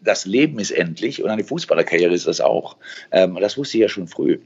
das 0.00 0.26
Leben 0.26 0.58
ist 0.58 0.70
endlich 0.70 1.22
und 1.22 1.30
eine 1.30 1.44
Fußballerkarriere 1.44 2.14
ist 2.14 2.26
das 2.26 2.40
auch. 2.40 2.76
Ähm, 3.10 3.36
das 3.40 3.58
wusste 3.58 3.78
ich 3.78 3.82
ja 3.82 3.88
schon 3.88 4.08
früh. 4.08 4.38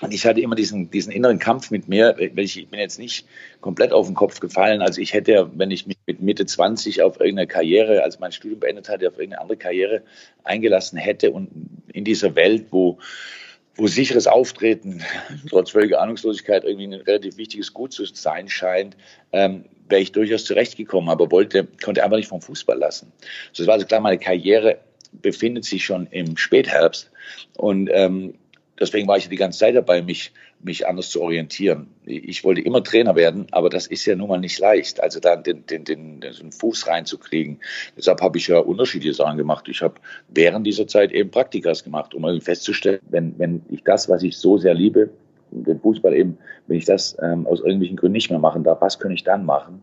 Und 0.00 0.12
ich 0.12 0.26
hatte 0.26 0.40
immer 0.40 0.56
diesen, 0.56 0.90
diesen 0.90 1.12
inneren 1.12 1.38
Kampf 1.38 1.70
mit 1.70 1.88
mir, 1.88 2.16
ich 2.18 2.68
bin 2.68 2.80
jetzt 2.80 2.98
nicht 2.98 3.26
komplett 3.60 3.92
auf 3.92 4.06
den 4.06 4.16
Kopf 4.16 4.40
gefallen. 4.40 4.82
Also 4.82 5.00
ich 5.00 5.14
hätte, 5.14 5.50
wenn 5.54 5.70
ich 5.70 5.86
mich 5.86 5.96
mit 6.06 6.20
Mitte 6.20 6.44
20 6.46 7.00
auf 7.02 7.20
irgendeine 7.20 7.46
Karriere, 7.46 8.02
als 8.02 8.18
mein 8.18 8.32
Studium 8.32 8.60
beendet 8.60 8.88
hatte, 8.88 9.06
auf 9.06 9.14
irgendeine 9.14 9.40
andere 9.40 9.56
Karriere 9.56 10.02
eingelassen 10.42 10.98
hätte 10.98 11.30
und 11.30 11.48
in 11.92 12.04
dieser 12.04 12.34
Welt, 12.34 12.66
wo, 12.70 12.98
wo 13.76 13.86
sicheres 13.86 14.26
Auftreten 14.26 15.02
trotz 15.48 15.70
völliger 15.70 16.00
Ahnungslosigkeit 16.00 16.64
irgendwie 16.64 16.86
ein 16.86 16.94
relativ 16.94 17.36
wichtiges 17.36 17.72
Gut 17.72 17.92
zu 17.92 18.04
sein 18.04 18.48
scheint, 18.48 18.96
ähm, 19.32 19.64
wäre 19.88 20.00
ich 20.00 20.12
durchaus 20.12 20.44
zurechtgekommen, 20.44 21.10
aber 21.10 21.30
wollte, 21.30 21.66
konnte 21.82 22.04
einfach 22.04 22.16
nicht 22.16 22.28
vom 22.28 22.40
Fußball 22.40 22.78
lassen. 22.78 23.12
So, 23.52 23.62
es 23.62 23.66
war 23.66 23.74
also 23.74 23.86
klar, 23.86 24.00
meine 24.00 24.18
Karriere 24.18 24.78
befindet 25.12 25.64
sich 25.64 25.84
schon 25.84 26.06
im 26.08 26.36
Spätherbst 26.36 27.10
und 27.56 27.90
ähm, 27.92 28.34
deswegen 28.78 29.06
war 29.06 29.16
ich 29.16 29.28
die 29.28 29.36
ganze 29.36 29.58
Zeit 29.60 29.76
dabei, 29.76 30.02
mich, 30.02 30.32
mich 30.64 30.86
anders 30.86 31.10
zu 31.10 31.22
orientieren. 31.22 31.88
Ich 32.04 32.44
wollte 32.44 32.60
immer 32.60 32.82
Trainer 32.82 33.14
werden, 33.14 33.46
aber 33.50 33.70
das 33.70 33.86
ist 33.86 34.04
ja 34.06 34.16
nun 34.16 34.28
mal 34.28 34.38
nicht 34.38 34.58
leicht, 34.58 35.02
also 35.02 35.20
da 35.20 35.36
den, 35.36 35.66
den, 35.66 35.84
den, 35.84 36.20
den 36.20 36.52
Fuß 36.52 36.86
reinzukriegen. 36.86 37.60
Deshalb 37.96 38.20
habe 38.20 38.38
ich 38.38 38.48
ja 38.48 38.58
unterschiedliche 38.58 39.14
Sachen 39.14 39.36
gemacht. 39.36 39.68
Ich 39.68 39.82
habe 39.82 39.94
während 40.28 40.66
dieser 40.66 40.86
Zeit 40.86 41.12
eben 41.12 41.30
Praktikas 41.30 41.84
gemacht, 41.84 42.14
um 42.14 42.24
irgendwie 42.24 42.44
festzustellen, 42.44 43.00
wenn, 43.10 43.38
wenn 43.38 43.62
ich 43.70 43.82
das, 43.84 44.08
was 44.08 44.22
ich 44.22 44.36
so 44.36 44.58
sehr 44.58 44.74
liebe, 44.74 45.10
den 45.50 45.80
Fußball 45.80 46.14
eben, 46.14 46.38
wenn 46.66 46.78
ich 46.78 46.84
das 46.84 47.16
ähm, 47.22 47.46
aus 47.46 47.60
irgendwelchen 47.60 47.96
Gründen 47.96 48.14
nicht 48.14 48.30
mehr 48.30 48.38
machen 48.38 48.64
darf, 48.64 48.80
was 48.80 48.98
kann 48.98 49.12
ich 49.12 49.22
dann 49.22 49.44
machen? 49.44 49.82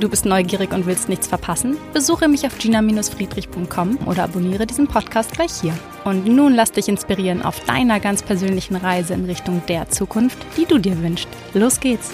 Du 0.00 0.08
bist 0.08 0.24
neugierig 0.24 0.72
und 0.72 0.86
willst 0.86 1.08
nichts 1.08 1.26
verpassen? 1.26 1.76
Besuche 1.92 2.28
mich 2.28 2.46
auf 2.46 2.56
gina-friedrich.com 2.56 3.98
oder 4.06 4.24
abonniere 4.24 4.64
diesen 4.64 4.86
Podcast 4.86 5.32
gleich 5.32 5.60
hier. 5.60 5.74
Und 6.04 6.24
nun 6.24 6.54
lass 6.54 6.70
dich 6.70 6.88
inspirieren 6.88 7.42
auf 7.42 7.58
deiner 7.64 7.98
ganz 7.98 8.22
persönlichen 8.22 8.76
Reise 8.76 9.14
in 9.14 9.24
Richtung 9.24 9.60
der 9.66 9.88
Zukunft, 9.88 10.38
die 10.56 10.66
du 10.66 10.78
dir 10.78 11.02
wünschst. 11.02 11.28
Los 11.52 11.80
geht's! 11.80 12.12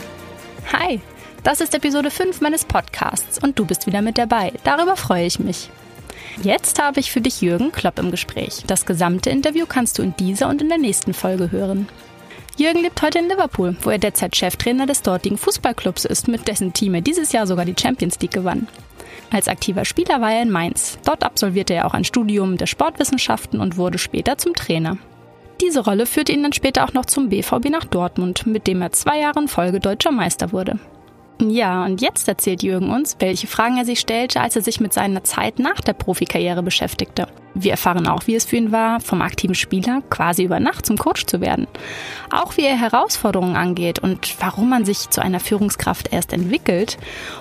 Hi! 0.73 0.99
Das 1.43 1.61
ist 1.61 1.75
Episode 1.75 2.11
5 2.11 2.41
meines 2.41 2.65
Podcasts 2.65 3.39
und 3.39 3.59
du 3.59 3.67
bist 3.67 3.87
wieder 3.87 4.01
mit 4.01 4.17
dabei. 4.17 4.55
Darüber 4.65 4.97
freue 4.97 5.27
ich 5.27 5.39
mich. 5.39 5.69
Jetzt 6.43 6.81
habe 6.83 7.01
ich 7.01 7.13
für 7.13 7.21
dich 7.21 7.43
Jürgen 7.43 7.71
Klopp 7.71 7.99
im 7.99 8.11
Gespräch. 8.11 8.63
Das 8.67 8.87
gesamte 8.87 9.29
Interview 9.29 9.67
kannst 9.69 9.99
du 9.99 10.03
in 10.03 10.17
dieser 10.17 10.49
und 10.49 10.63
in 10.63 10.71
der 10.71 10.79
nächsten 10.79 11.13
Folge 11.13 11.53
hören. 11.53 11.87
Jürgen 12.57 12.83
lebt 12.83 13.03
heute 13.03 13.19
in 13.19 13.29
Liverpool, 13.29 13.77
wo 13.83 13.91
er 13.91 13.99
derzeit 13.99 14.37
Cheftrainer 14.37 14.87
des 14.87 15.03
dortigen 15.03 15.39
Fußballclubs 15.39 16.05
ist, 16.05 16.29
mit 16.29 16.47
dessen 16.47 16.73
Team 16.73 16.95
er 16.95 17.01
dieses 17.01 17.33
Jahr 17.33 17.47
sogar 17.47 17.65
die 17.65 17.75
Champions 17.79 18.21
League 18.21 18.33
gewann. 18.33 18.69
Als 19.31 19.49
aktiver 19.49 19.85
Spieler 19.85 20.21
war 20.21 20.33
er 20.33 20.43
in 20.43 20.51
Mainz. 20.51 20.99
Dort 21.05 21.25
absolvierte 21.25 21.75
er 21.75 21.87
auch 21.87 21.95
ein 21.95 22.05
Studium 22.05 22.57
der 22.57 22.67
Sportwissenschaften 22.67 23.61
und 23.61 23.77
wurde 23.77 23.99
später 23.99 24.39
zum 24.39 24.55
Trainer. 24.55 24.99
Diese 25.61 25.81
Rolle 25.81 26.07
führte 26.07 26.33
ihn 26.33 26.43
dann 26.43 26.53
später 26.53 26.85
auch 26.85 26.93
noch 26.93 27.07
zum 27.07 27.29
BVB 27.29 27.71
nach 27.71 27.85
Dortmund, 27.85 28.47
mit 28.47 28.67
dem 28.67 28.83
er 28.83 28.93
zwei 28.93 29.19
Jahre 29.19 29.41
in 29.41 29.49
Folge 29.49 29.81
deutscher 29.81 30.13
Meister 30.13 30.53
wurde. 30.53 30.79
Ja, 31.41 31.85
und 31.85 32.01
jetzt 32.01 32.29
erzählt 32.29 32.63
Jürgen 32.63 32.91
uns, 32.91 33.17
welche 33.19 33.49
Fragen 33.49 33.77
er 33.77 33.85
sich 33.85 33.99
stellte, 33.99 34.41
als 34.41 34.55
er 34.55 34.63
sich 34.63 34.81
mit 34.81 34.93
seiner 34.93 35.25
Zeit 35.25 35.59
nach 35.59 35.81
der 35.81 35.93
Profikarriere 35.93 36.63
beschäftigte. 36.63 37.27
Wir 37.55 37.73
erfahren 37.73 38.07
auch, 38.07 38.27
wie 38.27 38.37
es 38.37 38.45
für 38.45 38.57
ihn 38.57 38.73
war, 38.73 39.01
vom 39.01 39.21
aktiven 39.21 39.55
Spieler 39.55 40.03
quasi 40.11 40.45
über 40.45 40.61
Nacht 40.61 40.87
zum 40.87 40.97
Coach 40.97 41.27
zu 41.27 41.41
werden. 41.41 41.67
Auch 42.31 42.57
wie 42.57 42.65
er 42.65 42.79
Herausforderungen 42.79 43.57
angeht 43.57 43.99
und 43.99 44.35
warum 44.41 44.69
man 44.69 44.85
sich 44.85 45.11
zu 45.11 45.21
einer 45.23 45.41
Führungskraft 45.41 46.13
erst 46.13 46.33
entwickelt 46.33 46.99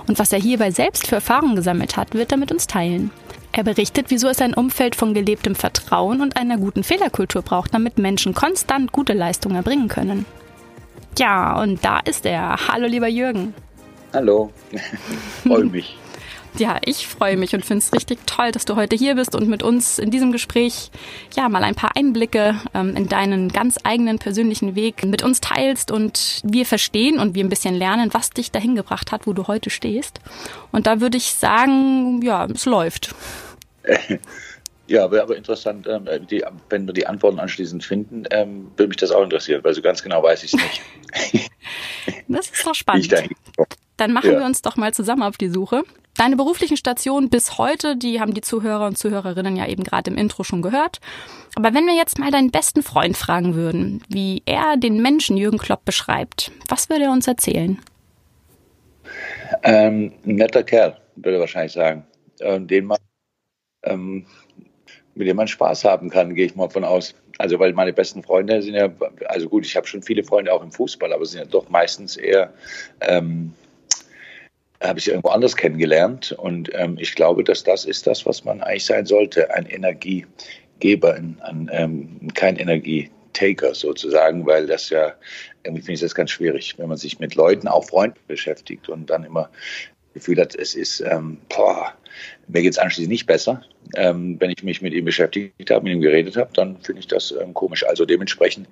und 0.07 0.17
was 0.17 0.33
er 0.33 0.39
hierbei 0.39 0.71
selbst 0.71 1.07
für 1.07 1.15
Erfahrungen 1.15 1.55
gesammelt 1.55 1.95
hat, 1.95 2.13
wird 2.13 2.31
er 2.31 2.37
mit 2.37 2.51
uns 2.51 2.67
teilen. 2.67 3.11
Er 3.51 3.63
berichtet, 3.63 4.07
wieso 4.09 4.27
es 4.27 4.41
ein 4.41 4.55
Umfeld 4.55 4.95
von 4.95 5.13
gelebtem 5.13 5.53
Vertrauen 5.53 6.21
und 6.21 6.37
einer 6.37 6.57
guten 6.57 6.83
Fehlerkultur 6.83 7.43
braucht, 7.43 7.73
damit 7.75 7.99
Menschen 7.99 8.33
konstant 8.33 8.91
gute 8.91 9.13
Leistungen 9.13 9.55
erbringen 9.55 9.87
können. 9.87 10.25
Ja, 11.19 11.61
und 11.61 11.85
da 11.85 11.99
ist 11.99 12.25
er. 12.25 12.55
Hallo, 12.67 12.87
lieber 12.87 13.07
Jürgen. 13.07 13.53
Hallo, 14.13 14.51
freue 15.43 15.65
mich. 15.65 15.97
Ja, 16.55 16.77
ich 16.85 17.07
freue 17.07 17.35
mich 17.35 17.55
und 17.55 17.65
finde 17.65 17.79
es 17.83 17.93
richtig 17.93 18.19
toll, 18.27 18.51
dass 18.51 18.65
du 18.65 18.75
heute 18.75 18.95
hier 18.95 19.15
bist 19.15 19.33
und 19.33 19.47
mit 19.47 19.63
uns 19.63 19.97
in 19.97 20.11
diesem 20.11 20.31
Gespräch 20.31 20.91
ja 21.35 21.49
mal 21.49 21.63
ein 21.63 21.73
paar 21.73 21.95
Einblicke 21.95 22.55
ähm, 22.75 22.95
in 22.95 23.09
deinen 23.09 23.49
ganz 23.49 23.79
eigenen 23.83 24.19
persönlichen 24.19 24.75
Weg 24.75 25.03
mit 25.03 25.23
uns 25.23 25.41
teilst 25.41 25.89
und 25.89 26.41
wir 26.43 26.67
verstehen 26.67 27.17
und 27.17 27.33
wir 27.33 27.43
ein 27.43 27.49
bisschen 27.49 27.73
lernen, 27.73 28.13
was 28.13 28.29
dich 28.29 28.51
dahin 28.51 28.75
gebracht 28.75 29.11
hat, 29.11 29.25
wo 29.25 29.33
du 29.33 29.47
heute 29.47 29.71
stehst. 29.71 30.19
Und 30.71 30.85
da 30.85 31.01
würde 31.01 31.17
ich 31.17 31.33
sagen, 31.33 32.21
ja, 32.21 32.45
es 32.45 32.65
läuft. 32.65 33.15
Ja, 34.87 35.09
wäre 35.11 35.23
aber 35.23 35.37
interessant, 35.37 35.87
ähm, 35.87 36.07
die, 36.29 36.43
wenn 36.69 36.85
wir 36.85 36.93
die 36.93 37.07
Antworten 37.07 37.39
anschließend 37.39 37.83
finden, 37.83 38.25
ähm, 38.31 38.71
würde 38.75 38.89
mich 38.89 38.97
das 38.97 39.11
auch 39.11 39.23
interessieren, 39.23 39.63
weil 39.63 39.73
so 39.73 39.81
ganz 39.81 40.03
genau 40.03 40.21
weiß 40.21 40.43
ich 40.43 40.53
es 40.53 40.59
nicht. 41.31 41.51
das 42.27 42.49
ist 42.49 42.65
doch 42.65 42.75
spannend. 42.75 43.13
Dann 43.97 44.11
machen 44.11 44.31
ja. 44.31 44.39
wir 44.39 44.45
uns 44.45 44.61
doch 44.61 44.75
mal 44.75 44.93
zusammen 44.93 45.23
auf 45.23 45.37
die 45.37 45.49
Suche. 45.49 45.83
Deine 46.17 46.35
beruflichen 46.35 46.77
Stationen 46.77 47.29
bis 47.29 47.57
heute, 47.57 47.95
die 47.95 48.19
haben 48.19 48.33
die 48.33 48.41
Zuhörer 48.41 48.85
und 48.85 48.97
Zuhörerinnen 48.97 49.55
ja 49.55 49.67
eben 49.67 49.83
gerade 49.83 50.11
im 50.11 50.17
Intro 50.17 50.43
schon 50.43 50.61
gehört. 50.61 50.99
Aber 51.55 51.73
wenn 51.73 51.85
wir 51.85 51.95
jetzt 51.95 52.19
mal 52.19 52.29
deinen 52.29 52.51
besten 52.51 52.83
Freund 52.83 53.17
fragen 53.17 53.55
würden, 53.55 54.03
wie 54.09 54.43
er 54.45 54.77
den 54.77 55.01
Menschen 55.01 55.37
Jürgen 55.37 55.57
Klopp 55.57 55.85
beschreibt, 55.85 56.51
was 56.67 56.89
würde 56.89 57.05
er 57.05 57.11
uns 57.11 57.27
erzählen? 57.27 57.79
Ähm, 59.63 60.13
ein 60.25 60.35
netter 60.35 60.63
Kerl, 60.63 60.97
würde 61.15 61.37
er 61.37 61.41
wahrscheinlich 61.41 61.73
sagen. 61.73 62.05
Ähm, 62.41 62.67
den 62.67 62.85
man, 62.85 62.97
ähm, 63.83 64.25
mit 65.15 65.27
dem 65.27 65.37
man 65.37 65.47
Spaß 65.47 65.83
haben 65.85 66.09
kann, 66.09 66.35
gehe 66.35 66.47
ich 66.47 66.55
mal 66.55 66.69
von 66.69 66.83
aus. 66.83 67.15
Also 67.37 67.59
weil 67.59 67.73
meine 67.73 67.93
besten 67.93 68.23
Freunde 68.23 68.61
sind 68.61 68.75
ja, 68.75 68.89
also 69.25 69.49
gut, 69.49 69.65
ich 69.65 69.75
habe 69.75 69.87
schon 69.87 70.03
viele 70.03 70.23
Freunde 70.23 70.53
auch 70.53 70.63
im 70.63 70.71
Fußball, 70.71 71.11
aber 71.13 71.25
sind 71.25 71.39
ja 71.39 71.45
doch 71.45 71.69
meistens 71.69 72.17
eher 72.17 72.53
ähm, 73.01 73.53
habe 74.83 74.99
ich 74.99 75.07
irgendwo 75.07 75.29
anders 75.29 75.55
kennengelernt. 75.55 76.33
Und 76.33 76.69
ähm, 76.73 76.97
ich 76.99 77.15
glaube, 77.15 77.43
dass 77.43 77.63
das 77.63 77.85
ist 77.85 78.05
das, 78.05 78.25
was 78.25 78.43
man 78.43 78.61
eigentlich 78.61 78.85
sein 78.85 79.05
sollte, 79.05 79.53
ein 79.53 79.65
Energiegeber, 79.65 81.13
ein, 81.13 81.37
ein 81.41 81.69
ähm, 81.71 82.27
kein 82.33 82.57
Energietaker 82.57 83.73
sozusagen, 83.73 84.45
weil 84.45 84.67
das 84.67 84.89
ja, 84.89 85.13
irgendwie 85.63 85.81
finde 85.81 85.93
ich 85.95 86.01
das 86.01 86.15
ganz 86.15 86.31
schwierig, 86.31 86.77
wenn 86.77 86.89
man 86.89 86.97
sich 86.97 87.19
mit 87.19 87.35
Leuten, 87.35 87.67
auch 87.67 87.85
Freunden 87.85 88.19
beschäftigt 88.27 88.89
und 88.89 89.09
dann 89.09 89.23
immer 89.23 89.49
Gefühl 90.13 90.39
hat, 90.39 90.55
es 90.55 90.75
ist, 90.75 91.01
ähm, 91.01 91.37
boah, 91.49 91.93
mir 92.47 92.61
geht 92.61 92.73
es 92.73 92.77
anschließend 92.77 93.11
nicht 93.11 93.25
besser. 93.25 93.63
Ähm, 93.95 94.39
wenn 94.39 94.51
ich 94.51 94.63
mich 94.63 94.81
mit 94.81 94.93
ihm 94.93 95.05
beschäftigt 95.05 95.71
habe, 95.71 95.83
mit 95.83 95.93
ihm 95.93 96.01
geredet 96.01 96.37
habe, 96.37 96.51
dann 96.53 96.77
finde 96.81 96.99
ich 96.99 97.07
das 97.07 97.31
ähm, 97.31 97.53
komisch. 97.53 97.85
Also 97.85 98.05
dementsprechend 98.05 98.67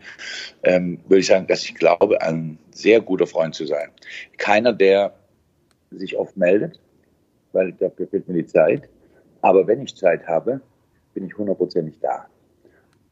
ähm, 0.63 0.99
würde 1.07 1.19
ich 1.19 1.27
sagen, 1.27 1.47
dass 1.47 1.63
ich 1.63 1.75
glaube, 1.75 2.21
ein 2.21 2.57
sehr 2.71 3.01
guter 3.01 3.27
Freund 3.27 3.55
zu 3.55 3.65
sein. 3.65 3.89
Keiner, 4.37 4.73
der 4.73 5.13
sich 5.91 6.17
oft 6.17 6.37
meldet, 6.37 6.79
weil 7.51 7.71
dafür 7.73 8.07
fehlt 8.07 8.27
mir 8.27 8.35
die 8.35 8.45
Zeit. 8.45 8.83
Aber 9.41 9.67
wenn 9.67 9.81
ich 9.81 9.95
Zeit 9.95 10.27
habe, 10.27 10.61
bin 11.13 11.25
ich 11.25 11.37
hundertprozentig 11.37 11.95
da. 12.01 12.27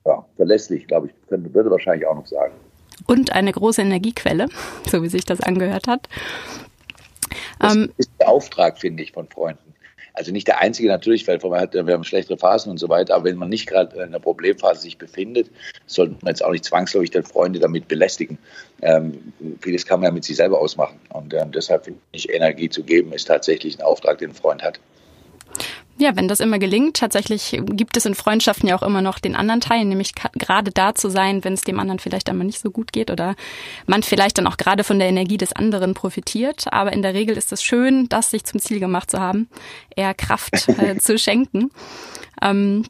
Ja, 0.05 0.25
verlässlich, 0.35 0.87
glaube 0.87 1.07
ich, 1.07 1.13
könnte, 1.27 1.53
würde 1.53 1.69
wahrscheinlich 1.69 2.07
auch 2.07 2.15
noch 2.15 2.27
sagen. 2.27 2.53
Und 3.05 3.33
eine 3.33 3.51
große 3.51 3.81
Energiequelle, 3.81 4.47
so 4.89 5.03
wie 5.03 5.09
sich 5.09 5.25
das 5.25 5.41
angehört 5.41 5.87
hat. 5.87 6.07
Das 7.59 7.75
ähm, 7.75 7.91
ist 7.97 8.11
der 8.19 8.29
Auftrag, 8.29 8.79
finde 8.79 9.03
ich, 9.03 9.11
von 9.11 9.27
Freunden. 9.27 9.69
Also 10.13 10.31
nicht 10.33 10.47
der 10.47 10.59
einzige 10.59 10.89
natürlich, 10.89 11.25
weil 11.27 11.41
wir 11.41 11.93
haben 11.93 12.03
schlechtere 12.03 12.37
Phasen 12.37 12.71
und 12.71 12.77
so 12.77 12.89
weiter, 12.89 13.15
aber 13.15 13.25
wenn 13.25 13.37
man 13.37 13.47
nicht 13.47 13.67
gerade 13.67 13.95
in 13.95 14.01
einer 14.01 14.19
Problemphase 14.19 14.81
sich 14.81 14.97
befindet, 14.97 15.49
sollte 15.85 16.15
man 16.21 16.31
jetzt 16.31 16.43
auch 16.43 16.51
nicht 16.51 16.65
zwangsläufig 16.65 17.11
den 17.11 17.23
Freunde 17.23 17.59
damit 17.59 17.87
belästigen. 17.87 18.37
Ähm, 18.81 19.31
vieles 19.61 19.85
kann 19.85 20.01
man 20.01 20.07
ja 20.07 20.11
mit 20.11 20.25
sich 20.25 20.35
selber 20.35 20.59
ausmachen. 20.59 20.99
Und 21.09 21.33
ähm, 21.33 21.51
deshalb 21.53 21.85
finde 21.85 22.01
ich, 22.11 22.33
Energie 22.33 22.69
zu 22.69 22.83
geben, 22.83 23.13
ist 23.13 23.29
tatsächlich 23.29 23.79
ein 23.79 23.85
Auftrag, 23.85 24.17
den 24.17 24.31
ein 24.31 24.35
Freund 24.35 24.61
hat. 24.61 24.79
Ja, 26.01 26.15
wenn 26.15 26.29
das 26.29 26.39
immer 26.39 26.59
gelingt, 26.59 26.95
tatsächlich 26.95 27.59
gibt 27.71 27.97
es 27.97 28.05
in 28.05 28.15
Freundschaften 28.15 28.69
ja 28.69 28.77
auch 28.77 28.83
immer 28.83 29.01
noch 29.01 29.19
den 29.19 29.35
anderen 29.35 29.59
Teil, 29.59 29.83
nämlich 29.83 30.13
gerade 30.15 30.71
da 30.71 30.95
zu 30.95 31.09
sein, 31.09 31.43
wenn 31.43 31.53
es 31.53 31.61
dem 31.61 31.77
anderen 31.77 31.99
vielleicht 31.99 32.29
einmal 32.29 32.47
nicht 32.47 32.61
so 32.61 32.71
gut 32.71 32.93
geht 32.93 33.11
oder 33.11 33.35
man 33.85 34.01
vielleicht 34.01 34.37
dann 34.37 34.47
auch 34.47 34.55
gerade 34.55 34.85
von 34.85 34.97
der 34.97 35.09
Energie 35.09 35.35
des 35.35 35.51
anderen 35.51 35.93
profitiert. 35.95 36.71
Aber 36.71 36.93
in 36.93 37.01
der 37.01 37.13
Regel 37.13 37.35
ist 37.35 37.51
es 37.51 37.61
schön, 37.61 38.07
das 38.07 38.31
sich 38.31 38.45
zum 38.45 38.61
Ziel 38.61 38.79
gemacht 38.79 39.11
zu 39.11 39.19
haben, 39.19 39.49
eher 39.93 40.13
Kraft 40.13 40.69
äh, 40.79 40.97
zu 40.97 41.17
schenken. 41.17 41.69
Ähm, 42.41 42.85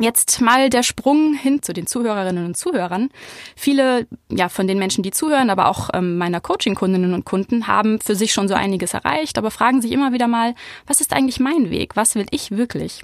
Jetzt 0.00 0.40
mal 0.40 0.70
der 0.70 0.84
Sprung 0.84 1.34
hin 1.34 1.60
zu 1.62 1.72
den 1.72 1.86
Zuhörerinnen 1.86 2.44
und 2.44 2.56
Zuhörern. 2.56 3.10
Viele, 3.56 4.06
ja, 4.30 4.48
von 4.48 4.68
den 4.68 4.78
Menschen, 4.78 5.02
die 5.02 5.10
zuhören, 5.10 5.50
aber 5.50 5.68
auch 5.68 5.90
ähm, 5.92 6.18
meiner 6.18 6.40
Coaching-Kundinnen 6.40 7.14
und 7.14 7.24
Kunden 7.24 7.66
haben 7.66 8.00
für 8.00 8.14
sich 8.14 8.32
schon 8.32 8.46
so 8.46 8.54
einiges 8.54 8.94
erreicht, 8.94 9.38
aber 9.38 9.50
fragen 9.50 9.82
sich 9.82 9.90
immer 9.90 10.12
wieder 10.12 10.28
mal, 10.28 10.54
was 10.86 11.00
ist 11.00 11.12
eigentlich 11.12 11.40
mein 11.40 11.70
Weg? 11.70 11.96
Was 11.96 12.14
will 12.14 12.26
ich 12.30 12.52
wirklich? 12.52 13.02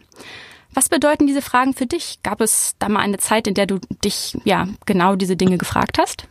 Was 0.72 0.88
bedeuten 0.88 1.26
diese 1.26 1.42
Fragen 1.42 1.74
für 1.74 1.86
dich? 1.86 2.20
Gab 2.22 2.40
es 2.40 2.74
da 2.78 2.88
mal 2.88 3.00
eine 3.00 3.18
Zeit, 3.18 3.46
in 3.48 3.54
der 3.54 3.66
du 3.66 3.80
dich, 4.04 4.36
ja, 4.44 4.68
genau 4.86 5.16
diese 5.16 5.36
Dinge 5.36 5.58
gefragt 5.58 5.98
hast? 5.98 6.28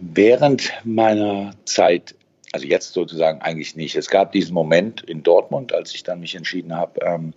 Während 0.00 0.70
meiner 0.84 1.52
Zeit 1.64 2.14
also 2.54 2.68
jetzt 2.68 2.92
sozusagen 2.92 3.40
eigentlich 3.40 3.74
nicht. 3.74 3.96
Es 3.96 4.08
gab 4.08 4.30
diesen 4.30 4.54
Moment 4.54 5.02
in 5.02 5.24
Dortmund, 5.24 5.72
als 5.72 5.92
ich 5.92 6.04
dann 6.04 6.20
mich 6.20 6.36
entschieden 6.36 6.76
habe, 6.76 7.00
ähm, 7.04 7.34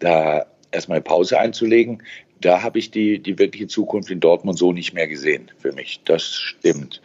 da 0.00 0.46
erstmal 0.72 0.96
eine 0.96 1.04
Pause 1.04 1.38
einzulegen. 1.38 2.02
Da 2.40 2.62
habe 2.62 2.78
ich 2.78 2.90
die, 2.90 3.18
die 3.20 3.38
wirkliche 3.38 3.68
Zukunft 3.68 4.10
in 4.10 4.20
Dortmund 4.20 4.58
so 4.58 4.72
nicht 4.72 4.92
mehr 4.92 5.06
gesehen 5.06 5.50
für 5.58 5.72
mich. 5.72 6.00
Das 6.04 6.34
stimmt. 6.34 7.00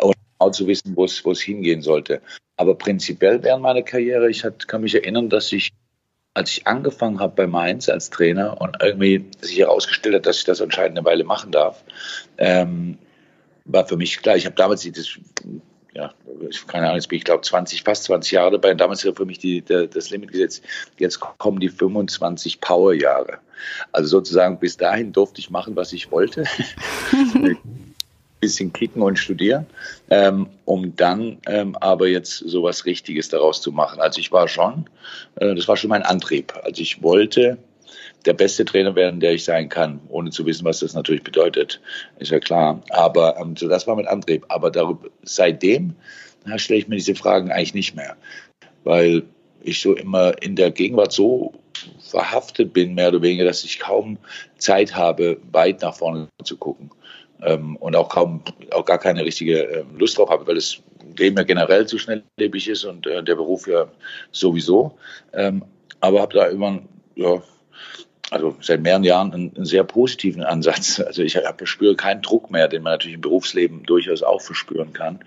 Und 0.00 0.14
auch 0.38 0.50
zu 0.52 0.66
wissen, 0.66 0.96
wo 0.96 1.04
es, 1.04 1.24
wo 1.24 1.32
es 1.32 1.40
hingehen 1.40 1.82
sollte. 1.82 2.22
Aber 2.56 2.74
prinzipiell 2.74 3.42
während 3.42 3.62
meiner 3.62 3.82
Karriere, 3.82 4.30
ich 4.30 4.44
hat, 4.44 4.68
kann 4.68 4.82
mich 4.82 4.94
erinnern, 4.94 5.28
dass 5.28 5.52
ich, 5.52 5.70
als 6.34 6.52
ich 6.52 6.66
angefangen 6.66 7.18
habe 7.18 7.34
bei 7.34 7.46
Mainz 7.46 7.88
als 7.88 8.10
Trainer 8.10 8.60
und 8.60 8.76
irgendwie 8.80 9.24
sich 9.40 9.58
herausgestellt 9.58 10.14
hat, 10.14 10.26
dass 10.26 10.38
ich 10.38 10.44
das 10.44 10.60
anscheinend 10.60 10.98
eine 10.98 11.06
Weile 11.06 11.24
machen 11.24 11.50
darf, 11.50 11.82
ähm, 12.38 12.98
war 13.64 13.86
für 13.86 13.96
mich 13.96 14.20
klar, 14.22 14.36
ich 14.36 14.46
habe 14.46 14.56
damals 14.56 14.88
das 14.90 15.18
ja, 15.94 16.12
keine 16.66 16.84
Ahnung, 16.86 16.96
jetzt 16.96 17.08
bin 17.08 17.18
ich 17.18 17.24
glaube 17.24 17.42
20, 17.42 17.82
fast 17.82 18.04
20 18.04 18.32
Jahre 18.32 18.52
dabei. 18.52 18.72
Und 18.72 18.80
damals 18.80 19.04
ist 19.04 19.16
für 19.16 19.24
mich 19.24 19.38
die, 19.38 19.60
der, 19.60 19.86
das 19.86 20.10
Limit 20.10 20.32
gesetzt. 20.32 20.62
Jetzt 20.98 21.20
kommen 21.20 21.60
die 21.60 21.68
25 21.68 22.60
Powerjahre. 22.60 23.38
Also 23.92 24.08
sozusagen 24.08 24.58
bis 24.58 24.76
dahin 24.76 25.12
durfte 25.12 25.40
ich 25.40 25.50
machen, 25.50 25.76
was 25.76 25.92
ich 25.92 26.10
wollte. 26.10 26.44
bisschen 28.40 28.72
kicken 28.72 29.02
und 29.02 29.18
studieren, 29.18 29.66
ähm, 30.08 30.48
um 30.64 30.96
dann 30.96 31.38
ähm, 31.46 31.76
aber 31.76 32.08
jetzt 32.08 32.38
so 32.38 32.62
was 32.62 32.86
Richtiges 32.86 33.28
daraus 33.28 33.60
zu 33.60 33.70
machen. 33.70 34.00
Also 34.00 34.18
ich 34.18 34.32
war 34.32 34.48
schon, 34.48 34.88
äh, 35.36 35.54
das 35.54 35.68
war 35.68 35.76
schon 35.76 35.90
mein 35.90 36.02
Antrieb. 36.02 36.54
Also 36.64 36.80
ich 36.80 37.02
wollte 37.02 37.58
der 38.26 38.34
beste 38.34 38.64
Trainer 38.64 38.94
werden, 38.94 39.20
der 39.20 39.32
ich 39.32 39.44
sein 39.44 39.68
kann, 39.68 40.00
ohne 40.08 40.30
zu 40.30 40.46
wissen, 40.46 40.64
was 40.64 40.80
das 40.80 40.94
natürlich 40.94 41.22
bedeutet, 41.22 41.80
ist 42.18 42.30
ja 42.30 42.38
klar. 42.38 42.82
Aber 42.90 43.36
ähm, 43.38 43.56
so 43.56 43.68
das 43.68 43.86
war 43.86 43.96
mein 43.96 44.08
Antrieb. 44.08 44.44
Aber 44.48 44.70
darüber, 44.70 45.08
seitdem 45.22 45.94
stelle 46.56 46.80
ich 46.80 46.88
mir 46.88 46.96
diese 46.96 47.14
Fragen 47.14 47.50
eigentlich 47.50 47.74
nicht 47.74 47.94
mehr, 47.94 48.16
weil 48.84 49.22
ich 49.62 49.80
so 49.80 49.94
immer 49.94 50.42
in 50.42 50.56
der 50.56 50.70
Gegenwart 50.70 51.12
so 51.12 51.52
verhaftet 52.00 52.72
bin, 52.72 52.94
mehr 52.94 53.08
oder 53.08 53.22
weniger, 53.22 53.44
dass 53.44 53.64
ich 53.64 53.78
kaum 53.78 54.18
Zeit 54.58 54.94
habe, 54.94 55.38
weit 55.52 55.82
nach 55.82 55.94
vorne 55.94 56.28
zu 56.44 56.56
gucken. 56.56 56.90
Ähm, 57.42 57.76
und 57.76 57.96
auch 57.96 58.08
kaum, 58.10 58.42
auch 58.72 58.84
gar 58.84 58.98
keine 58.98 59.24
richtige 59.24 59.60
ähm, 59.60 59.98
Lust 59.98 60.18
drauf 60.18 60.28
habe, 60.28 60.46
weil 60.46 60.56
das 60.56 60.78
Leben 61.16 61.36
ja 61.36 61.42
generell 61.42 61.86
zu 61.86 61.98
schnelllebig 61.98 62.68
ist 62.68 62.84
und 62.84 63.06
äh, 63.06 63.22
der 63.22 63.34
Beruf 63.34 63.66
ja 63.66 63.88
sowieso. 64.30 64.98
Ähm, 65.32 65.64
aber 66.00 66.20
habe 66.20 66.34
da 66.34 66.46
immer 66.46 66.80
ja, 67.16 67.42
also 68.30 68.56
seit 68.60 68.80
mehreren 68.80 69.04
Jahren 69.04 69.32
einen, 69.32 69.56
einen 69.56 69.64
sehr 69.64 69.84
positiven 69.84 70.42
Ansatz. 70.42 71.02
Also 71.10 71.22
ich 71.22 71.32
verspüre 71.56 71.96
keinen 71.96 72.22
Druck 72.22 72.50
mehr, 72.50 72.68
den 72.68 72.82
man 72.82 72.92
natürlich 72.92 73.16
im 73.16 73.20
Berufsleben 73.20 73.82
durchaus 73.82 74.22
auch 74.22 74.40
verspüren 74.40 74.92
kann. 74.92 75.18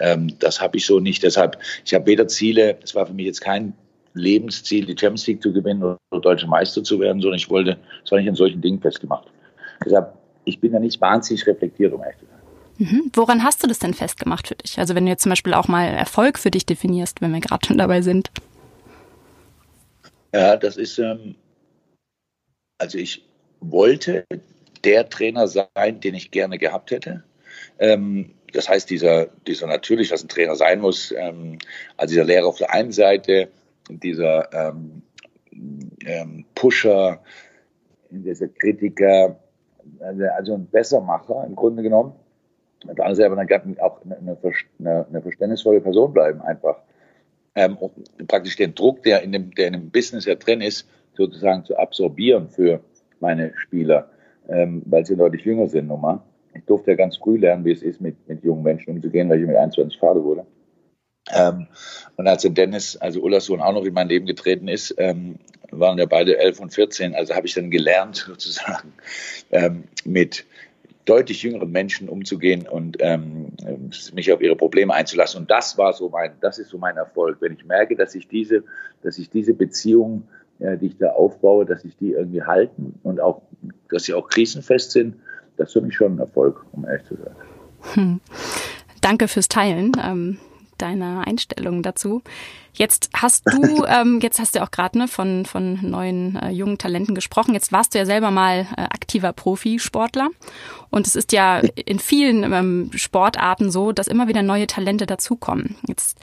Ähm, 0.00 0.34
das 0.40 0.60
habe 0.60 0.76
ich 0.76 0.86
so 0.86 0.98
nicht. 0.98 1.22
Deshalb, 1.22 1.58
ich 1.84 1.94
habe 1.94 2.06
weder 2.06 2.26
Ziele, 2.26 2.76
es 2.82 2.94
war 2.94 3.06
für 3.06 3.12
mich 3.12 3.26
jetzt 3.26 3.40
kein 3.40 3.74
Lebensziel, 4.14 4.84
die 4.86 4.98
Champions 4.98 5.26
League 5.28 5.42
zu 5.42 5.52
gewinnen 5.52 5.82
oder 5.82 6.20
deutscher 6.20 6.48
Meister 6.48 6.82
zu 6.82 6.98
werden, 6.98 7.22
sondern 7.22 7.38
ich 7.38 7.48
wollte, 7.48 7.78
es 8.04 8.10
war 8.10 8.18
nicht 8.18 8.28
an 8.28 8.34
solchen 8.34 8.60
Dingen 8.60 8.80
festgemacht. 8.80 9.28
Deshalb, 9.84 10.14
ich 10.44 10.58
bin 10.60 10.72
ja 10.72 10.80
nicht 10.80 11.00
wahnsinnig 11.00 11.46
reflektiert, 11.46 11.92
um 11.92 12.02
ehrlich 12.02 12.18
zu 12.18 12.26
sein. 12.26 12.38
Mhm. 12.78 13.10
Woran 13.14 13.44
hast 13.44 13.62
du 13.62 13.68
das 13.68 13.78
denn 13.78 13.94
festgemacht 13.94 14.48
für 14.48 14.54
dich? 14.56 14.78
Also 14.78 14.94
wenn 14.94 15.04
du 15.04 15.10
jetzt 15.10 15.22
zum 15.22 15.30
Beispiel 15.30 15.54
auch 15.54 15.68
mal 15.68 15.84
Erfolg 15.84 16.38
für 16.38 16.50
dich 16.50 16.66
definierst, 16.66 17.20
wenn 17.20 17.32
wir 17.32 17.40
gerade 17.40 17.64
schon 17.66 17.78
dabei 17.78 18.02
sind. 18.02 18.30
Ja, 20.32 20.56
das 20.56 20.76
ist, 20.76 20.98
ähm, 20.98 21.36
also 22.78 22.98
ich 22.98 23.24
wollte 23.60 24.24
der 24.84 25.08
Trainer 25.08 25.48
sein, 25.48 26.00
den 26.00 26.14
ich 26.14 26.30
gerne 26.30 26.58
gehabt 26.58 26.90
hätte. 26.90 27.24
Ähm, 27.78 28.34
das 28.52 28.68
heißt, 28.68 28.88
dieser, 28.88 29.26
dieser 29.46 29.66
natürlich, 29.66 30.10
was 30.10 30.22
ein 30.22 30.28
Trainer 30.28 30.56
sein 30.56 30.80
muss, 30.80 31.12
ähm, 31.16 31.58
also 31.96 32.12
dieser 32.12 32.24
Lehrer 32.24 32.46
auf 32.46 32.58
der 32.58 32.72
einen 32.72 32.92
Seite, 32.92 33.48
dieser 33.90 34.52
ähm, 34.52 35.02
ähm, 36.06 36.44
Pusher, 36.54 37.20
dieser 38.10 38.48
Kritiker, 38.48 39.38
also, 40.00 40.24
also 40.36 40.54
ein 40.54 40.66
Bessermacher 40.66 41.44
im 41.46 41.56
Grunde 41.56 41.82
genommen. 41.82 42.12
Und 42.86 42.96
der 42.96 43.06
andere 43.06 43.16
Seite 43.16 43.34
dann 43.34 43.78
auch 43.80 44.00
eine, 44.04 44.16
eine, 44.16 45.06
eine, 45.08 45.22
verständnisvolle 45.22 45.80
Person 45.80 46.12
bleiben 46.12 46.40
einfach. 46.42 46.76
Ähm, 47.54 47.76
praktisch 48.28 48.56
den 48.56 48.74
Druck, 48.74 49.02
der 49.02 49.22
in 49.22 49.32
dem, 49.32 49.52
der 49.54 49.66
in 49.66 49.72
dem 49.72 49.90
Business 49.90 50.26
ja 50.26 50.36
drin 50.36 50.60
ist, 50.60 50.86
sozusagen 51.18 51.64
zu 51.64 51.76
absorbieren 51.76 52.48
für 52.48 52.80
meine 53.20 53.52
Spieler, 53.56 54.08
ähm, 54.48 54.82
weil 54.86 55.04
sie 55.04 55.16
deutlich 55.16 55.44
jünger 55.44 55.68
sind 55.68 55.88
nun 55.88 56.20
Ich 56.54 56.64
durfte 56.64 56.92
ja 56.92 56.96
ganz 56.96 57.18
früh 57.18 57.36
lernen, 57.36 57.64
wie 57.64 57.72
es 57.72 57.82
ist, 57.82 58.00
mit, 58.00 58.16
mit 58.28 58.42
jungen 58.42 58.62
Menschen 58.62 58.94
umzugehen, 58.94 59.28
weil 59.28 59.40
ich 59.40 59.46
mit 59.46 59.56
21 59.56 59.98
Vater 59.98 60.24
wurde. 60.24 60.46
Ähm, 61.34 61.66
und 62.16 62.26
als 62.26 62.42
der 62.42 62.52
Dennis, 62.52 62.96
also 62.96 63.20
Ullas 63.20 63.44
Sohn, 63.46 63.60
auch 63.60 63.72
noch 63.72 63.84
in 63.84 63.92
mein 63.92 64.08
Leben 64.08 64.26
getreten 64.26 64.68
ist, 64.68 64.94
ähm, 64.96 65.36
waren 65.70 65.98
ja 65.98 66.06
beide 66.06 66.38
11 66.38 66.60
und 66.60 66.72
14. 66.72 67.14
Also 67.14 67.34
habe 67.34 67.46
ich 67.46 67.54
dann 67.54 67.70
gelernt, 67.70 68.16
sozusagen, 68.26 68.92
ähm, 69.50 69.84
mit 70.04 70.46
deutlich 71.04 71.42
jüngeren 71.42 71.70
Menschen 71.70 72.08
umzugehen 72.08 72.68
und 72.68 72.98
ähm, 73.00 73.52
mich 74.12 74.30
auf 74.30 74.42
ihre 74.42 74.56
Probleme 74.56 74.92
einzulassen. 74.92 75.40
Und 75.40 75.50
das 75.50 75.78
war 75.78 75.94
so 75.94 76.10
mein, 76.10 76.32
das 76.40 76.58
ist 76.58 76.68
so 76.68 76.76
mein 76.76 76.98
Erfolg. 76.98 77.38
Wenn 77.40 77.54
ich 77.54 77.64
merke, 77.64 77.96
dass 77.96 78.14
ich 78.14 78.28
diese, 78.28 78.62
dass 79.02 79.16
ich 79.18 79.30
diese 79.30 79.54
Beziehung 79.54 80.28
die 80.58 80.86
ich 80.86 80.98
da 80.98 81.10
aufbaue, 81.10 81.64
dass 81.64 81.82
sich 81.82 81.96
die 81.96 82.12
irgendwie 82.12 82.42
halten 82.42 82.98
und 83.02 83.20
auch, 83.20 83.42
dass 83.90 84.04
sie 84.04 84.14
auch 84.14 84.28
krisenfest 84.28 84.90
sind, 84.90 85.16
das 85.56 85.68
ist 85.68 85.72
für 85.74 85.80
mich 85.80 85.94
schon 85.94 86.16
ein 86.16 86.18
Erfolg, 86.18 86.64
um 86.72 86.84
ehrlich 86.84 87.06
zu 87.06 87.16
sein. 87.16 87.34
Hm. 87.94 88.20
Danke 89.00 89.28
fürs 89.28 89.48
Teilen. 89.48 89.92
Ähm 90.02 90.38
deiner 90.78 91.26
Einstellung 91.26 91.82
dazu. 91.82 92.22
Jetzt 92.72 93.10
hast 93.14 93.44
du, 93.46 93.84
ähm, 93.88 94.20
jetzt 94.22 94.38
hast 94.38 94.54
du 94.54 94.62
auch 94.62 94.70
gerade 94.70 94.98
ne, 94.98 95.08
von, 95.08 95.44
von 95.44 95.78
neuen 95.82 96.36
äh, 96.36 96.50
jungen 96.50 96.78
Talenten 96.78 97.14
gesprochen. 97.14 97.54
Jetzt 97.54 97.72
warst 97.72 97.94
du 97.94 97.98
ja 97.98 98.06
selber 98.06 98.30
mal 98.30 98.66
äh, 98.76 98.82
aktiver 98.82 99.32
Profisportler. 99.32 100.28
Und 100.90 101.06
es 101.06 101.16
ist 101.16 101.32
ja 101.32 101.58
in 101.58 101.98
vielen 101.98 102.50
ähm, 102.52 102.90
Sportarten 102.94 103.70
so, 103.70 103.92
dass 103.92 104.06
immer 104.06 104.28
wieder 104.28 104.42
neue 104.42 104.66
Talente 104.66 105.06
dazukommen. 105.06 105.76
Jetzt 105.86 106.18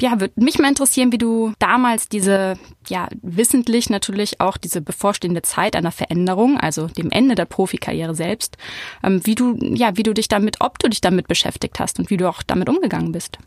ja, 0.00 0.20
würde 0.20 0.34
mich 0.36 0.58
mal 0.58 0.68
interessieren, 0.68 1.12
wie 1.12 1.18
du 1.18 1.52
damals 1.58 2.08
diese, 2.08 2.58
ja, 2.88 3.08
wissentlich 3.22 3.90
natürlich 3.90 4.40
auch 4.40 4.56
diese 4.56 4.80
bevorstehende 4.80 5.42
Zeit 5.42 5.76
einer 5.76 5.92
Veränderung, 5.92 6.58
also 6.58 6.86
dem 6.86 7.10
Ende 7.10 7.34
der 7.34 7.46
Profikarriere 7.46 8.14
selbst, 8.14 8.56
ähm, 9.02 9.20
wie 9.24 9.34
du, 9.34 9.56
ja, 9.60 9.96
wie 9.96 10.02
du 10.02 10.14
dich 10.14 10.28
damit, 10.28 10.60
ob 10.60 10.78
du 10.78 10.88
dich 10.88 11.00
damit 11.00 11.28
beschäftigt 11.28 11.80
hast 11.80 11.98
und 11.98 12.10
wie 12.10 12.16
du 12.16 12.28
auch 12.28 12.42
damit 12.42 12.68
umgegangen 12.68 13.12
bist. 13.12 13.38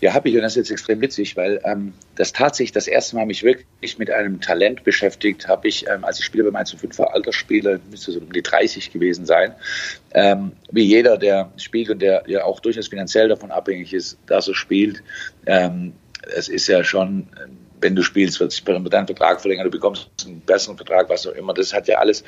Ja, 0.00 0.12
habe 0.12 0.28
ich 0.28 0.34
und 0.34 0.42
das 0.42 0.52
ist 0.52 0.68
jetzt 0.68 0.70
extrem 0.72 1.00
witzig, 1.00 1.36
weil 1.36 1.60
ähm, 1.64 1.94
das 2.16 2.32
tatsächlich 2.32 2.72
das 2.72 2.86
erste 2.86 3.16
Mal 3.16 3.24
mich 3.24 3.42
wirklich 3.42 3.98
mit 3.98 4.10
einem 4.10 4.40
Talent 4.42 4.84
beschäftigt 4.84 5.48
habe 5.48 5.68
ich, 5.68 5.86
ähm, 5.88 6.04
als 6.04 6.18
ich 6.18 6.24
Spieler 6.26 6.50
bei 6.50 6.58
1 6.58 6.68
zu 6.68 6.76
5 6.76 6.98
war, 6.98 7.14
Altersspieler, 7.14 7.80
müsste 7.90 8.12
so 8.12 8.20
um 8.20 8.30
die 8.30 8.42
30 8.42 8.92
gewesen 8.92 9.24
sein. 9.24 9.54
Ähm, 10.12 10.52
wie 10.70 10.82
jeder, 10.82 11.16
der 11.16 11.50
spielt 11.56 11.88
und 11.88 12.02
der 12.02 12.24
ja 12.26 12.44
auch 12.44 12.60
durchaus 12.60 12.88
finanziell 12.88 13.28
davon 13.28 13.50
abhängig 13.50 13.94
ist, 13.94 14.18
dass 14.26 14.48
er 14.48 14.54
spielt. 14.54 15.02
Ähm, 15.46 15.94
es 16.34 16.48
ist 16.48 16.66
ja 16.66 16.84
schon, 16.84 17.28
wenn 17.80 17.94
du 17.94 18.02
spielst, 18.02 18.38
wird 18.40 18.52
sich 18.52 18.64
dein 18.64 19.06
Vertrag 19.06 19.40
verlängern, 19.40 19.64
du 19.64 19.70
bekommst 19.70 20.10
einen 20.26 20.40
besseren 20.40 20.76
Vertrag, 20.76 21.08
was 21.08 21.26
auch 21.26 21.32
immer. 21.32 21.54
Das 21.54 21.72
hat 21.72 21.88
ja 21.88 21.98
alles, 21.98 22.22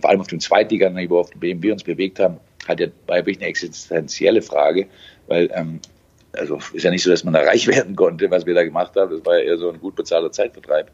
vor 0.00 0.08
allem 0.08 0.20
auf 0.20 0.28
dem 0.28 0.40
Zweitliganiveau, 0.40 1.20
auf 1.20 1.30
dem 1.30 1.62
wir 1.62 1.72
uns 1.72 1.84
bewegt 1.84 2.18
haben, 2.18 2.38
hat 2.66 2.80
ja 2.80 2.86
bei 3.06 3.18
wirklich 3.18 3.38
eine 3.38 3.46
existenzielle 3.46 4.40
Frage, 4.40 4.86
weil 5.26 5.50
ähm, 5.52 5.80
also 6.36 6.58
ist 6.72 6.82
ja 6.82 6.90
nicht 6.90 7.02
so, 7.02 7.10
dass 7.10 7.24
man 7.24 7.34
da 7.34 7.40
reich 7.40 7.66
werden 7.68 7.96
konnte, 7.96 8.30
was 8.30 8.46
wir 8.46 8.54
da 8.54 8.64
gemacht 8.64 8.94
haben. 8.96 9.10
Das 9.10 9.24
war 9.24 9.38
ja 9.38 9.44
eher 9.44 9.58
so 9.58 9.70
ein 9.70 9.80
gut 9.80 9.96
bezahlter 9.96 10.32
Zeitvertreib. 10.32 10.90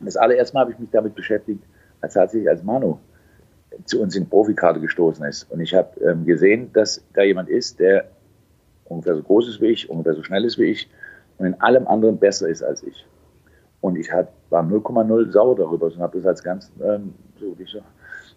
Das 0.00 0.16
allererste 0.16 0.54
Mal 0.54 0.60
habe 0.62 0.72
ich 0.72 0.78
mich 0.78 0.90
damit 0.90 1.14
beschäftigt, 1.14 1.62
als 2.00 2.14
tatsächlich 2.14 2.48
als 2.48 2.62
Manu 2.62 2.98
zu 3.84 4.00
uns 4.00 4.16
in 4.16 4.28
Profikarte 4.28 4.80
gestoßen 4.80 5.24
ist. 5.26 5.50
Und 5.50 5.60
ich 5.60 5.74
habe 5.74 6.00
ähm, 6.00 6.24
gesehen, 6.24 6.72
dass 6.72 7.02
da 7.14 7.22
jemand 7.22 7.48
ist, 7.48 7.78
der 7.78 8.10
ungefähr 8.84 9.16
so 9.16 9.22
groß 9.22 9.48
ist 9.48 9.60
wie 9.60 9.66
ich, 9.66 9.90
ungefähr 9.90 10.14
so 10.14 10.22
schnell 10.22 10.44
ist 10.44 10.58
wie 10.58 10.66
ich, 10.66 10.88
und 11.38 11.46
in 11.46 11.60
allem 11.60 11.86
anderen 11.86 12.18
besser 12.18 12.48
ist 12.48 12.62
als 12.62 12.82
ich. 12.82 13.06
Und 13.80 13.96
ich 13.96 14.10
hat, 14.10 14.32
war 14.50 14.62
0,0 14.62 15.30
sauer 15.30 15.56
darüber 15.56 15.86
und 15.86 15.98
habe 15.98 16.18
das 16.18 16.26
als 16.26 16.42
ganz, 16.42 16.72
ähm, 16.82 17.14
so 17.38 17.58
wie 17.58 17.66
so, 17.66 17.80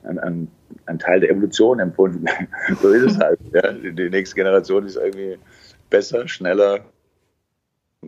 ein, 0.03 0.19
ein, 0.19 0.47
ein, 0.85 0.99
Teil 0.99 1.21
der 1.21 1.29
Evolution 1.29 1.79
empfunden. 1.79 2.25
so 2.81 2.89
ist 2.89 3.11
es 3.11 3.19
halt. 3.19 3.39
Ja. 3.53 3.71
Die 3.71 4.09
nächste 4.09 4.35
Generation 4.35 4.85
ist 4.85 4.97
irgendwie 4.97 5.37
besser, 5.89 6.27
schneller, 6.27 6.85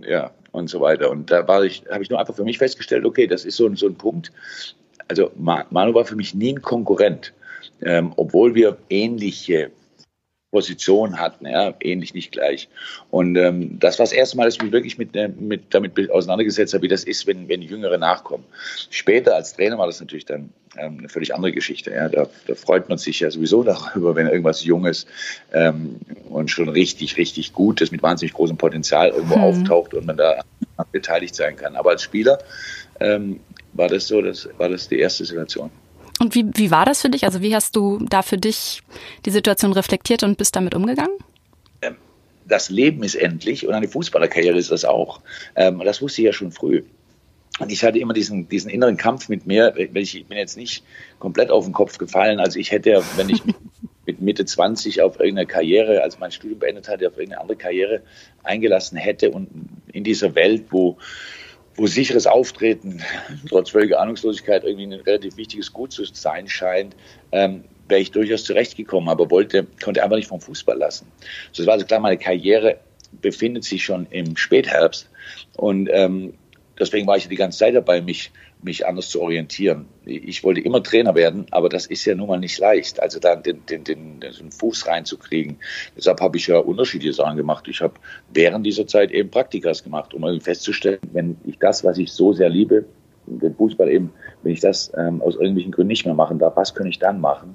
ja, 0.04 0.32
und 0.52 0.70
so 0.70 0.82
weiter. 0.82 1.10
Und 1.10 1.32
da 1.32 1.48
war 1.48 1.64
ich, 1.64 1.84
habe 1.92 2.04
ich 2.04 2.10
nur 2.10 2.20
einfach 2.20 2.36
für 2.36 2.44
mich 2.44 2.58
festgestellt, 2.58 3.06
okay, 3.06 3.28
das 3.28 3.46
ist 3.46 3.58
so, 3.58 3.68
ein, 3.68 3.76
so 3.76 3.88
ein 3.88 3.96
Punkt. 3.96 4.32
Also 5.08 5.32
Manu 5.36 5.94
war 5.94 6.06
für 6.06 6.16
mich 6.16 6.34
nie 6.34 6.54
ein 6.54 6.62
Konkurrent, 6.62 7.34
ähm, 7.82 8.14
obwohl 8.16 8.56
wir 8.56 8.78
ähnliche 8.90 9.72
Position 10.52 11.18
hatten, 11.18 11.48
ja, 11.48 11.74
ähnlich 11.80 12.14
nicht 12.14 12.32
gleich. 12.32 12.68
Und 13.10 13.38
ähm, 13.38 13.80
das 13.80 13.98
war 13.98 14.04
das 14.04 14.12
erste 14.12 14.38
Mal, 14.38 14.46
dass 14.46 14.56
ich 14.56 14.62
mich 14.62 14.72
wirklich 14.74 14.98
mit, 14.98 15.16
äh, 15.16 15.30
mit, 15.30 15.74
damit 15.74 16.12
auseinandergesetzt 16.12 16.74
habe, 16.74 16.84
wie 16.84 16.90
das 16.90 17.06
ist, 17.06 17.26
wenn, 17.26 17.48
wenn 17.48 17.62
Jüngere 17.62 17.98
nachkommen. 17.98 18.44
Später 18.90 19.36
als 19.36 19.56
Trainer 19.56 19.78
war 19.78 19.88
das 19.88 20.02
natürlich 20.02 20.26
dann 20.26 20.52
ähm, 20.78 20.98
eine 21.00 21.10
völlig 21.10 21.34
andere 21.34 21.54
Geschichte. 21.54 21.92
Ja. 21.92 22.10
Da, 22.10 22.28
da 22.48 22.56
freut 22.56 22.90
man 22.90 22.98
sich 22.98 23.22
ja 23.22 23.32
sowieso 23.32 23.64
darüber, 23.64 24.16
wenn 24.16 24.28
irgendwas 24.28 24.64
Junges 24.64 25.08
ähm, 25.54 25.96
und 26.30 26.52
schon 26.52 26.68
richtig, 26.68 27.18
richtig 27.18 27.54
Gutes 27.54 27.92
mit 27.92 28.04
wahnsinnig 28.04 28.34
großem 28.34 28.58
Potenzial 28.58 29.10
irgendwo 29.10 29.36
hm. 29.36 29.42
auftaucht 29.42 29.94
und 29.94 30.06
man 30.06 30.18
da 30.18 30.44
beteiligt 30.92 31.36
sein 31.36 31.56
kann. 31.56 31.76
Aber 31.76 31.92
als 31.92 32.04
Spieler 32.04 32.40
ähm, 33.00 33.40
war 33.74 33.88
das 33.88 34.08
so, 34.08 34.22
das 34.22 34.50
war 34.58 34.68
das 34.68 34.90
die 34.90 35.00
erste 35.00 35.24
Situation. 35.24 35.72
Und 36.22 36.36
wie, 36.36 36.46
wie 36.54 36.70
war 36.70 36.86
das 36.86 37.02
für 37.02 37.10
dich? 37.10 37.26
Also 37.26 37.42
wie 37.42 37.56
hast 37.56 37.76
du 37.76 37.98
da 38.08 38.22
für 38.22 38.38
dich 38.38 38.84
die 39.26 39.32
Situation 39.32 39.74
reflektiert 39.74 40.22
und 40.22 40.38
bist 40.38 40.56
damit 40.56 40.76
umgegangen? 40.76 41.18
Ähm, 41.82 41.96
das 42.46 42.70
Leben 42.70 43.02
ist 43.02 43.16
endlich 43.16 43.68
und 43.68 43.74
eine 43.74 43.88
Fußballerkarriere 43.88 44.56
ist 44.56 44.70
das 44.70 44.86
auch. 44.86 45.22
Ähm, 45.56 45.82
das 45.84 46.00
wusste 46.00 46.22
ich 46.22 46.28
ja 46.28 46.32
schon 46.32 46.52
früh. 46.52 46.84
Und 47.60 47.72
ich 47.72 47.84
hatte 47.84 47.98
immer 47.98 48.14
diesen, 48.14 48.48
diesen 48.48 48.70
inneren 48.70 48.98
Kampf 48.98 49.30
mit 49.30 49.48
mir, 49.48 49.74
ich 49.76 49.92
bin 50.28 50.38
jetzt 50.38 50.58
nicht 50.58 50.84
komplett 51.18 51.50
auf 51.50 51.66
den 51.66 51.74
Kopf 51.74 51.98
gefallen. 51.98 52.40
Also 52.40 52.60
ich 52.60 52.72
hätte, 52.72 53.04
wenn 53.16 53.30
ich 53.30 53.42
mit 54.06 54.22
Mitte 54.22 54.46
20 54.46 55.02
auf 55.02 55.20
irgendeine 55.20 55.48
Karriere, 55.48 56.04
als 56.04 56.20
mein 56.20 56.32
Studium 56.32 56.60
beendet 56.60 56.88
hatte, 56.88 57.08
auf 57.08 57.18
irgendeine 57.18 57.42
andere 57.42 57.58
Karriere 57.58 58.02
eingelassen 58.44 58.96
hätte 58.96 59.32
und 59.32 59.50
in 59.92 60.04
dieser 60.04 60.36
Welt, 60.36 60.66
wo 60.70 61.00
wo 61.76 61.88
sicheres 61.88 62.28
Auftreten 62.28 63.02
trotz 63.50 63.70
völliger 63.70 64.00
Ahnungslosigkeit 64.00 64.64
irgendwie 64.64 64.86
ein 64.86 64.94
relativ 64.94 65.38
wichtiges 65.38 65.72
Gut 65.72 65.92
zu 65.92 66.04
sein 66.06 66.48
scheint, 66.48 66.96
ähm, 67.32 67.64
wäre 67.88 68.02
ich 68.02 68.12
durchaus 68.12 68.44
zurechtgekommen, 68.44 69.10
aber 69.10 69.30
wollte, 69.30 69.68
konnte 69.84 70.04
einfach 70.04 70.16
nicht 70.16 70.28
vom 70.28 70.42
Fußball 70.42 70.78
lassen. 70.78 71.12
So, 71.52 71.64
das 71.64 71.68
war 71.68 71.74
also 71.74 71.86
klar, 71.86 72.00
meine 72.00 72.18
Karriere 72.18 72.78
befindet 73.22 73.64
sich 73.64 73.84
schon 73.84 74.08
im 74.10 74.38
Spätherbst 74.38 75.10
und 75.58 75.90
ähm, 75.92 76.34
deswegen 76.80 77.08
war 77.08 77.18
ich 77.18 77.28
die 77.28 77.36
ganze 77.36 77.60
Zeit 77.60 77.76
dabei, 77.76 78.02
mich 78.02 78.32
mich 78.64 78.86
anders 78.86 79.10
zu 79.10 79.22
orientieren. 79.22 79.86
Ich 80.06 80.44
wollte 80.44 80.62
immer 80.62 80.84
Trainer 80.84 81.16
werden, 81.16 81.46
aber 81.52 81.70
das 81.70 81.86
ist 81.86 82.06
ja 82.06 82.16
nun 82.16 82.28
mal 82.28 82.40
nicht 82.40 82.60
leicht, 82.60 83.02
also 83.02 83.20
da 83.20 83.36
den, 83.36 83.66
den, 83.66 83.84
den, 83.84 84.20
den 84.20 84.52
Fuß 84.52 84.88
reinzukriegen. 84.88 85.58
Deshalb 85.98 86.22
habe 86.22 86.38
ich 86.38 86.48
ja 86.48 86.58
unterschiedliche 86.58 87.14
Sachen 87.14 87.38
gemacht. 87.38 87.68
Ich 87.68 87.82
habe 87.82 87.94
während 88.34 88.66
dieser 88.66 88.88
Zeit 88.88 89.12
eben 89.12 89.30
Praktikas 89.30 89.84
gemacht, 89.84 90.14
um 90.14 90.42
festzustellen, 90.42 91.00
wenn 91.12 91.38
ich 91.46 91.58
das, 91.60 91.84
was 91.84 91.98
ich 91.98 92.12
so 92.12 92.34
sehr 92.34 92.50
liebe, 92.50 92.86
den 93.26 93.56
Fußball 93.56 93.90
eben, 93.90 94.12
wenn 94.44 94.54
ich 94.54 94.60
das 94.60 94.92
ähm, 94.98 95.22
aus 95.22 95.36
irgendwelchen 95.36 95.72
Gründen 95.72 95.90
nicht 95.90 96.06
mehr 96.06 96.16
machen 96.16 96.40
darf, 96.40 96.56
was 96.56 96.74
kann 96.74 96.88
ich 96.88 97.00
dann 97.00 97.22
machen? 97.22 97.54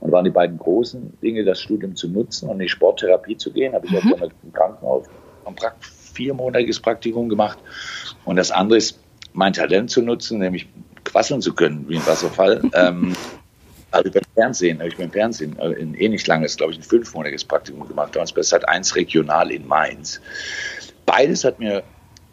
Und 0.00 0.12
waren 0.12 0.24
die 0.24 0.30
beiden 0.30 0.58
großen 0.58 1.18
Dinge, 1.22 1.44
das 1.44 1.60
Studium 1.60 1.96
zu 1.96 2.08
nutzen 2.08 2.48
und 2.48 2.56
in 2.56 2.64
die 2.64 2.68
Sporttherapie 2.68 3.36
zu 3.36 3.52
gehen, 3.52 3.72
habe 3.74 3.86
ich 3.86 3.92
mhm. 3.92 4.14
auch 4.14 4.22
im 4.22 4.52
Krankenhaus 4.52 5.06
ein 5.46 5.54
viermonatiges 5.80 6.80
Praktikum 6.80 7.28
gemacht. 7.28 7.58
Und 8.24 8.36
das 8.36 8.50
andere 8.50 8.78
ist, 8.78 8.98
mein 9.34 9.52
Talent 9.52 9.90
zu 9.90 10.00
nutzen, 10.00 10.38
nämlich 10.38 10.66
quasseln 11.04 11.42
zu 11.42 11.52
können 11.54 11.84
wie 11.88 11.96
ein 11.96 12.06
Wasserfall. 12.06 12.62
ähm, 12.74 13.14
also 13.90 14.10
beim 14.10 14.22
Fernsehen, 14.34 14.78
habe 14.78 14.88
ich 14.88 14.96
beim 14.96 15.10
Fernsehen 15.10 15.58
äh, 15.58 15.72
in 15.72 15.94
ähnlich 15.94 16.24
eh 16.24 16.28
langes, 16.28 16.56
glaube 16.56 16.72
ich, 16.72 16.78
ein 16.78 16.82
fünfmonatiges 16.82 17.44
Praktikum 17.44 17.86
gemacht, 17.86 18.14
damals 18.14 18.32
bei 18.32 18.42
Sat 18.42 18.66
1 18.68 18.96
regional 18.96 19.50
in 19.50 19.66
Mainz. 19.68 20.20
Beides 21.04 21.44
hat 21.44 21.58
mir 21.58 21.82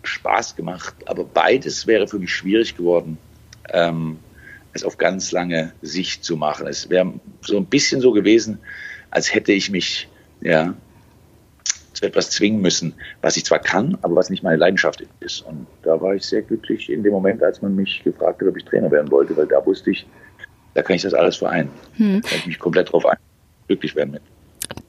Spaß 0.03 0.55
gemacht, 0.55 0.95
aber 1.05 1.23
beides 1.23 1.85
wäre 1.85 2.07
für 2.07 2.17
mich 2.17 2.33
schwierig 2.33 2.75
geworden, 2.77 3.17
ähm, 3.69 4.17
es 4.73 4.83
auf 4.83 4.97
ganz 4.97 5.31
lange 5.31 5.73
Sicht 5.81 6.23
zu 6.23 6.37
machen. 6.37 6.65
Es 6.65 6.89
wäre 6.89 7.13
so 7.41 7.57
ein 7.57 7.65
bisschen 7.65 8.01
so 8.01 8.11
gewesen, 8.11 8.59
als 9.09 9.33
hätte 9.33 9.51
ich 9.51 9.69
mich 9.69 10.07
ja, 10.41 10.73
zu 12.01 12.07
etwas 12.07 12.31
zwingen 12.31 12.61
müssen, 12.61 12.93
was 13.21 13.37
ich 13.37 13.45
zwar 13.45 13.59
kann, 13.59 13.97
aber 14.01 14.15
was 14.15 14.29
nicht 14.29 14.43
meine 14.43 14.57
Leidenschaft 14.57 15.03
ist. 15.19 15.41
Und 15.41 15.67
da 15.83 16.01
war 16.01 16.15
ich 16.15 16.25
sehr 16.25 16.41
glücklich 16.41 16.89
in 16.89 17.03
dem 17.03 17.13
Moment, 17.13 17.43
als 17.43 17.61
man 17.61 17.75
mich 17.75 18.03
gefragt 18.03 18.41
hat, 18.41 18.47
ob 18.47 18.57
ich 18.57 18.65
Trainer 18.65 18.89
werden 18.91 19.11
wollte, 19.11 19.37
weil 19.37 19.45
da 19.45 19.63
wusste 19.65 19.91
ich, 19.91 20.07
da 20.73 20.81
kann 20.81 20.95
ich 20.95 21.03
das 21.03 21.13
alles 21.13 21.37
vereinen. 21.37 21.69
Hm. 21.97 22.21
Da 22.21 22.29
kann 22.29 22.39
ich 22.39 22.47
mich 22.47 22.59
komplett 22.59 22.91
drauf 22.91 23.05
ein, 23.05 23.17
glücklich 23.67 23.95
werden 23.95 24.11
mit. 24.11 24.21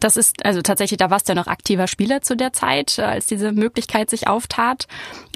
Das 0.00 0.16
ist, 0.16 0.45
also 0.45 0.62
tatsächlich, 0.62 0.97
da 0.97 1.11
warst 1.11 1.28
du 1.28 1.33
ja 1.33 1.35
noch 1.35 1.49
aktiver 1.49 1.87
Spieler 1.87 2.23
zu 2.23 2.37
der 2.37 2.52
Zeit, 2.52 2.99
äh, 2.99 3.02
als 3.02 3.26
diese 3.26 3.52
Möglichkeit 3.52 4.11
sich 4.11 4.28
auftat 4.28 4.87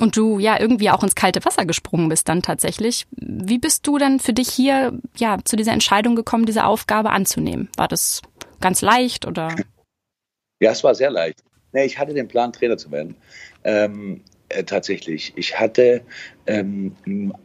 und 0.00 0.16
du 0.16 0.38
ja 0.38 0.58
irgendwie 0.58 0.90
auch 0.90 1.02
ins 1.02 1.14
kalte 1.14 1.44
Wasser 1.44 1.66
gesprungen 1.66 2.08
bist 2.08 2.28
dann 2.28 2.42
tatsächlich. 2.42 3.06
Wie 3.10 3.58
bist 3.58 3.86
du 3.86 3.98
dann 3.98 4.20
für 4.20 4.32
dich 4.32 4.48
hier 4.48 4.98
ja 5.16 5.38
zu 5.44 5.56
dieser 5.56 5.72
Entscheidung 5.72 6.16
gekommen, 6.16 6.46
diese 6.46 6.64
Aufgabe 6.64 7.10
anzunehmen? 7.10 7.68
War 7.76 7.88
das 7.88 8.22
ganz 8.60 8.80
leicht 8.80 9.26
oder? 9.26 9.54
Ja, 10.58 10.70
es 10.70 10.82
war 10.82 10.94
sehr 10.94 11.10
leicht. 11.10 11.42
Nee, 11.76 11.84
ich 11.84 11.98
hatte 11.98 12.14
den 12.14 12.26
Plan, 12.26 12.54
Trainer 12.54 12.78
zu 12.78 12.90
werden. 12.90 13.16
Ähm, 13.62 14.22
äh, 14.48 14.64
tatsächlich. 14.64 15.34
Ich 15.36 15.60
hatte 15.60 16.00
ähm, 16.46 16.96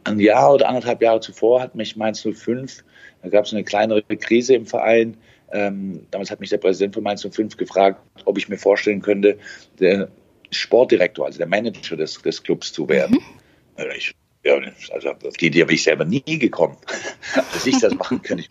ein 0.04 0.18
Jahr 0.18 0.54
oder 0.54 0.68
anderthalb 0.68 1.02
Jahre 1.02 1.20
zuvor 1.20 1.60
hat 1.60 1.74
mich 1.74 1.96
Mainz 1.96 2.22
05, 2.22 2.82
da 3.22 3.28
gab 3.28 3.44
es 3.44 3.52
eine 3.52 3.62
kleinere 3.62 4.02
Krise 4.16 4.54
im 4.54 4.64
Verein. 4.64 5.18
Ähm, 5.52 6.06
damals 6.10 6.30
hat 6.30 6.40
mich 6.40 6.48
der 6.48 6.56
Präsident 6.56 6.94
von 6.94 7.02
Mainz 7.02 7.26
05 7.30 7.58
gefragt, 7.58 8.00
ob 8.24 8.38
ich 8.38 8.48
mir 8.48 8.56
vorstellen 8.56 9.02
könnte, 9.02 9.36
der 9.78 10.08
Sportdirektor, 10.50 11.26
also 11.26 11.36
der 11.36 11.46
Manager 11.46 11.98
des, 11.98 12.22
des 12.22 12.42
Clubs 12.42 12.72
zu 12.72 12.88
werden. 12.88 13.18
Mhm. 13.76 13.84
Äh, 13.84 13.96
ich, 13.98 14.14
ja, 14.44 14.58
also 14.94 15.10
auf 15.10 15.36
die 15.38 15.48
Idee 15.48 15.64
bin 15.64 15.74
ich 15.74 15.82
selber 15.82 16.06
nie 16.06 16.22
gekommen, 16.38 16.78
dass 17.34 17.66
ich 17.66 17.78
das 17.80 17.94
machen 17.94 18.22
kann. 18.22 18.42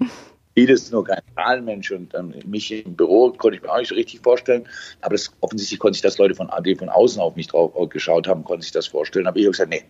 Vieles 0.53 0.91
nur 0.91 1.05
kein 1.05 1.22
Zahlenmensch 1.36 1.91
und 1.91 2.13
ähm, 2.13 2.34
mich 2.46 2.72
im 2.72 2.96
Büro 2.96 3.31
konnte 3.31 3.58
ich 3.58 3.63
mir 3.63 3.72
auch 3.72 3.77
nicht 3.77 3.89
so 3.89 3.96
richtig 3.96 4.20
vorstellen. 4.22 4.67
Aber 5.01 5.15
das, 5.15 5.31
offensichtlich 5.39 5.79
konnte 5.79 5.93
sich 5.93 6.01
das 6.01 6.17
Leute 6.17 6.36
von 6.36 6.50
AD 6.50 6.75
von 6.75 6.89
außen 6.89 7.22
auf 7.22 7.36
mich 7.36 7.48
drauf 7.48 7.72
geschaut 7.89 8.27
haben, 8.27 8.43
konnten 8.43 8.62
sich 8.62 8.72
das 8.72 8.88
vorstellen. 8.88 9.27
Aber 9.27 9.38
ich 9.38 9.46
habe 9.46 9.51
gesagt, 9.51 9.70
nee. 9.70 9.84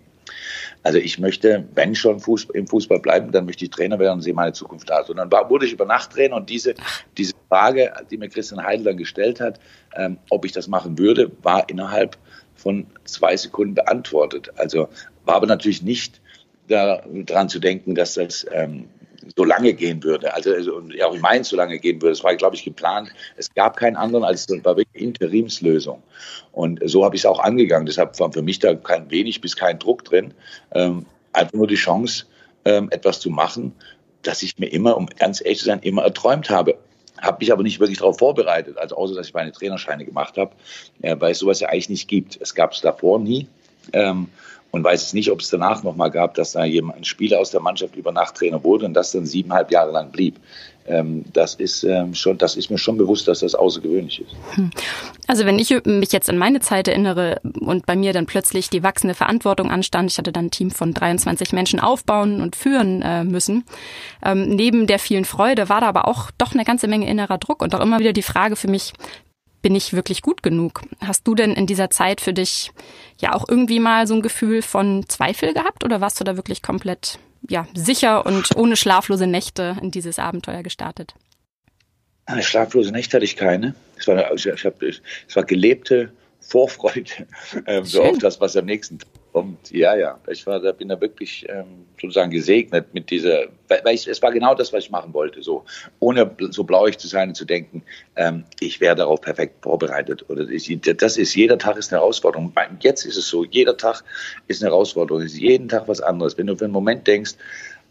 Also 0.83 0.97
ich 0.97 1.19
möchte, 1.19 1.67
wenn 1.75 1.93
schon 1.95 2.19
Fußball, 2.19 2.55
im 2.55 2.67
Fußball 2.67 2.99
bleiben, 2.99 3.31
dann 3.31 3.45
möchte 3.45 3.65
ich 3.65 3.71
Trainer 3.71 3.99
werden 3.99 4.15
und 4.15 4.21
sehe 4.21 4.33
meine 4.33 4.53
Zukunft 4.53 4.89
da. 4.89 5.01
Und 5.01 5.17
dann 5.17 5.31
war, 5.31 5.49
wurde 5.49 5.65
ich 5.65 5.73
über 5.73 5.85
Nacht 5.85 6.11
Trainer 6.11 6.35
und 6.35 6.49
diese, 6.49 6.73
diese 7.17 7.33
Frage, 7.49 7.93
die 8.09 8.17
mir 8.17 8.29
Christian 8.29 8.63
Heidel 8.63 8.85
dann 8.85 8.97
gestellt 8.97 9.39
hat, 9.39 9.59
ähm, 9.95 10.17
ob 10.29 10.45
ich 10.45 10.51
das 10.51 10.67
machen 10.67 10.97
würde, 10.97 11.31
war 11.43 11.69
innerhalb 11.69 12.17
von 12.55 12.87
zwei 13.05 13.35
Sekunden 13.35 13.75
beantwortet. 13.75 14.51
Also 14.57 14.89
war 15.25 15.35
aber 15.35 15.47
natürlich 15.47 15.81
nicht 15.81 16.21
daran 16.67 17.49
zu 17.49 17.59
denken, 17.59 17.95
dass 17.95 18.13
das 18.13 18.45
ähm, 18.51 18.87
so 19.35 19.43
lange 19.43 19.73
gehen 19.73 20.03
würde, 20.03 20.33
also, 20.33 20.53
also 20.53 20.81
ja, 20.93 21.07
auch 21.07 21.13
in 21.13 21.21
Mainz 21.21 21.49
so 21.49 21.55
lange 21.55 21.79
gehen 21.79 22.01
würde. 22.01 22.13
Das 22.13 22.23
war, 22.23 22.35
glaube 22.35 22.55
ich, 22.55 22.63
geplant. 22.63 23.09
Es 23.37 23.53
gab 23.53 23.77
keinen 23.77 23.95
anderen, 23.95 24.23
als 24.23 24.47
war 24.63 24.77
wirklich 24.77 25.01
Interimslösung. 25.01 26.01
Und 26.51 26.79
so 26.85 27.05
habe 27.05 27.15
ich 27.15 27.21
es 27.21 27.25
auch 27.25 27.39
angegangen. 27.39 27.85
Deshalb 27.85 28.19
war 28.19 28.31
für 28.31 28.41
mich 28.41 28.59
da 28.59 28.75
kein 28.75 29.09
wenig 29.11 29.41
bis 29.41 29.55
kein 29.55 29.79
Druck 29.79 30.03
drin. 30.03 30.33
Ähm, 30.73 31.05
einfach 31.33 31.53
nur 31.53 31.67
die 31.67 31.75
Chance, 31.75 32.25
ähm, 32.65 32.89
etwas 32.91 33.19
zu 33.19 33.29
machen, 33.29 33.73
das 34.21 34.43
ich 34.43 34.57
mir 34.59 34.67
immer, 34.67 34.97
um 34.97 35.07
ganz 35.07 35.41
ehrlich 35.41 35.59
zu 35.59 35.65
sein, 35.65 35.79
immer 35.79 36.03
erträumt 36.03 36.49
habe. 36.49 36.77
Habe 37.19 37.37
mich 37.39 37.51
aber 37.51 37.63
nicht 37.63 37.79
wirklich 37.79 37.99
darauf 37.99 38.17
vorbereitet, 38.17 38.77
also 38.77 38.95
außer 38.95 39.15
dass 39.15 39.27
ich 39.27 39.33
meine 39.33 39.51
Trainerscheine 39.51 40.05
gemacht 40.05 40.37
habe, 40.37 40.51
äh, 41.01 41.15
weil 41.19 41.31
es 41.31 41.39
sowas 41.39 41.59
ja 41.59 41.69
eigentlich 41.69 41.89
nicht 41.89 42.07
gibt. 42.07 42.39
Es 42.41 42.55
gab 42.55 42.73
es 42.73 42.81
davor 42.81 43.19
nie. 43.19 43.47
Ähm, 43.93 44.29
und 44.71 44.83
weiß 44.83 45.03
es 45.03 45.13
nicht, 45.13 45.31
ob 45.31 45.41
es 45.41 45.49
danach 45.49 45.83
nochmal 45.83 46.11
gab, 46.11 46.33
dass 46.35 46.53
da 46.53 46.63
jemand, 46.63 46.99
ein 46.99 47.03
Spieler 47.03 47.39
aus 47.39 47.51
der 47.51 47.61
Mannschaft 47.61 47.95
über 47.95 48.11
Nacht 48.11 48.35
Trainer 48.35 48.63
wurde 48.63 48.85
und 48.85 48.93
das 48.93 49.11
dann 49.11 49.25
siebeneinhalb 49.25 49.71
Jahre 49.71 49.91
lang 49.91 50.11
blieb. 50.11 50.37
Ähm, 50.87 51.25
das 51.33 51.55
ist 51.55 51.83
ähm, 51.83 52.15
schon, 52.15 52.37
das 52.37 52.55
ist 52.55 52.71
mir 52.71 52.77
schon 52.77 52.97
bewusst, 52.97 53.27
dass 53.27 53.41
das 53.41 53.53
außergewöhnlich 53.53 54.21
ist. 54.21 54.31
Hm. 54.55 54.71
Also 55.27 55.45
wenn 55.45 55.59
ich 55.59 55.73
mich 55.85 56.11
jetzt 56.11 56.29
an 56.29 56.37
meine 56.37 56.59
Zeit 56.59 56.87
erinnere 56.87 57.39
und 57.59 57.85
bei 57.85 57.95
mir 57.95 58.13
dann 58.13 58.25
plötzlich 58.25 58.69
die 58.69 58.81
wachsende 58.81 59.13
Verantwortung 59.13 59.69
anstand, 59.69 60.11
ich 60.11 60.17
hatte 60.17 60.31
dann 60.31 60.45
ein 60.45 60.51
Team 60.51 60.71
von 60.71 60.93
23 60.93 61.53
Menschen 61.53 61.79
aufbauen 61.79 62.41
und 62.41 62.55
führen 62.55 63.01
äh, 63.03 63.23
müssen. 63.23 63.63
Ähm, 64.25 64.49
neben 64.49 64.87
der 64.87 64.97
vielen 64.97 65.25
Freude 65.25 65.69
war 65.69 65.81
da 65.81 65.87
aber 65.87 66.07
auch 66.07 66.31
doch 66.37 66.53
eine 66.53 66.65
ganze 66.65 66.87
Menge 66.87 67.07
innerer 67.07 67.37
Druck 67.37 67.61
und 67.61 67.75
auch 67.75 67.81
immer 67.81 67.99
wieder 67.99 68.13
die 68.13 68.23
Frage 68.23 68.55
für 68.55 68.67
mich, 68.67 68.93
bin 69.61 69.75
ich 69.75 69.93
wirklich 69.93 70.21
gut 70.21 70.43
genug? 70.43 70.81
Hast 70.99 71.27
du 71.27 71.35
denn 71.35 71.53
in 71.53 71.67
dieser 71.67 71.89
Zeit 71.89 72.21
für 72.21 72.33
dich 72.33 72.71
ja 73.19 73.33
auch 73.33 73.47
irgendwie 73.47 73.79
mal 73.79 74.07
so 74.07 74.15
ein 74.15 74.21
Gefühl 74.21 74.61
von 74.61 75.07
Zweifel 75.07 75.53
gehabt 75.53 75.83
oder 75.83 76.01
warst 76.01 76.19
du 76.19 76.23
da 76.23 76.35
wirklich 76.35 76.61
komplett 76.61 77.19
ja, 77.49 77.67
sicher 77.73 78.25
und 78.25 78.55
ohne 78.55 78.75
schlaflose 78.75 79.27
Nächte 79.27 79.77
in 79.81 79.91
dieses 79.91 80.19
Abenteuer 80.19 80.63
gestartet? 80.63 81.15
Eine 82.25 82.43
schlaflose 82.43 82.91
Nächte 82.91 83.17
hatte 83.17 83.25
ich 83.25 83.35
keine. 83.35 83.75
Es 83.97 84.07
war, 84.07 84.33
ich 84.33 84.65
hab, 84.65 84.81
es 84.81 85.01
war 85.33 85.43
gelebte 85.43 86.11
Vorfreude 86.39 87.11
ähm, 87.67 87.85
so 87.85 88.03
auf 88.03 88.17
das, 88.17 88.39
was 88.39 88.55
am 88.55 88.65
nächsten 88.65 88.99
Tag 88.99 89.10
kommt. 89.31 89.71
Ja, 89.71 89.95
ja, 89.95 90.19
ich 90.27 90.45
war, 90.45 90.59
da 90.59 90.71
bin 90.71 90.89
da 90.89 90.99
wirklich 90.99 91.45
ähm, 91.49 91.85
sozusagen 91.99 92.31
gesegnet 92.31 92.93
mit 92.93 93.09
dieser, 93.09 93.45
weil, 93.67 93.95
ich, 93.95 94.07
es 94.07 94.21
war 94.21 94.31
genau 94.31 94.55
das, 94.55 94.73
was 94.73 94.85
ich 94.85 94.91
machen 94.91 95.13
wollte, 95.13 95.41
so 95.41 95.63
ohne 95.99 96.29
so 96.49 96.63
blauig 96.63 96.97
zu 96.97 97.07
sein 97.07 97.29
und 97.29 97.35
zu 97.35 97.45
denken, 97.45 97.83
ähm, 98.15 98.45
ich 98.59 98.81
wäre 98.81 98.95
darauf 98.95 99.21
perfekt 99.21 99.63
vorbereitet. 99.63 100.29
Oder 100.29 100.45
das 100.45 101.17
ist 101.17 101.35
jeder 101.35 101.57
Tag 101.57 101.77
ist 101.77 101.91
eine 101.91 102.01
Herausforderung. 102.01 102.53
Jetzt 102.81 103.05
ist 103.05 103.17
es 103.17 103.27
so, 103.27 103.45
jeder 103.45 103.77
Tag 103.77 104.03
ist 104.47 104.61
eine 104.61 104.71
Herausforderung. 104.71 105.23
Es 105.23 105.33
ist 105.33 105.39
jeden 105.39 105.69
Tag 105.69 105.87
was 105.87 106.01
anderes. 106.01 106.37
Wenn 106.37 106.47
du 106.47 106.55
für 106.55 106.65
einen 106.65 106.73
Moment 106.73 107.07
denkst, 107.07 107.35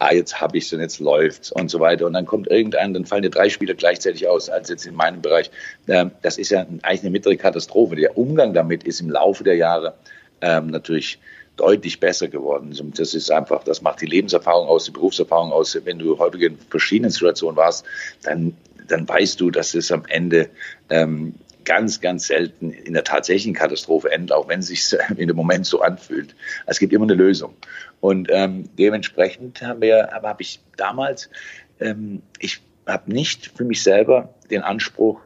ah, 0.00 0.12
jetzt 0.12 0.40
habe 0.40 0.58
ich 0.58 0.64
es 0.64 0.72
und 0.72 0.80
jetzt 0.80 0.98
läuft's 0.98 1.52
und 1.52 1.70
so 1.70 1.78
weiter. 1.78 2.06
Und 2.06 2.14
dann 2.14 2.26
kommt 2.26 2.48
irgendein, 2.48 2.94
dann 2.94 3.04
fallen 3.04 3.22
dir 3.22 3.30
drei 3.30 3.48
Spieler 3.48 3.74
gleichzeitig 3.74 4.26
aus, 4.26 4.48
als 4.48 4.68
jetzt 4.68 4.86
in 4.86 4.94
meinem 4.94 5.22
Bereich. 5.22 5.50
Ähm, 5.88 6.10
das 6.22 6.38
ist 6.38 6.50
ja 6.50 6.60
eigentlich 6.60 7.02
eine 7.02 7.10
mittlere 7.10 7.36
Katastrophe. 7.36 7.96
Der 7.96 8.16
Umgang 8.18 8.52
damit 8.54 8.84
ist 8.84 9.00
im 9.00 9.10
Laufe 9.10 9.44
der 9.44 9.56
Jahre 9.56 9.94
ähm, 10.40 10.68
natürlich 10.68 11.18
deutlich 11.56 12.00
besser 12.00 12.28
geworden. 12.28 12.74
Das 12.96 13.14
ist 13.14 13.30
einfach, 13.30 13.64
das 13.64 13.82
macht 13.82 14.00
die 14.00 14.06
Lebenserfahrung 14.06 14.66
aus, 14.66 14.86
die 14.86 14.92
Berufserfahrung 14.92 15.52
aus. 15.52 15.78
Wenn 15.84 15.98
du 15.98 16.18
häufig 16.18 16.42
in 16.42 16.58
verschiedenen 16.58 17.10
Situationen 17.10 17.56
warst, 17.56 17.84
dann, 18.22 18.56
dann 18.88 19.06
weißt 19.06 19.40
du, 19.40 19.50
dass 19.50 19.74
es 19.74 19.92
am 19.92 20.04
Ende 20.08 20.48
ähm, 20.88 21.34
ganz, 21.64 22.00
ganz 22.00 22.26
selten 22.26 22.70
in 22.70 22.94
der 22.94 23.04
tatsächlichen 23.04 23.54
Katastrophe 23.54 24.10
endet, 24.10 24.32
auch 24.32 24.48
wenn 24.48 24.60
es 24.60 24.68
sich 24.68 24.96
in 25.16 25.28
dem 25.28 25.36
Moment 25.36 25.66
so 25.66 25.82
anfühlt. 25.82 26.34
Es 26.66 26.78
gibt 26.78 26.92
immer 26.92 27.04
eine 27.04 27.14
Lösung. 27.14 27.54
Und 28.00 28.28
ähm, 28.30 28.70
dementsprechend 28.78 29.60
haben 29.60 29.82
wir, 29.82 30.14
aber 30.14 30.30
habe 30.30 30.42
ich 30.42 30.60
damals, 30.76 31.28
ähm, 31.78 32.22
ich 32.38 32.62
habe 32.86 33.12
nicht 33.12 33.52
für 33.54 33.64
mich 33.64 33.82
selber 33.82 34.34
den 34.50 34.62
Anspruch, 34.62 35.20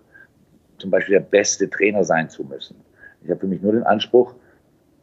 zum 0.78 0.90
Beispiel 0.90 1.14
der 1.14 1.21
beste 1.21 1.71
Trainer 1.71 2.04
sein 2.04 2.28
zu 2.28 2.42
müssen. 2.42 2.76
Ich 3.23 3.30
habe 3.30 3.40
für 3.40 3.47
mich 3.47 3.62
nur 3.62 3.73
den 3.73 3.85
Anspruch, 3.85 4.35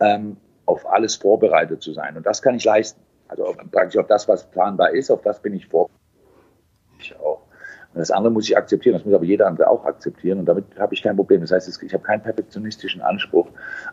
ähm, 0.01 0.37
auf 0.65 0.85
alles 0.91 1.15
vorbereitet 1.15 1.81
zu 1.81 1.93
sein. 1.93 2.17
Und 2.17 2.25
das 2.25 2.41
kann 2.41 2.55
ich 2.55 2.65
leisten. 2.65 3.01
Also 3.27 3.45
auf, 3.45 3.57
praktisch 3.71 3.97
auf 3.97 4.07
das, 4.07 4.27
was 4.27 4.49
planbar 4.51 4.91
ist, 4.91 5.09
auf 5.09 5.21
das 5.21 5.41
bin 5.41 5.53
ich 5.53 5.67
vorbereitet. 5.67 6.01
Ich 6.99 7.15
auch. 7.19 7.41
Und 7.93 7.99
das 7.99 8.11
andere 8.11 8.31
muss 8.31 8.47
ich 8.47 8.55
akzeptieren, 8.55 8.93
das 8.93 9.05
muss 9.05 9.13
aber 9.13 9.25
jeder 9.25 9.47
andere 9.47 9.69
auch 9.69 9.83
akzeptieren 9.85 10.39
und 10.39 10.45
damit 10.45 10.65
habe 10.79 10.93
ich 10.93 11.03
kein 11.03 11.15
Problem. 11.15 11.41
Das 11.41 11.51
heißt, 11.51 11.83
ich 11.83 11.93
habe 11.93 12.03
keinen 12.03 12.23
perfektionistischen 12.23 13.01
Anspruch, 13.01 13.47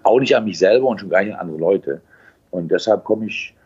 auch 0.04 0.20
nicht 0.20 0.36
an 0.36 0.44
mich 0.44 0.58
selber 0.58 0.86
und 0.86 1.00
schon 1.00 1.10
gar 1.10 1.22
nicht 1.22 1.34
an 1.34 1.40
andere 1.40 1.58
Leute. 1.58 2.00
Und 2.50 2.70
deshalb 2.70 3.04
komme 3.04 3.26
ich 3.26 3.56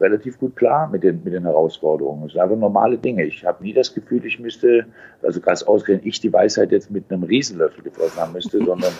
relativ 0.00 0.38
gut 0.38 0.54
klar 0.54 0.88
mit 0.88 1.02
den, 1.02 1.22
mit 1.24 1.32
den 1.32 1.42
Herausforderungen. 1.42 2.26
Es 2.26 2.32
sind 2.32 2.40
einfach 2.40 2.56
normale 2.56 2.98
Dinge. 2.98 3.24
Ich 3.24 3.44
habe 3.44 3.64
nie 3.64 3.72
das 3.72 3.92
Gefühl, 3.92 4.24
ich 4.24 4.38
müsste, 4.38 4.86
also 5.22 5.40
ganz 5.40 5.64
ausgerechnet 5.64 6.06
ich 6.06 6.20
die 6.20 6.32
Weisheit 6.32 6.70
jetzt 6.70 6.90
mit 6.90 7.10
einem 7.10 7.24
Riesenlöffel 7.24 7.82
gefressen 7.82 8.20
haben 8.20 8.32
müsste, 8.32 8.58
sondern 8.64 8.92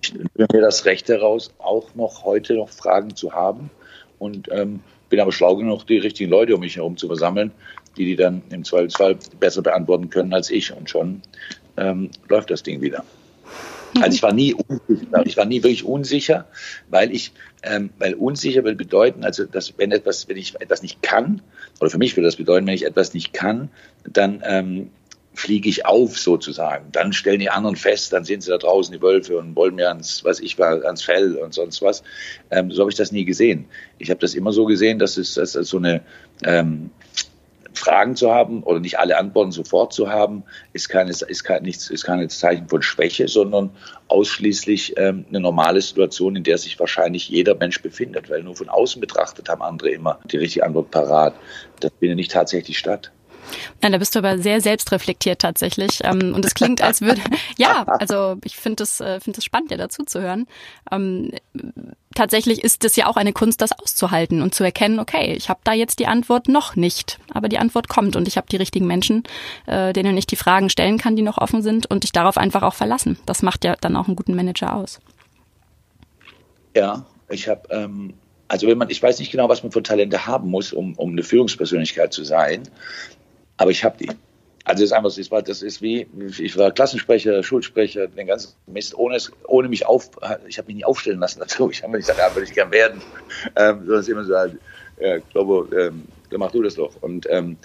ich 0.00 0.12
nehme 0.14 0.28
mir 0.52 0.60
das 0.60 0.84
Recht 0.84 1.08
heraus, 1.08 1.52
auch 1.58 1.94
noch 1.94 2.24
heute 2.24 2.54
noch 2.54 2.68
Fragen 2.68 3.14
zu 3.14 3.32
haben? 3.32 3.70
Und 4.18 4.48
ähm, 4.50 4.80
bin 5.10 5.20
aber 5.20 5.32
schlau 5.32 5.56
genug, 5.56 5.86
die 5.86 5.98
richtigen 5.98 6.30
Leute 6.30 6.54
um 6.54 6.60
mich 6.60 6.76
herum 6.76 6.96
zu 6.96 7.06
versammeln, 7.06 7.52
die 7.96 8.04
die 8.04 8.16
dann 8.16 8.42
im 8.50 8.64
Zweifelsfall 8.64 9.16
besser 9.38 9.62
beantworten 9.62 10.10
können 10.10 10.32
als 10.32 10.50
ich. 10.50 10.72
Und 10.72 10.90
schon 10.90 11.22
ähm, 11.76 12.10
läuft 12.28 12.50
das 12.50 12.62
Ding 12.62 12.80
wieder. 12.80 13.04
Also 14.00 14.16
ich 14.16 14.22
war 14.22 14.32
nie 14.32 14.54
unsicher, 14.54 15.22
ich 15.24 15.36
war 15.36 15.44
nie 15.44 15.62
wirklich 15.62 15.84
unsicher, 15.84 16.46
weil 16.90 17.12
ich, 17.12 17.32
ähm, 17.62 17.90
weil 17.98 18.14
unsicher 18.14 18.64
will 18.64 18.74
bedeuten, 18.74 19.24
also 19.24 19.44
dass 19.44 19.78
wenn 19.78 19.92
etwas, 19.92 20.28
wenn 20.28 20.36
ich 20.36 20.60
etwas 20.60 20.82
nicht 20.82 21.00
kann, 21.02 21.42
oder 21.80 21.90
für 21.90 21.98
mich 21.98 22.16
würde 22.16 22.26
das 22.26 22.36
bedeuten, 22.36 22.66
wenn 22.66 22.74
ich 22.74 22.84
etwas 22.84 23.14
nicht 23.14 23.32
kann, 23.32 23.70
dann 24.04 24.42
ähm, 24.44 24.90
fliege 25.34 25.68
ich 25.68 25.84
auf 25.84 26.18
sozusagen. 26.18 26.86
Dann 26.92 27.12
stellen 27.12 27.40
die 27.40 27.50
anderen 27.50 27.76
fest, 27.76 28.12
dann 28.12 28.24
sind 28.24 28.42
sie 28.42 28.50
da 28.50 28.58
draußen, 28.58 28.92
die 28.92 29.02
Wölfe, 29.02 29.36
und 29.36 29.54
wollen 29.56 29.74
mir 29.74 29.88
ans, 29.88 30.24
was 30.24 30.40
ich 30.40 30.58
war, 30.58 30.84
ans 30.84 31.02
Fell 31.02 31.36
und 31.36 31.52
sonst 31.52 31.82
was. 31.82 32.02
Ähm, 32.50 32.70
so 32.70 32.82
habe 32.82 32.90
ich 32.90 32.96
das 32.96 33.12
nie 33.12 33.24
gesehen. 33.24 33.66
Ich 33.98 34.10
habe 34.10 34.20
das 34.20 34.34
immer 34.34 34.52
so 34.52 34.64
gesehen, 34.64 34.98
dass 34.98 35.16
es, 35.16 35.34
dass 35.34 35.52
so 35.52 35.76
eine 35.76 36.02
ähm, 36.44 36.90
Fragen 37.74 38.14
zu 38.16 38.32
haben 38.32 38.62
oder 38.62 38.80
nicht 38.80 38.98
alle 38.98 39.18
Antworten 39.18 39.52
sofort 39.52 39.92
zu 39.92 40.08
haben, 40.08 40.44
ist 40.72 40.88
keine, 40.88 41.10
ist 41.10 41.44
kein, 41.44 41.62
nichts, 41.64 41.90
ist 41.90 42.04
kein 42.04 42.28
Zeichen 42.28 42.68
von 42.68 42.82
Schwäche, 42.82 43.28
sondern 43.28 43.70
ausschließlich 44.08 44.94
ähm, 44.96 45.24
eine 45.28 45.40
normale 45.40 45.80
Situation, 45.80 46.36
in 46.36 46.44
der 46.44 46.58
sich 46.58 46.78
wahrscheinlich 46.78 47.28
jeder 47.28 47.54
Mensch 47.56 47.82
befindet, 47.82 48.30
weil 48.30 48.42
nur 48.42 48.56
von 48.56 48.68
außen 48.68 49.00
betrachtet 49.00 49.48
haben 49.48 49.62
andere 49.62 49.90
immer 49.90 50.20
die 50.30 50.36
richtige 50.36 50.64
Antwort 50.64 50.90
parat. 50.90 51.34
Das 51.80 51.92
findet 51.98 52.16
nicht 52.16 52.30
tatsächlich 52.30 52.78
statt. 52.78 53.10
Ja, 53.82 53.90
da 53.90 53.98
bist 53.98 54.14
du 54.14 54.18
aber 54.18 54.38
sehr 54.38 54.60
selbstreflektiert 54.60 55.40
tatsächlich. 55.40 56.00
Ähm, 56.02 56.34
und 56.34 56.44
es 56.44 56.54
klingt, 56.54 56.82
als 56.82 57.00
würde, 57.00 57.20
ja, 57.58 57.84
also 57.84 58.36
ich 58.44 58.56
finde 58.56 58.82
es 58.82 59.00
äh, 59.00 59.20
finde 59.20 59.38
es 59.38 59.44
spannend, 59.44 59.70
dir 59.70 59.78
dazu 59.78 60.04
zu 60.04 60.20
hören. 60.20 60.46
Ähm, 60.90 61.32
tatsächlich 62.14 62.62
ist 62.62 62.84
es 62.84 62.96
ja 62.96 63.06
auch 63.06 63.16
eine 63.16 63.32
Kunst, 63.32 63.60
das 63.60 63.72
auszuhalten 63.72 64.42
und 64.42 64.54
zu 64.54 64.64
erkennen, 64.64 64.98
okay, 64.98 65.34
ich 65.34 65.48
habe 65.48 65.60
da 65.64 65.72
jetzt 65.72 65.98
die 65.98 66.06
Antwort 66.06 66.48
noch 66.48 66.76
nicht, 66.76 67.18
aber 67.32 67.48
die 67.48 67.58
Antwort 67.58 67.88
kommt 67.88 68.16
und 68.16 68.28
ich 68.28 68.36
habe 68.36 68.46
die 68.50 68.56
richtigen 68.56 68.86
Menschen, 68.86 69.24
äh, 69.66 69.92
denen 69.92 70.16
ich 70.16 70.26
die 70.26 70.36
Fragen 70.36 70.70
stellen 70.70 70.98
kann, 70.98 71.16
die 71.16 71.22
noch 71.22 71.38
offen 71.38 71.62
sind 71.62 71.86
und 71.90 72.04
dich 72.04 72.12
darauf 72.12 72.38
einfach 72.38 72.62
auch 72.62 72.74
verlassen. 72.74 73.18
Das 73.26 73.42
macht 73.42 73.64
ja 73.64 73.76
dann 73.80 73.96
auch 73.96 74.06
einen 74.06 74.16
guten 74.16 74.34
Manager 74.34 74.74
aus. 74.74 75.00
Ja, 76.76 77.06
ich 77.28 77.48
habe 77.48 77.68
ähm, 77.70 78.14
also 78.48 78.66
wenn 78.66 78.78
man, 78.78 78.90
ich 78.90 79.02
weiß 79.02 79.18
nicht 79.18 79.32
genau, 79.32 79.48
was 79.48 79.62
man 79.62 79.72
für 79.72 79.82
Talente 79.82 80.26
haben 80.26 80.50
muss, 80.50 80.72
um, 80.72 80.94
um 80.94 81.10
eine 81.10 81.22
Führungspersönlichkeit 81.22 82.12
zu 82.12 82.24
sein. 82.24 82.62
Aber 83.56 83.70
ich 83.70 83.84
habe 83.84 83.96
die. 83.98 84.08
Also 84.66 84.82
das 84.82 84.90
ist 84.90 84.92
einfach, 84.92 85.30
war, 85.30 85.42
das 85.42 85.62
ist 85.62 85.82
wie, 85.82 86.06
ich 86.38 86.56
war 86.56 86.72
Klassensprecher, 86.72 87.42
Schulsprecher, 87.42 88.06
den 88.06 88.26
ganzen 88.26 88.54
Mist, 88.66 88.94
ohne, 88.96 89.16
es, 89.16 89.30
ohne 89.46 89.68
mich 89.68 89.84
auf, 89.84 90.10
ich 90.48 90.56
habe 90.56 90.68
mich 90.68 90.76
nie 90.76 90.84
aufstellen 90.86 91.20
lassen 91.20 91.40
dazu. 91.40 91.70
Ich 91.70 91.82
habe 91.82 91.92
mir 91.92 91.98
nicht 91.98 92.06
gesagt, 92.06 92.26
ja, 92.26 92.34
würde 92.34 92.48
ich 92.48 92.54
gern 92.54 92.70
werden. 92.70 93.02
Ähm, 93.56 93.80
sondern 93.80 94.00
es 94.00 94.08
immer 94.08 94.24
so, 94.24 94.32
ja, 94.32 95.18
glaube, 95.30 95.68
ähm, 95.76 96.04
dann 96.30 96.40
mach 96.40 96.50
du 96.50 96.62
das 96.62 96.76
doch. 96.76 96.94
Und, 97.02 97.28
ähm, 97.30 97.58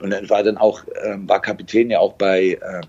und 0.00 0.10
dann 0.10 0.28
war 0.28 0.42
dann 0.42 0.58
auch, 0.58 0.82
ähm, 1.02 1.26
war 1.26 1.40
Kapitän 1.40 1.90
ja 1.90 2.00
auch 2.00 2.12
bei, 2.14 2.58
äh, 2.60 2.80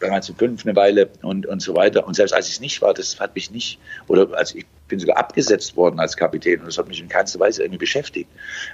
bei 0.00 0.06
1905 0.06 0.64
eine 0.64 0.76
Weile 0.76 1.10
und, 1.22 1.46
und 1.46 1.60
so 1.60 1.74
weiter. 1.74 2.06
Und 2.06 2.14
selbst 2.14 2.32
als 2.32 2.48
ich 2.48 2.54
es 2.54 2.60
nicht 2.60 2.80
war, 2.80 2.94
das 2.94 3.20
hat 3.20 3.34
mich 3.34 3.50
nicht, 3.50 3.78
oder 4.06 4.34
als 4.36 4.54
ich 4.54 4.64
bin 4.88 4.98
sogar 4.98 5.16
abgesetzt 5.16 5.76
worden 5.76 6.00
als 6.00 6.16
Kapitän 6.16 6.60
und 6.60 6.66
das 6.66 6.78
hat 6.78 6.88
mich 6.88 7.00
in 7.00 7.08
keinster 7.08 7.38
Weise 7.40 7.62
irgendwie 7.62 7.78
beschäftigt, 7.78 8.28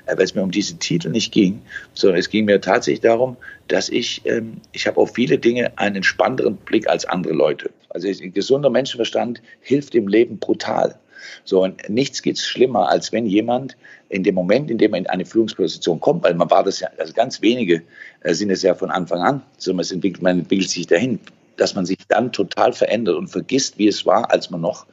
äh, 0.06 0.16
weil 0.16 0.24
es 0.24 0.34
mir 0.34 0.42
um 0.42 0.50
diesen 0.50 0.78
Titel 0.78 1.10
nicht 1.10 1.32
ging, 1.32 1.60
sondern 1.92 2.18
es 2.18 2.30
ging 2.30 2.44
mir 2.44 2.60
tatsächlich 2.60 3.00
darum, 3.00 3.36
dass 3.68 3.88
ich, 3.88 4.22
ähm, 4.24 4.60
ich 4.72 4.86
habe 4.86 4.98
auf 4.98 5.14
viele 5.14 5.38
Dinge 5.38 5.76
einen 5.78 5.96
entspannteren 5.96 6.56
Blick 6.56 6.88
als 6.88 7.04
andere 7.04 7.34
Leute. 7.34 7.70
Also 7.88 8.08
ein 8.08 8.32
gesunder 8.32 8.70
Menschenverstand 8.70 9.42
hilft 9.60 9.94
im 9.94 10.08
Leben 10.08 10.38
brutal. 10.38 10.98
So, 11.44 11.62
und 11.62 11.88
nichts 11.88 12.22
geht 12.22 12.38
schlimmer, 12.38 12.88
als 12.88 13.12
wenn 13.12 13.26
jemand 13.26 13.76
in 14.08 14.22
dem 14.22 14.34
Moment, 14.34 14.70
in 14.70 14.78
dem 14.78 14.90
man 14.90 15.00
in 15.00 15.06
eine 15.06 15.24
Führungsposition 15.24 16.00
kommt, 16.00 16.22
weil 16.22 16.34
man 16.34 16.50
war 16.50 16.62
das 16.62 16.80
ja, 16.80 16.88
also 16.98 17.12
ganz 17.12 17.40
wenige 17.40 17.82
äh, 18.20 18.34
sind 18.34 18.50
es 18.50 18.62
ja 18.62 18.74
von 18.74 18.90
Anfang 18.90 19.20
an, 19.20 19.42
so 19.58 19.72
man 19.72 19.86
entwickelt, 19.88 20.22
man 20.22 20.40
entwickelt 20.40 20.70
sich 20.70 20.86
dahin, 20.86 21.18
dass 21.56 21.74
man 21.74 21.86
sich 21.86 21.98
dann 22.08 22.32
total 22.32 22.72
verändert 22.72 23.16
und 23.16 23.28
vergisst, 23.28 23.78
wie 23.78 23.88
es 23.88 24.06
war, 24.06 24.30
als 24.30 24.50
man 24.50 24.60
noch 24.60 24.86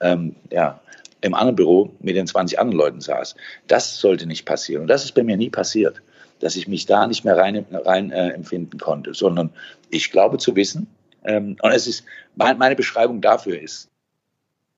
ähm, 0.00 0.36
ja, 0.50 0.80
im 1.20 1.34
anderen 1.34 1.56
Büro 1.56 1.90
mit 2.00 2.16
den 2.16 2.26
20 2.26 2.58
anderen 2.58 2.78
Leuten 2.78 3.00
saß. 3.00 3.36
Das 3.66 3.98
sollte 3.98 4.26
nicht 4.26 4.44
passieren. 4.44 4.82
Und 4.82 4.88
das 4.88 5.04
ist 5.04 5.12
bei 5.12 5.22
mir 5.22 5.36
nie 5.36 5.50
passiert, 5.50 6.02
dass 6.40 6.56
ich 6.56 6.68
mich 6.68 6.86
da 6.86 7.06
nicht 7.06 7.24
mehr 7.24 7.36
rein, 7.36 7.64
rein 7.70 8.10
äh, 8.10 8.30
empfinden 8.30 8.78
konnte, 8.78 9.14
sondern 9.14 9.50
ich 9.90 10.10
glaube 10.10 10.38
zu 10.38 10.56
wissen, 10.56 10.86
ähm, 11.24 11.56
und 11.60 11.72
es 11.72 11.86
ist, 11.86 12.04
mein, 12.36 12.56
meine 12.58 12.76
Beschreibung 12.76 13.20
dafür 13.20 13.60
ist, 13.60 13.90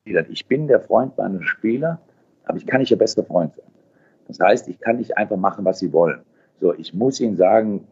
ich 0.04 0.46
bin 0.46 0.66
der 0.68 0.80
Freund 0.80 1.18
meiner 1.18 1.42
Spieler, 1.42 2.00
aber 2.44 2.56
ich 2.56 2.66
kann 2.66 2.80
nicht 2.80 2.90
ihr 2.90 2.96
bester 2.96 3.22
Freund 3.24 3.54
sein. 3.54 3.66
Das 4.26 4.40
heißt, 4.40 4.68
ich 4.68 4.80
kann 4.80 4.96
nicht 4.96 5.16
einfach 5.18 5.36
machen, 5.36 5.64
was 5.66 5.78
sie 5.78 5.92
wollen. 5.92 6.22
So, 6.60 6.74
ich 6.74 6.94
muss 6.94 7.20
ihnen 7.20 7.36
sagen, 7.36 7.86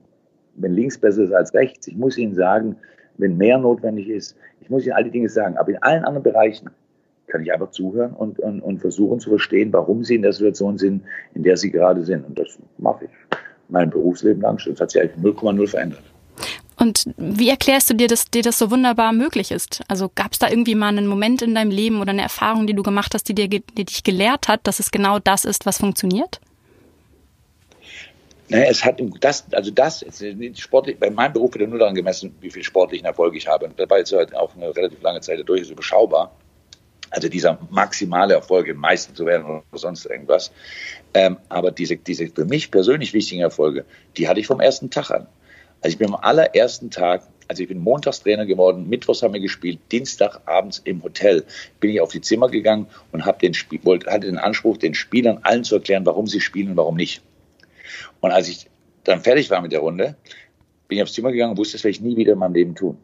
wenn 0.55 0.73
links 0.73 0.99
besser 0.99 1.23
ist 1.23 1.33
als 1.33 1.53
rechts. 1.53 1.87
Ich 1.87 1.97
muss 1.97 2.17
ihnen 2.17 2.35
sagen, 2.35 2.77
wenn 3.19 3.37
mehr 3.37 3.59
notwendig 3.59 4.09
ist. 4.09 4.37
Ich 4.61 4.71
muss 4.71 4.85
Ihnen 4.85 4.95
all 4.95 5.05
die 5.05 5.11
Dinge 5.11 5.29
sagen. 5.29 5.57
Aber 5.57 5.71
in 5.71 5.83
allen 5.83 6.05
anderen 6.05 6.23
Bereichen 6.23 6.71
kann 7.27 7.43
ich 7.43 7.53
einfach 7.53 7.71
zuhören 7.71 8.13
und, 8.13 8.39
und, 8.39 8.61
und 8.61 8.79
versuchen 8.79 9.21
zu 9.21 9.31
verstehen, 9.31 9.73
warum 9.73 10.05
Sie 10.05 10.15
in 10.15 10.23
der 10.23 10.33
Situation 10.33 10.79
sind, 10.79 11.03
in 11.35 11.43
der 11.43 11.57
Sie 11.57 11.71
gerade 11.71 12.05
sind. 12.05 12.27
Und 12.27 12.39
das 12.39 12.59
mache 12.79 13.07
ich 13.07 13.11
mein 13.69 13.91
Berufsleben 13.91 14.43
lang 14.43 14.59
schon. 14.59 14.75
Das 14.75 14.81
hat 14.81 14.91
sich 14.93 15.03
eigentlich 15.03 15.25
0,0 15.25 15.69
verändert. 15.69 16.03
Und 16.79 17.07
wie 17.17 17.49
erklärst 17.49 17.89
du 17.89 17.95
dir, 17.95 18.07
dass 18.07 18.27
dir 18.27 18.43
das 18.43 18.59
so 18.59 18.71
wunderbar 18.71 19.13
möglich 19.13 19.51
ist? 19.51 19.83
Also 19.89 20.11
gab 20.15 20.33
es 20.33 20.39
da 20.39 20.49
irgendwie 20.49 20.75
mal 20.75 20.89
einen 20.89 21.07
Moment 21.07 21.41
in 21.41 21.55
deinem 21.55 21.71
Leben 21.71 22.01
oder 22.01 22.11
eine 22.11 22.23
Erfahrung, 22.23 22.67
die 22.67 22.75
du 22.75 22.83
gemacht 22.83 23.15
hast, 23.15 23.29
die, 23.29 23.35
dir, 23.35 23.49
die 23.49 23.85
dich 23.85 24.05
gelehrt 24.05 24.49
hat, 24.49 24.61
dass 24.65 24.79
es 24.79 24.91
genau 24.91 25.19
das 25.19 25.47
ist, 25.47 25.65
was 25.65 25.79
funktioniert? 25.79 26.41
Naja, 28.49 28.67
es 28.71 28.85
hat 28.85 29.03
das, 29.21 29.45
also 29.53 29.71
das, 29.71 30.05
sportlich, 30.55 30.99
bei 30.99 31.11
meinem 31.11 31.33
Beruf 31.33 31.55
wird 31.55 31.63
ja 31.63 31.67
nur 31.69 31.79
daran 31.79 31.95
gemessen, 31.95 32.35
wie 32.41 32.51
viel 32.51 32.63
sportlichen 32.63 33.07
Erfolg 33.07 33.35
ich 33.35 33.49
habe. 33.49 33.67
Und 33.67 33.79
dabei 33.79 34.01
ist 34.01 34.13
halt 34.13 34.35
auch 34.37 34.55
eine 34.55 34.75
relativ 34.75 35.03
lange 35.03 35.21
Zeit 35.21 35.47
durchaus 35.49 35.71
überschaubar. 35.71 36.31
Also 37.11 37.29
dieser 37.29 37.59
maximale 37.71 38.35
Erfolg 38.35 38.67
im 38.69 38.79
meisten 38.79 39.15
zu 39.15 39.27
werden 39.27 39.47
oder 39.47 39.63
sonst 39.73 40.07
irgendwas. 40.07 40.53
Ähm, 41.15 41.39
aber 41.49 41.71
diese, 41.71 41.97
diese 41.97 42.29
für 42.29 42.45
mich 42.45 42.71
persönlich 42.71 43.13
wichtigen 43.15 43.43
Erfolge, 43.43 43.85
die 44.17 44.29
hatte 44.29 44.41
ich 44.41 44.47
vom 44.47 44.61
ersten 44.61 44.91
Tag 44.91 45.11
an. 45.11 45.27
Also 45.83 45.95
ich 45.95 45.99
bin 45.99 46.09
am 46.09 46.17
allerersten 46.17 46.91
Tag 46.91 47.23
Also 47.49 47.63
ich 47.63 47.69
bin 47.69 47.79
Montagstrainer 47.79 48.45
geworden, 48.47 48.89
Mittwochs 48.89 49.23
haben 49.23 49.35
wir 49.35 49.41
gespielt, 49.41 49.79
Dienstagabends 49.93 50.81
im 50.85 51.03
Hotel 51.03 51.45
bin 51.81 51.91
ich 51.91 52.01
auf 52.01 52.11
die 52.11 52.21
Zimmer 52.21 52.49
gegangen 52.49 52.89
und 53.13 53.25
habe 53.25 53.39
den 53.39 53.55
Spiel, 53.55 53.81
wollte, 53.85 54.11
hatte 54.11 54.27
den 54.27 54.39
Anspruch, 54.39 54.77
den 54.79 54.95
Spielern 54.95 55.39
allen 55.43 55.65
zu 55.65 55.77
erklären, 55.77 56.07
warum 56.07 56.27
sie 56.27 56.41
spielen 56.41 56.71
und 56.71 56.77
warum 56.77 56.97
nicht. 56.97 57.23
Und 58.21 58.31
als 58.31 58.49
ich 58.49 58.71
dann 59.05 59.21
fertig 59.21 59.51
war 59.51 59.61
mit 59.61 59.73
der 59.73 59.81
Runde, 59.81 60.17
bin 60.89 60.99
ich 60.99 61.03
aufs 61.03 61.13
Zimmer 61.13 61.33
gegangen 61.33 61.53
und 61.53 61.59
wusste, 61.59 61.77
das 61.77 61.85
werde 61.85 61.93
ich 61.93 62.01
nie 62.01 62.17
wieder 62.17 62.33
in 62.33 62.39
meinem 62.39 62.55
Leben 62.55 62.75
tun. 62.75 62.99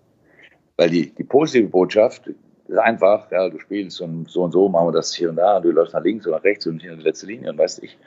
Weil 0.76 0.90
die, 0.90 1.10
die 1.10 1.24
positive 1.24 1.68
Botschaft 1.68 2.30
ist 2.68 2.78
einfach, 2.78 3.30
ja, 3.30 3.48
du 3.48 3.58
spielst 3.58 4.00
und 4.00 4.30
so 4.30 4.42
und 4.42 4.52
so 4.52 4.68
machen 4.68 4.88
wir 4.88 4.92
das 4.92 5.14
hier 5.14 5.30
und 5.30 5.36
da, 5.36 5.56
und 5.56 5.64
du 5.64 5.70
läufst 5.70 5.94
nach 5.94 6.02
links 6.02 6.26
oder 6.26 6.36
nach 6.36 6.44
rechts 6.44 6.66
und 6.66 6.80
hier 6.80 6.92
in 6.92 6.98
die 6.98 7.04
letzte 7.04 7.26
Linie 7.26 7.50
und 7.50 7.58
weißt 7.58 7.82
ich. 7.82 7.98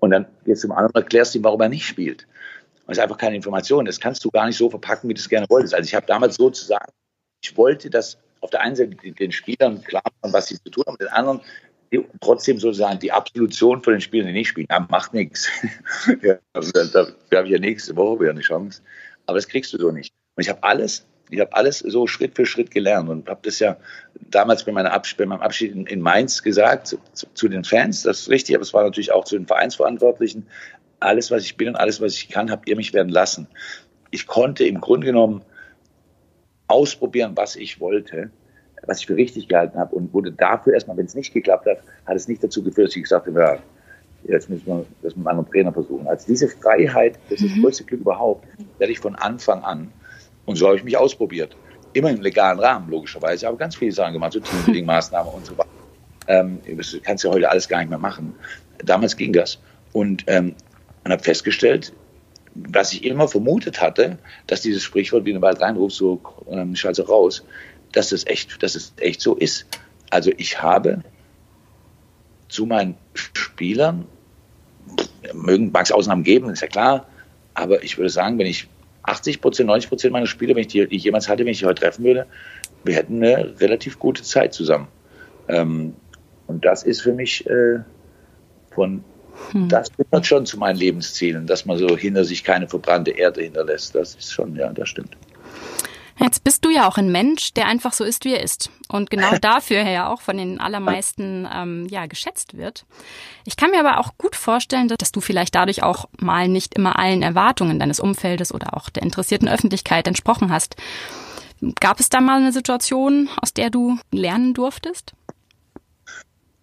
Und 0.00 0.10
dann 0.10 0.26
gehst 0.44 0.62
du 0.62 0.68
zum 0.68 0.76
anderen 0.76 0.92
und 0.94 1.02
erklärst 1.02 1.34
ihm, 1.34 1.44
warum 1.44 1.60
er 1.60 1.68
nicht 1.68 1.84
spielt. 1.84 2.26
Und 2.86 2.92
es 2.92 2.98
ist 2.98 3.02
einfach 3.02 3.18
keine 3.18 3.36
Information. 3.36 3.84
Das 3.84 4.00
kannst 4.00 4.24
du 4.24 4.30
gar 4.30 4.46
nicht 4.46 4.56
so 4.56 4.70
verpacken, 4.70 5.10
wie 5.10 5.14
du 5.14 5.20
es 5.20 5.28
gerne 5.28 5.46
wolltest. 5.50 5.74
Also 5.74 5.86
ich 5.86 5.94
habe 5.94 6.06
damals 6.06 6.36
sozusagen, 6.36 6.90
ich 7.42 7.56
wollte, 7.56 7.90
dass 7.90 8.18
auf 8.40 8.50
der 8.50 8.60
einen 8.60 8.76
Seite 8.76 8.96
den 8.96 9.32
Spielern 9.32 9.82
klar 9.82 10.02
machen, 10.22 10.32
was 10.32 10.46
sie 10.46 10.62
zu 10.62 10.70
tun 10.70 10.84
haben, 10.86 10.94
und 10.94 11.00
den 11.02 11.08
anderen 11.08 11.40
trotzdem 12.20 12.58
sozusagen 12.58 12.98
die 12.98 13.12
Absolution 13.12 13.82
von 13.82 13.94
den 13.94 14.00
Spielern, 14.00 14.28
die 14.28 14.32
nicht 14.32 14.48
spielen. 14.48 14.66
Ja, 14.70 14.86
macht 14.90 15.14
nichts. 15.14 15.48
ja, 16.22 16.38
also 16.52 16.70
da, 16.72 17.06
da 17.30 17.36
habe 17.36 17.46
ich 17.46 17.52
ja 17.52 17.58
nächste 17.58 17.96
Woche 17.96 18.20
wieder 18.20 18.30
eine 18.30 18.40
Chance. 18.40 18.82
Aber 19.26 19.36
das 19.36 19.48
kriegst 19.48 19.72
du 19.72 19.78
so 19.78 19.90
nicht. 19.90 20.12
Und 20.36 20.42
ich 20.42 20.48
habe 20.48 20.62
alles, 20.62 21.06
ich 21.30 21.40
habe 21.40 21.54
alles 21.54 21.80
so 21.80 22.06
Schritt 22.06 22.36
für 22.36 22.46
Schritt 22.46 22.70
gelernt 22.70 23.08
und 23.08 23.28
habe 23.28 23.40
das 23.42 23.58
ja 23.58 23.76
damals 24.30 24.64
bei, 24.64 24.72
meiner 24.72 24.90
bei 24.90 25.26
meinem 25.26 25.40
Abschied 25.40 25.72
in, 25.72 25.86
in 25.86 26.00
Mainz 26.00 26.42
gesagt 26.42 26.86
zu, 26.86 26.98
zu, 27.34 27.48
den 27.48 27.64
Fans. 27.64 28.02
Das 28.02 28.20
ist 28.20 28.30
richtig, 28.30 28.54
aber 28.54 28.62
es 28.62 28.74
war 28.74 28.84
natürlich 28.84 29.12
auch 29.12 29.24
zu 29.24 29.36
den 29.36 29.46
Vereinsverantwortlichen 29.46 30.46
alles, 31.00 31.30
was 31.30 31.44
ich 31.44 31.56
bin 31.56 31.68
und 31.68 31.76
alles, 31.76 32.00
was 32.00 32.14
ich 32.14 32.28
kann, 32.28 32.50
habt 32.50 32.68
ihr 32.68 32.76
mich 32.76 32.92
werden 32.92 33.10
lassen. 33.10 33.46
Ich 34.10 34.26
konnte 34.26 34.64
im 34.64 34.80
Grunde 34.80 35.06
genommen 35.06 35.42
ausprobieren, 36.66 37.32
was 37.36 37.56
ich 37.56 37.80
wollte, 37.80 38.30
was 38.88 39.00
ich 39.00 39.06
für 39.06 39.16
richtig 39.16 39.48
gehalten 39.48 39.78
habe 39.78 39.94
und 39.94 40.12
wurde 40.12 40.32
dafür 40.32 40.74
erstmal, 40.74 40.96
wenn 40.96 41.06
es 41.06 41.14
nicht 41.14 41.32
geklappt 41.32 41.66
hat, 41.66 41.78
hat 42.06 42.16
es 42.16 42.26
nicht 42.26 42.42
dazu 42.42 42.62
geführt, 42.62 42.88
dass 42.88 42.96
ich 42.96 43.04
gesagt 43.04 43.26
habe, 43.26 43.40
ja, 43.40 43.58
jetzt 44.24 44.50
müssen 44.50 44.66
wir 44.66 44.84
das 45.02 45.14
mit 45.14 45.26
einem 45.26 45.26
anderen 45.28 45.50
Trainer 45.50 45.72
versuchen. 45.72 46.06
Also 46.08 46.26
diese 46.26 46.48
Freiheit, 46.48 47.18
das 47.30 47.40
ist 47.40 47.50
das 47.50 47.56
mhm. 47.56 47.62
größte 47.62 47.84
Glück 47.84 48.00
überhaupt, 48.00 48.46
werde 48.78 48.92
ich 48.92 48.98
von 48.98 49.14
Anfang 49.14 49.62
an. 49.62 49.92
Und 50.46 50.56
so 50.56 50.66
habe 50.66 50.76
ich 50.76 50.84
mich 50.84 50.96
ausprobiert. 50.96 51.56
Immer 51.92 52.10
im 52.10 52.20
legalen 52.20 52.58
Rahmen, 52.58 52.90
logischerweise, 52.90 53.46
aber 53.46 53.58
ganz 53.58 53.76
viele 53.76 53.92
Sachen 53.92 54.14
gemacht, 54.14 54.32
so 54.32 54.40
Teambuilding-Maßnahmen 54.40 55.32
und 55.32 55.46
so 55.46 55.56
weiter. 55.56 55.68
Ähm, 56.26 56.58
das 56.76 56.96
kannst 57.04 57.24
du 57.24 57.30
heute 57.30 57.48
alles 57.48 57.68
gar 57.68 57.78
nicht 57.78 57.90
mehr 57.90 57.98
machen. 57.98 58.34
Damals 58.84 59.16
ging 59.16 59.32
das. 59.32 59.58
Und 59.92 60.24
ähm, 60.26 60.54
und 61.08 61.12
habe 61.12 61.22
festgestellt, 61.22 61.94
was 62.54 62.92
ich 62.92 63.04
immer 63.04 63.28
vermutet 63.28 63.80
hatte, 63.80 64.18
dass 64.46 64.60
dieses 64.60 64.82
Sprichwort 64.82 65.24
wie 65.24 65.32
den 65.32 65.40
Wald 65.40 65.60
reinrufst, 65.60 65.96
so 65.96 66.20
ähm, 66.50 66.76
scheiße 66.76 67.06
raus, 67.06 67.44
dass 67.92 68.12
es 68.12 68.26
echt, 68.26 68.62
dass 68.62 68.74
es 68.74 68.92
echt 68.98 69.20
so 69.20 69.34
ist. 69.34 69.66
Also 70.10 70.30
ich 70.36 70.62
habe 70.62 71.02
zu 72.48 72.66
meinen 72.66 72.96
Spielern, 73.14 74.06
mögen, 75.34 75.70
mag 75.70 75.84
es 75.84 75.92
Ausnahmen 75.92 76.22
geben, 76.22 76.48
ist 76.50 76.62
ja 76.62 76.68
klar, 76.68 77.06
aber 77.54 77.82
ich 77.82 77.98
würde 77.98 78.10
sagen, 78.10 78.38
wenn 78.38 78.46
ich 78.46 78.68
80 79.02 79.40
Prozent, 79.40 79.66
90 79.66 79.88
Prozent 79.88 80.12
meiner 80.12 80.26
Spieler, 80.26 80.54
wenn 80.54 80.62
ich 80.62 80.68
die, 80.68 80.86
die 80.86 80.96
ich 80.96 81.04
jemals 81.04 81.28
hatte, 81.28 81.44
wenn 81.44 81.52
ich 81.52 81.58
die 81.58 81.66
heute 81.66 81.82
treffen 81.82 82.04
würde, 82.04 82.26
wir 82.84 82.94
hätten 82.94 83.22
eine 83.22 83.60
relativ 83.60 83.98
gute 83.98 84.22
Zeit 84.22 84.54
zusammen. 84.54 84.88
Ähm, 85.48 85.94
und 86.46 86.64
das 86.64 86.82
ist 86.82 87.02
für 87.02 87.12
mich 87.12 87.46
äh, 87.46 87.80
von 88.70 89.04
hm. 89.52 89.68
Das 89.68 89.90
gehört 89.96 90.26
schon 90.26 90.46
zu 90.46 90.58
meinen 90.58 90.76
Lebenszielen, 90.76 91.46
dass 91.46 91.64
man 91.64 91.78
so 91.78 91.96
hinter 91.96 92.24
sich 92.24 92.44
keine 92.44 92.68
verbrannte 92.68 93.12
Erde 93.12 93.42
hinterlässt. 93.42 93.94
Das 93.94 94.14
ist 94.14 94.32
schon, 94.32 94.56
ja, 94.56 94.72
das 94.72 94.88
stimmt. 94.88 95.16
Jetzt 96.20 96.42
bist 96.42 96.64
du 96.64 96.70
ja 96.70 96.88
auch 96.88 96.98
ein 96.98 97.12
Mensch, 97.12 97.54
der 97.54 97.66
einfach 97.66 97.92
so 97.92 98.02
ist, 98.02 98.24
wie 98.24 98.34
er 98.34 98.42
ist. 98.42 98.70
Und 98.88 99.10
genau 99.10 99.36
dafür 99.40 99.82
ja 99.82 100.12
auch 100.12 100.20
von 100.20 100.36
den 100.36 100.60
allermeisten 100.60 101.48
ähm, 101.52 101.86
ja, 101.90 102.06
geschätzt 102.06 102.56
wird. 102.56 102.86
Ich 103.44 103.56
kann 103.56 103.70
mir 103.70 103.80
aber 103.80 104.00
auch 104.00 104.18
gut 104.18 104.34
vorstellen, 104.34 104.88
dass 104.88 105.12
du 105.12 105.20
vielleicht 105.20 105.54
dadurch 105.54 105.82
auch 105.82 106.08
mal 106.18 106.48
nicht 106.48 106.74
immer 106.74 106.98
allen 106.98 107.22
Erwartungen 107.22 107.78
deines 107.78 108.00
Umfeldes 108.00 108.52
oder 108.52 108.76
auch 108.76 108.90
der 108.90 109.04
interessierten 109.04 109.48
Öffentlichkeit 109.48 110.08
entsprochen 110.08 110.50
hast. 110.50 110.76
Gab 111.80 112.00
es 112.00 112.08
da 112.08 112.20
mal 112.20 112.40
eine 112.40 112.52
Situation, 112.52 113.28
aus 113.40 113.52
der 113.52 113.70
du 113.70 113.98
lernen 114.10 114.54
durftest? 114.54 115.12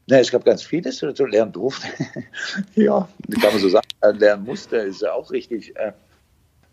Ne, 0.08 0.20
es 0.20 0.32
gab 0.32 0.46
ganz 0.46 0.62
vieles, 0.62 1.02
was 1.02 1.20
ich 1.20 1.28
lernen 1.28 1.52
durfte. 1.52 1.88
ja, 2.76 3.08
kann 3.41 3.54
man 3.54 3.60
so 3.60 3.70
sagen, 3.70 3.88
äh, 4.02 4.12
lernen 4.12 4.44
musste, 4.44 4.78
ist 4.78 5.02
ja 5.02 5.13
auch 5.13 5.32
richtig. 5.32 5.74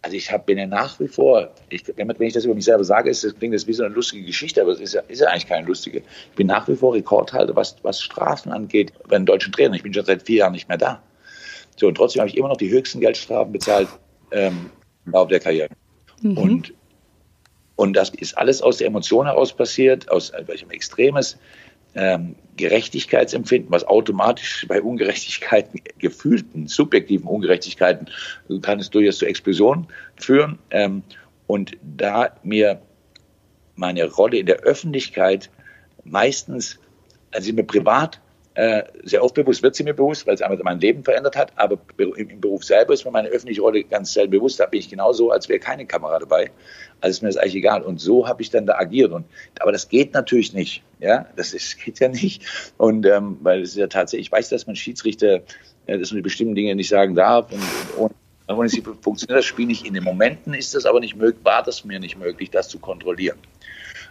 Also 0.05 0.17
ich 0.17 0.33
hab, 0.33 0.47
bin 0.47 0.59
ja 0.59 0.67
nach 0.67 0.99
wie 0.99 1.07
vor, 1.07 1.55
ich, 1.69 1.85
wenn 1.97 2.21
ich 2.21 2.33
das 2.33 2.45
über 2.45 2.57
mich 2.57 2.65
selber 2.65 2.83
sage, 2.83 3.09
ist, 3.09 3.23
das 3.23 3.37
klingt 3.37 3.55
das 3.55 3.69
wie 3.69 3.73
so 3.73 3.85
eine 3.85 3.95
lustige 3.95 4.25
Geschichte, 4.25 4.61
aber 4.61 4.73
es 4.73 4.81
ist 4.81 4.95
ja, 4.95 5.03
ist 5.03 5.21
ja 5.21 5.29
eigentlich 5.29 5.47
keine 5.47 5.67
lustige. 5.67 5.99
Ich 5.99 6.37
bin 6.37 6.49
nach 6.49 6.67
wie 6.67 6.75
vor 6.75 6.95
Rekordhalter, 6.95 7.55
was, 7.55 7.77
was 7.83 8.03
Strafen 8.03 8.51
angeht, 8.51 8.93
bei 9.09 9.17
den 9.17 9.27
deutschen 9.27 9.53
Trainern. 9.53 9.75
Ich 9.75 9.85
bin 9.85 9.95
schon 9.95 10.05
seit 10.05 10.23
vier 10.23 10.39
Jahren 10.39 10.53
nicht 10.53 10.69
mehr 10.69 10.79
da. 10.79 11.01
So, 11.77 11.87
und 11.87 11.95
trotzdem 11.95 12.21
habe 12.21 12.29
ich 12.29 12.37
immer 12.37 12.49
noch 12.49 12.57
die 12.57 12.71
höchsten 12.71 13.01
Geldstrafen 13.01 13.53
bezahlt 13.53 13.89
ähm, 14.33 14.71
im 15.07 15.13
Laufe 15.13 15.31
der 15.31 15.41
Karriere. 15.41 15.69
Mhm. 16.21 16.37
Und, 16.37 16.75
und 17.77 17.95
das 17.95 18.11
ist 18.11 18.37
alles 18.37 18.61
aus 18.61 18.79
der 18.79 18.89
Emotion 18.89 19.27
heraus 19.27 19.53
passiert, 19.53 20.11
aus 20.11 20.33
welchem 20.47 20.71
Extremes 20.71 21.39
ähm, 21.95 22.37
Gerechtigkeitsempfinden, 22.57 23.71
was 23.71 23.85
automatisch 23.85 24.67
bei 24.69 24.83
Ungerechtigkeiten, 24.83 25.81
gefühlten, 25.99 26.67
subjektiven 26.67 27.27
Ungerechtigkeiten, 27.27 28.09
kann 28.61 28.79
es 28.79 28.91
durchaus 28.91 29.19
zu 29.19 29.27
Explosionen 29.27 29.87
führen. 30.17 30.59
Ähm, 30.71 31.03
und 31.47 31.77
da 31.83 32.37
mir 32.43 32.81
meine 33.75 34.07
Rolle 34.07 34.39
in 34.39 34.47
der 34.47 34.61
Öffentlichkeit 34.61 35.51
meistens, 36.05 36.79
also 37.33 37.53
mir 37.53 37.65
privat 37.65 38.21
äh, 38.55 38.83
sehr 39.03 39.25
oft 39.25 39.35
bewusst, 39.35 39.63
wird 39.63 39.75
sie 39.75 39.83
mir 39.83 39.95
bewusst, 39.95 40.27
weil 40.27 40.35
es 40.35 40.43
einmal 40.43 40.59
mein 40.63 40.79
Leben 40.79 41.05
verändert 41.05 41.37
hat, 41.37 41.53
aber 41.57 41.79
im 41.97 42.41
Beruf 42.41 42.65
selber 42.65 42.93
ist 42.93 43.05
mir 43.05 43.11
meine 43.11 43.29
öffentliche 43.29 43.63
Rolle 43.63 43.83
ganz 43.85 44.13
selten 44.13 44.31
bewusst. 44.31 44.61
Da 44.61 44.67
bin 44.67 44.81
ich 44.81 44.91
genauso, 44.91 45.31
als 45.31 45.49
wäre 45.49 45.59
keine 45.59 45.87
Kamera 45.87 46.19
dabei. 46.19 46.51
Also 47.01 47.17
ist 47.17 47.23
mir 47.23 47.29
das 47.29 47.39
eigentlich 47.39 47.57
egal. 47.57 47.83
Und 47.83 47.99
so 47.99 48.29
habe 48.29 48.43
ich 48.43 48.51
dann 48.51 48.67
da 48.67 48.75
agiert. 48.75 49.13
Und, 49.13 49.25
aber 49.59 49.73
das 49.73 49.89
geht 49.89 50.13
natürlich 50.13 50.53
nicht. 50.53 50.83
Ja, 51.01 51.27
das 51.37 51.55
ist, 51.55 51.79
geht 51.85 52.01
ja 52.01 52.09
nicht. 52.09 52.43
Und 52.77 53.07
ähm, 53.07 53.39
weil 53.41 53.63
es 53.63 53.71
ist 53.71 53.77
ja 53.77 53.87
tatsächlich, 53.87 54.27
ich 54.27 54.33
weiß, 54.33 54.51
dass 54.51 54.67
man 54.67 54.77
Schiedsrichter, 54.77 55.41
äh, 55.87 55.99
dass 55.99 56.11
man 56.11 56.17
die 56.17 56.23
bestimmten 56.23 56.55
Dinge 56.55 56.75
nicht 56.75 56.91
sagen 56.91 57.15
darf. 57.15 57.51
Und, 57.51 57.63
und 57.97 58.13
ohne 58.55 58.69
sie 58.69 58.83
funktioniert 58.83 59.39
das 59.39 59.47
Spiel 59.47 59.67
nicht. 59.67 59.87
In 59.87 59.95
den 59.95 60.05
Momenten 60.05 60.53
ist 60.53 60.75
das 60.75 60.85
aber 60.85 61.01
nicht 61.01 61.17
möglich, 61.17 61.43
war 61.43 61.63
das 61.63 61.87
mir 61.87 61.99
nicht 61.99 62.19
möglich, 62.19 62.51
das 62.51 62.69
zu 62.69 62.79
kontrollieren. 62.79 63.39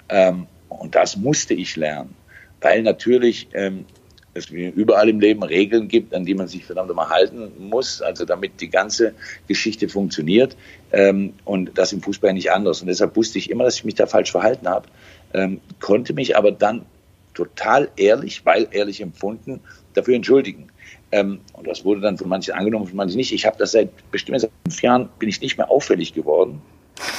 Ähm, 0.09 0.47
und 0.67 0.95
das 0.95 1.15
musste 1.15 1.53
ich 1.53 1.75
lernen. 1.75 2.15
Weil 2.59 2.81
natürlich 2.83 3.47
ähm, 3.53 3.85
es 4.33 4.49
überall 4.49 5.09
im 5.09 5.19
Leben 5.19 5.43
Regeln 5.43 5.87
gibt, 5.87 6.13
an 6.13 6.25
die 6.25 6.33
man 6.33 6.47
sich 6.47 6.65
verdammt 6.65 6.93
mal 6.95 7.09
halten 7.09 7.51
muss, 7.59 8.01
also 8.01 8.25
damit 8.25 8.61
die 8.61 8.69
ganze 8.69 9.13
Geschichte 9.47 9.89
funktioniert. 9.89 10.55
Ähm, 10.91 11.33
und 11.45 11.77
das 11.77 11.93
im 11.93 12.01
Fußball 12.01 12.33
nicht 12.33 12.51
anders. 12.51 12.81
Und 12.81 12.87
deshalb 12.87 13.15
wusste 13.15 13.37
ich 13.37 13.49
immer, 13.49 13.63
dass 13.65 13.75
ich 13.75 13.83
mich 13.83 13.95
da 13.95 14.05
falsch 14.05 14.31
verhalten 14.31 14.67
habe, 14.67 14.87
ähm, 15.33 15.59
konnte 15.79 16.13
mich 16.13 16.37
aber 16.37 16.51
dann 16.51 16.85
total 17.33 17.89
ehrlich, 17.95 18.45
weil 18.45 18.67
ehrlich 18.71 19.01
empfunden, 19.01 19.61
dafür 19.93 20.15
entschuldigen. 20.15 20.67
Ähm, 21.11 21.41
und 21.53 21.67
das 21.67 21.83
wurde 21.83 22.01
dann 22.01 22.17
von 22.17 22.29
manchen 22.29 22.53
angenommen, 22.53 22.87
von 22.87 22.95
manchen 22.95 23.17
nicht. 23.17 23.33
Ich 23.33 23.45
habe 23.45 23.57
das 23.57 23.73
seit 23.73 23.89
bestimmt 24.11 24.39
seit 24.39 24.51
fünf 24.65 24.81
Jahren 24.81 25.09
bin 25.19 25.29
ich 25.29 25.41
nicht 25.41 25.57
mehr 25.57 25.69
auffällig 25.69 26.13
geworden. 26.13 26.61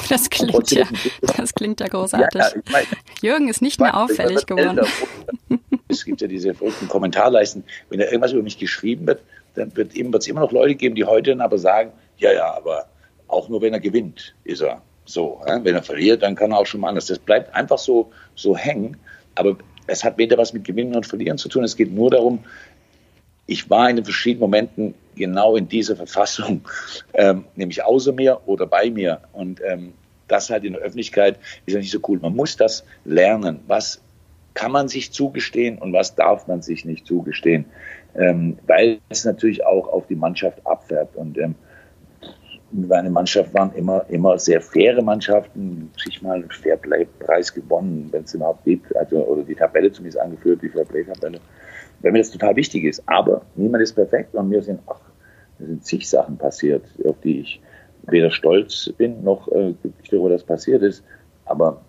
Das 0.09 0.31
klingt 0.31 0.71
ja, 0.71 0.87
das 1.37 1.55
klingt 1.55 1.81
ja 1.81 1.89
großartig. 1.89 2.41
Ja, 2.41 2.49
ich 2.55 2.73
mein, 2.73 2.85
Jürgen 3.21 3.49
ist 3.49 3.63
nicht 3.63 3.81
mehr 3.81 3.97
auffällig 3.97 4.47
geworden. 4.47 4.87
Es 5.93 6.05
gibt 6.05 6.21
ja 6.21 6.29
diese 6.29 6.55
verrückten 6.55 6.89
Kommentarleisten. 6.89 7.65
Wenn 7.89 8.01
da 8.01 8.07
irgendwas 8.07 8.33
über 8.33 8.43
mich 8.43 8.59
geschrieben 8.59 9.07
wird, 9.07 9.23
dann 9.55 9.75
wird 9.77 9.93
es 9.93 10.27
immer 10.27 10.41
noch 10.41 10.53
Leute 10.53 10.75
geben, 10.75 10.95
die 10.95 11.05
heute 11.05 11.31
dann 11.31 11.41
aber 11.41 11.59
sagen, 11.59 11.93
ja, 12.19 12.33
ja, 12.33 12.55
aber 12.55 12.87
auch 13.29 13.49
nur 13.49 13.63
wenn 13.63 13.73
er 13.73 13.81
gewinnt, 13.81 14.35
ist 14.45 14.63
er 14.63 14.83
so. 15.05 15.41
Wenn 15.47 15.75
er 15.75 15.83
verliert, 15.83 16.23
dann 16.23 16.35
kann 16.35 16.53
er 16.53 16.59
auch 16.59 16.67
schon 16.67 16.81
mal 16.81 16.89
anders. 16.89 17.07
Das 17.07 17.19
bleibt 17.19 17.55
einfach 17.55 17.79
so, 17.79 18.11
so 18.35 18.57
hängen. 18.57 18.97
Aber 19.35 19.57
es 19.87 20.05
hat 20.05 20.19
weder 20.19 20.39
was 20.39 20.53
mit 20.53 20.65
Gewinnen 20.65 20.95
und 20.95 21.07
Verlieren 21.07 21.39
zu 21.39 21.49
tun. 21.49 21.65
Es 21.65 21.77
geht 21.77 21.93
nur 21.93 22.11
darum, 22.11 22.45
ich 23.47 23.69
war 23.69 23.91
in 23.91 23.97
den 23.97 24.05
verschiedenen 24.05 24.41
Momenten 24.41 24.95
genau 25.17 25.57
in 25.57 25.69
dieser 25.69 25.97
Verfassung, 25.97 26.63
ähm, 27.15 27.45
nämlich 27.57 27.83
außer 27.83 28.13
mir 28.13 28.41
oder 28.47 28.67
bei 28.67 28.91
mir. 28.91 29.21
Und 29.33 29.61
ähm, 29.65 29.93
das 30.29 30.49
halt 30.51 30.65
in 30.65 30.75
der 30.75 30.83
Öffentlichkeit 30.83 31.39
ist 31.67 31.75
ja 31.75 31.81
nicht 31.81 31.91
so 31.91 32.01
cool. 32.09 32.19
Man 32.21 32.35
muss 32.35 32.57
das 32.57 32.85
lernen. 33.05 33.61
Was 33.67 34.01
kann 34.55 34.73
man 34.73 34.89
sich 34.89 35.13
zugestehen 35.13 35.79
und 35.79 35.93
was 35.93 36.15
darf 36.15 36.47
man 36.47 36.63
sich 36.63 36.85
nicht 36.85 37.07
zugestehen? 37.07 37.65
Ähm, 38.15 38.59
weil 38.67 38.99
es 39.09 39.25
natürlich 39.25 39.65
auch 39.65 39.89
auf 39.89 40.07
die 40.07 40.15
Mannschaft 40.15 40.67
abfärbt. 40.67 41.17
Und 41.17 41.39
ähm, 41.39 41.55
meine 42.71 43.11
Mannschaft 43.11 43.55
waren 43.55 43.73
immer, 43.75 44.05
immer 44.09 44.39
sehr 44.39 44.61
faire 44.61 45.03
Mannschaften, 45.03 45.91
sich 46.03 46.23
mal 46.23 46.37
einen 46.37 46.51
Fairplay-Preis 46.51 47.53
gewonnen, 47.53 48.09
wenn 48.11 48.25
es 48.25 48.35
überhaupt 48.35 48.65
gibt, 48.65 48.95
also, 48.97 49.25
oder 49.27 49.43
die 49.43 49.55
Tabelle 49.55 49.93
zumindest 49.93 50.21
angeführt, 50.21 50.63
die 50.63 50.69
Fairplay-Tabelle, 50.69 51.39
weil 52.01 52.13
mir 52.13 52.19
das 52.19 52.31
total 52.31 52.57
wichtig 52.57 52.85
ist. 52.85 53.03
Aber 53.07 53.43
niemand 53.57 53.83
ist 53.83 53.95
perfekt 53.95 54.35
und 54.35 54.49
mir 54.49 54.63
sind, 54.63 54.81
ach, 54.87 55.01
mir 55.59 55.69
sind 55.69 55.85
zig 55.85 56.09
Sachen 56.09 56.37
passiert, 56.37 56.85
auf 57.05 57.17
die 57.21 57.41
ich 57.41 57.61
weder 58.09 58.31
stolz 58.31 58.93
bin 58.99 59.23
noch 59.23 59.49
äh, 59.49 59.75
glücklich 59.81 60.11
darüber, 60.11 60.31
dass 60.31 60.43
passiert 60.43 60.83
ist. 60.83 61.05
Aber 61.45 61.83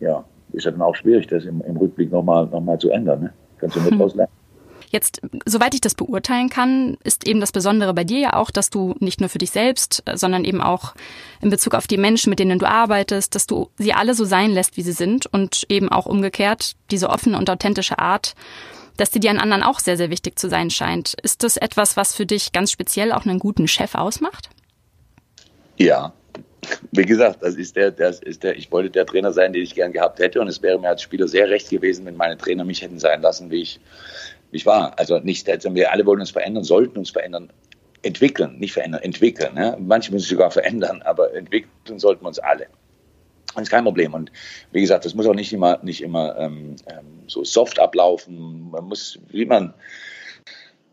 ja, 0.00 0.24
ist 0.52 0.64
ja 0.64 0.70
dann 0.70 0.82
auch 0.82 0.94
schwierig, 0.94 1.26
das 1.26 1.44
im, 1.44 1.60
im 1.62 1.76
Rückblick 1.76 2.10
nochmal 2.10 2.46
noch 2.46 2.60
mal 2.60 2.78
zu 2.78 2.90
ändern. 2.90 3.20
Ne? 3.20 3.32
Kannst 3.58 3.76
du 3.76 3.80
mit 3.80 3.92
hm. 3.92 4.26
Jetzt, 4.90 5.20
soweit 5.44 5.74
ich 5.74 5.82
das 5.82 5.94
beurteilen 5.94 6.48
kann, 6.48 6.96
ist 7.04 7.28
eben 7.28 7.40
das 7.40 7.52
Besondere 7.52 7.92
bei 7.92 8.04
dir 8.04 8.18
ja 8.20 8.32
auch, 8.34 8.50
dass 8.50 8.70
du 8.70 8.94
nicht 9.00 9.20
nur 9.20 9.28
für 9.28 9.38
dich 9.38 9.50
selbst, 9.50 10.02
sondern 10.14 10.44
eben 10.44 10.62
auch 10.62 10.94
in 11.42 11.50
Bezug 11.50 11.74
auf 11.74 11.86
die 11.86 11.98
Menschen, 11.98 12.30
mit 12.30 12.38
denen 12.38 12.58
du 12.58 12.66
arbeitest, 12.66 13.34
dass 13.34 13.46
du 13.46 13.68
sie 13.76 13.92
alle 13.92 14.14
so 14.14 14.24
sein 14.24 14.50
lässt, 14.50 14.76
wie 14.78 14.82
sie 14.82 14.92
sind 14.92 15.26
und 15.26 15.66
eben 15.68 15.90
auch 15.90 16.06
umgekehrt 16.06 16.76
diese 16.90 17.10
offene 17.10 17.36
und 17.36 17.50
authentische 17.50 17.98
Art, 17.98 18.34
dass 18.96 19.10
die 19.10 19.20
dir 19.20 19.30
an 19.30 19.38
anderen 19.38 19.62
auch 19.62 19.78
sehr, 19.78 19.98
sehr 19.98 20.10
wichtig 20.10 20.38
zu 20.38 20.48
sein 20.48 20.70
scheint. 20.70 21.14
Ist 21.22 21.44
das 21.44 21.58
etwas, 21.58 21.96
was 21.96 22.14
für 22.14 22.26
dich 22.26 22.52
ganz 22.52 22.72
speziell 22.72 23.12
auch 23.12 23.26
einen 23.26 23.38
guten 23.38 23.68
Chef 23.68 23.94
ausmacht? 23.94 24.48
Ja, 25.76 26.12
wie 26.92 27.04
gesagt, 27.04 27.42
das 27.42 27.54
ist 27.54 27.76
der, 27.76 27.90
das 27.90 28.20
ist 28.20 28.42
der, 28.42 28.56
ich 28.56 28.70
wollte 28.70 28.90
der 28.90 29.06
Trainer 29.06 29.32
sein, 29.32 29.52
den 29.52 29.62
ich 29.62 29.74
gern 29.74 29.92
gehabt 29.92 30.18
hätte. 30.18 30.40
Und 30.40 30.48
es 30.48 30.62
wäre 30.62 30.78
mir 30.78 30.88
als 30.88 31.02
Spieler 31.02 31.28
sehr 31.28 31.48
recht 31.48 31.70
gewesen, 31.70 32.06
wenn 32.06 32.16
meine 32.16 32.36
Trainer 32.36 32.64
mich 32.64 32.82
hätten 32.82 32.98
sein 32.98 33.22
lassen, 33.22 33.50
wie 33.50 33.62
ich, 33.62 33.80
wie 34.50 34.58
ich 34.58 34.66
war. 34.66 34.98
Also 34.98 35.18
nicht, 35.18 35.48
also 35.48 35.74
wir 35.74 35.92
alle 35.92 36.06
wollen 36.06 36.20
uns 36.20 36.30
verändern, 36.30 36.64
sollten 36.64 36.98
uns 36.98 37.10
verändern, 37.10 37.50
entwickeln, 38.02 38.58
nicht 38.58 38.72
verändern, 38.72 39.02
entwickeln. 39.02 39.54
Ne? 39.54 39.76
Manche 39.80 40.12
müssen 40.12 40.24
sich 40.24 40.30
sogar 40.30 40.50
verändern, 40.50 41.02
aber 41.02 41.34
entwickeln 41.34 41.98
sollten 41.98 42.24
wir 42.24 42.28
uns 42.28 42.38
alle. 42.38 42.66
Das 43.54 43.62
ist 43.62 43.70
kein 43.70 43.84
Problem. 43.84 44.14
Und 44.14 44.30
wie 44.72 44.80
gesagt, 44.80 45.04
das 45.04 45.14
muss 45.14 45.26
auch 45.26 45.34
nicht 45.34 45.52
immer, 45.52 45.78
nicht 45.82 46.02
immer 46.02 46.36
ähm, 46.38 46.76
ähm 46.90 47.18
so 47.26 47.44
soft 47.44 47.78
ablaufen. 47.78 48.70
Man 48.70 48.84
muss, 48.84 49.18
wie 49.28 49.44
man 49.44 49.74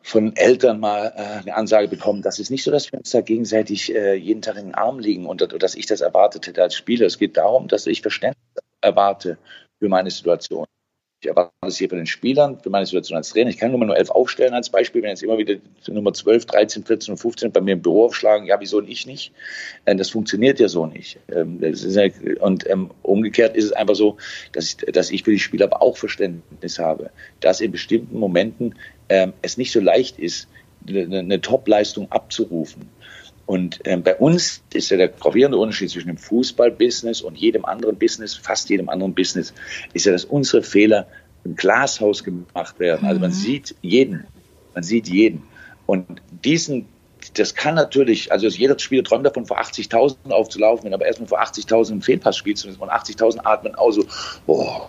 von 0.06 0.36
Eltern 0.36 0.80
mal 0.80 1.14
äh, 1.16 1.40
eine 1.42 1.56
Ansage 1.56 1.88
bekommen, 1.88 2.22
das 2.22 2.38
ist 2.38 2.52
nicht 2.52 2.64
so, 2.64 2.70
dass 2.70 2.92
wir 2.92 3.00
uns 3.00 3.10
da 3.10 3.22
gegenseitig 3.22 3.94
äh, 3.94 4.14
jeden 4.14 4.44
Tag 4.44 4.56
in 4.56 4.66
den 4.66 4.76
Arm 4.76 5.00
liegen 5.00 5.26
und, 5.26 5.42
und 5.42 5.64
dass 5.64 5.74
ich 5.74 5.88
das 5.88 6.02
erwartet 6.02 6.46
hätte 6.46 6.62
als 6.62 6.76
Spieler. 6.76 7.08
Es 7.08 7.18
geht 7.18 7.38
darum, 7.38 7.68
dass 7.68 7.88
ich 7.88 8.04
Verständnis 8.04 8.38
erwarte 8.82 9.40
für 9.80 9.90
meine 9.90 10.12
Situation. 10.12 10.68
Ich 11.22 11.28
erwarte 11.28 11.52
es 11.66 11.78
hier 11.78 11.90
von 11.90 11.98
den 11.98 12.06
Spielern, 12.06 12.60
für 12.60 12.70
meine 12.70 12.86
Situation 12.86 13.18
als 13.18 13.30
Trainer. 13.30 13.50
Ich 13.50 13.58
kann 13.58 13.72
Nummer 13.72 13.88
nur 13.88 13.98
11 13.98 14.12
aufstellen 14.12 14.54
als 14.54 14.70
Beispiel, 14.70 15.02
wenn 15.02 15.10
jetzt 15.10 15.24
immer 15.24 15.40
wieder 15.40 15.56
Nummer 15.88 16.14
12, 16.14 16.46
13, 16.46 16.84
14 16.84 17.14
und 17.14 17.18
15 17.18 17.52
bei 17.52 17.62
mir 17.62 17.74
im 17.74 17.82
Büro 17.82 18.06
aufschlagen, 18.06 18.46
ja, 18.46 18.60
wieso 18.60 18.84
ich 18.84 19.08
nicht? 19.08 19.32
Das 19.86 20.12
funktioniert 20.12 20.60
ja 20.60 20.68
so 20.68 20.86
nicht. 20.86 21.18
Ähm, 21.34 21.64
und 22.42 22.70
ähm, 22.70 22.92
umgekehrt 23.02 23.56
ist 23.56 23.66
es 23.66 23.72
einfach 23.72 23.96
so, 23.96 24.18
dass 24.52 24.66
ich, 24.66 24.78
dass 24.94 25.10
ich 25.10 25.24
für 25.24 25.32
die 25.32 25.40
Spieler 25.40 25.66
aber 25.66 25.82
auch 25.82 25.98
Verständnis 25.98 26.78
habe, 26.78 27.10
dass 27.40 27.60
in 27.60 27.72
bestimmten 27.72 28.20
Momenten 28.20 28.76
ähm, 29.10 29.34
es 29.42 29.58
nicht 29.58 29.72
so 29.72 29.80
leicht 29.80 30.20
ist, 30.20 30.48
eine 30.88 31.42
Top-Leistung 31.42 32.12
abzurufen. 32.12 32.90
Und 33.46 33.80
ähm, 33.86 34.02
bei 34.02 34.16
uns 34.16 34.64
ist 34.74 34.90
ja 34.90 34.98
der 34.98 35.10
gravierende 35.10 35.58
Unterschied 35.58 35.92
zwischen 35.92 36.08
dem 36.08 36.18
Fußballbusiness 36.18 37.22
und 37.22 37.38
jedem 37.38 37.66
anderen 37.66 37.98
Business, 37.98 38.36
fast 38.36 38.70
jedem 38.70 38.90
anderen 38.90 39.14
Business, 39.14 39.54
ist 39.94 40.06
ja, 40.06 40.12
dass 40.12 40.26
unsere 40.26 40.64
Fehler 40.64 41.08
im 41.44 41.56
Glashaus 41.56 42.24
gemacht 42.24 42.80
werden. 42.80 43.08
Also 43.08 43.20
man 43.20 43.30
mhm. 43.30 43.36
sieht 43.36 43.76
jeden, 43.82 44.26
man 44.74 44.84
sieht 44.84 45.08
jeden. 45.08 45.44
Und 45.86 46.22
diesen, 46.44 46.88
das 47.36 47.54
kann 47.54 47.76
natürlich, 47.76 48.32
also 48.32 48.48
jeder 48.48 48.80
Spieler 48.80 49.04
träumt 49.04 49.28
davon, 49.28 49.46
vor 49.46 49.60
80.000 49.60 50.32
aufzulaufen, 50.32 50.86
wenn 50.86 50.94
aber 50.96 51.06
erstmal 51.06 51.28
vor 51.28 51.42
80.000 51.42 51.92
einen 51.92 52.02
Fehlpass 52.02 52.38
spielt, 52.38 52.66
und 52.66 52.90
80.000 52.90 53.42
atmen 53.44 53.76
auch 53.76 53.92
so, 53.92 54.06
oh, 54.48 54.82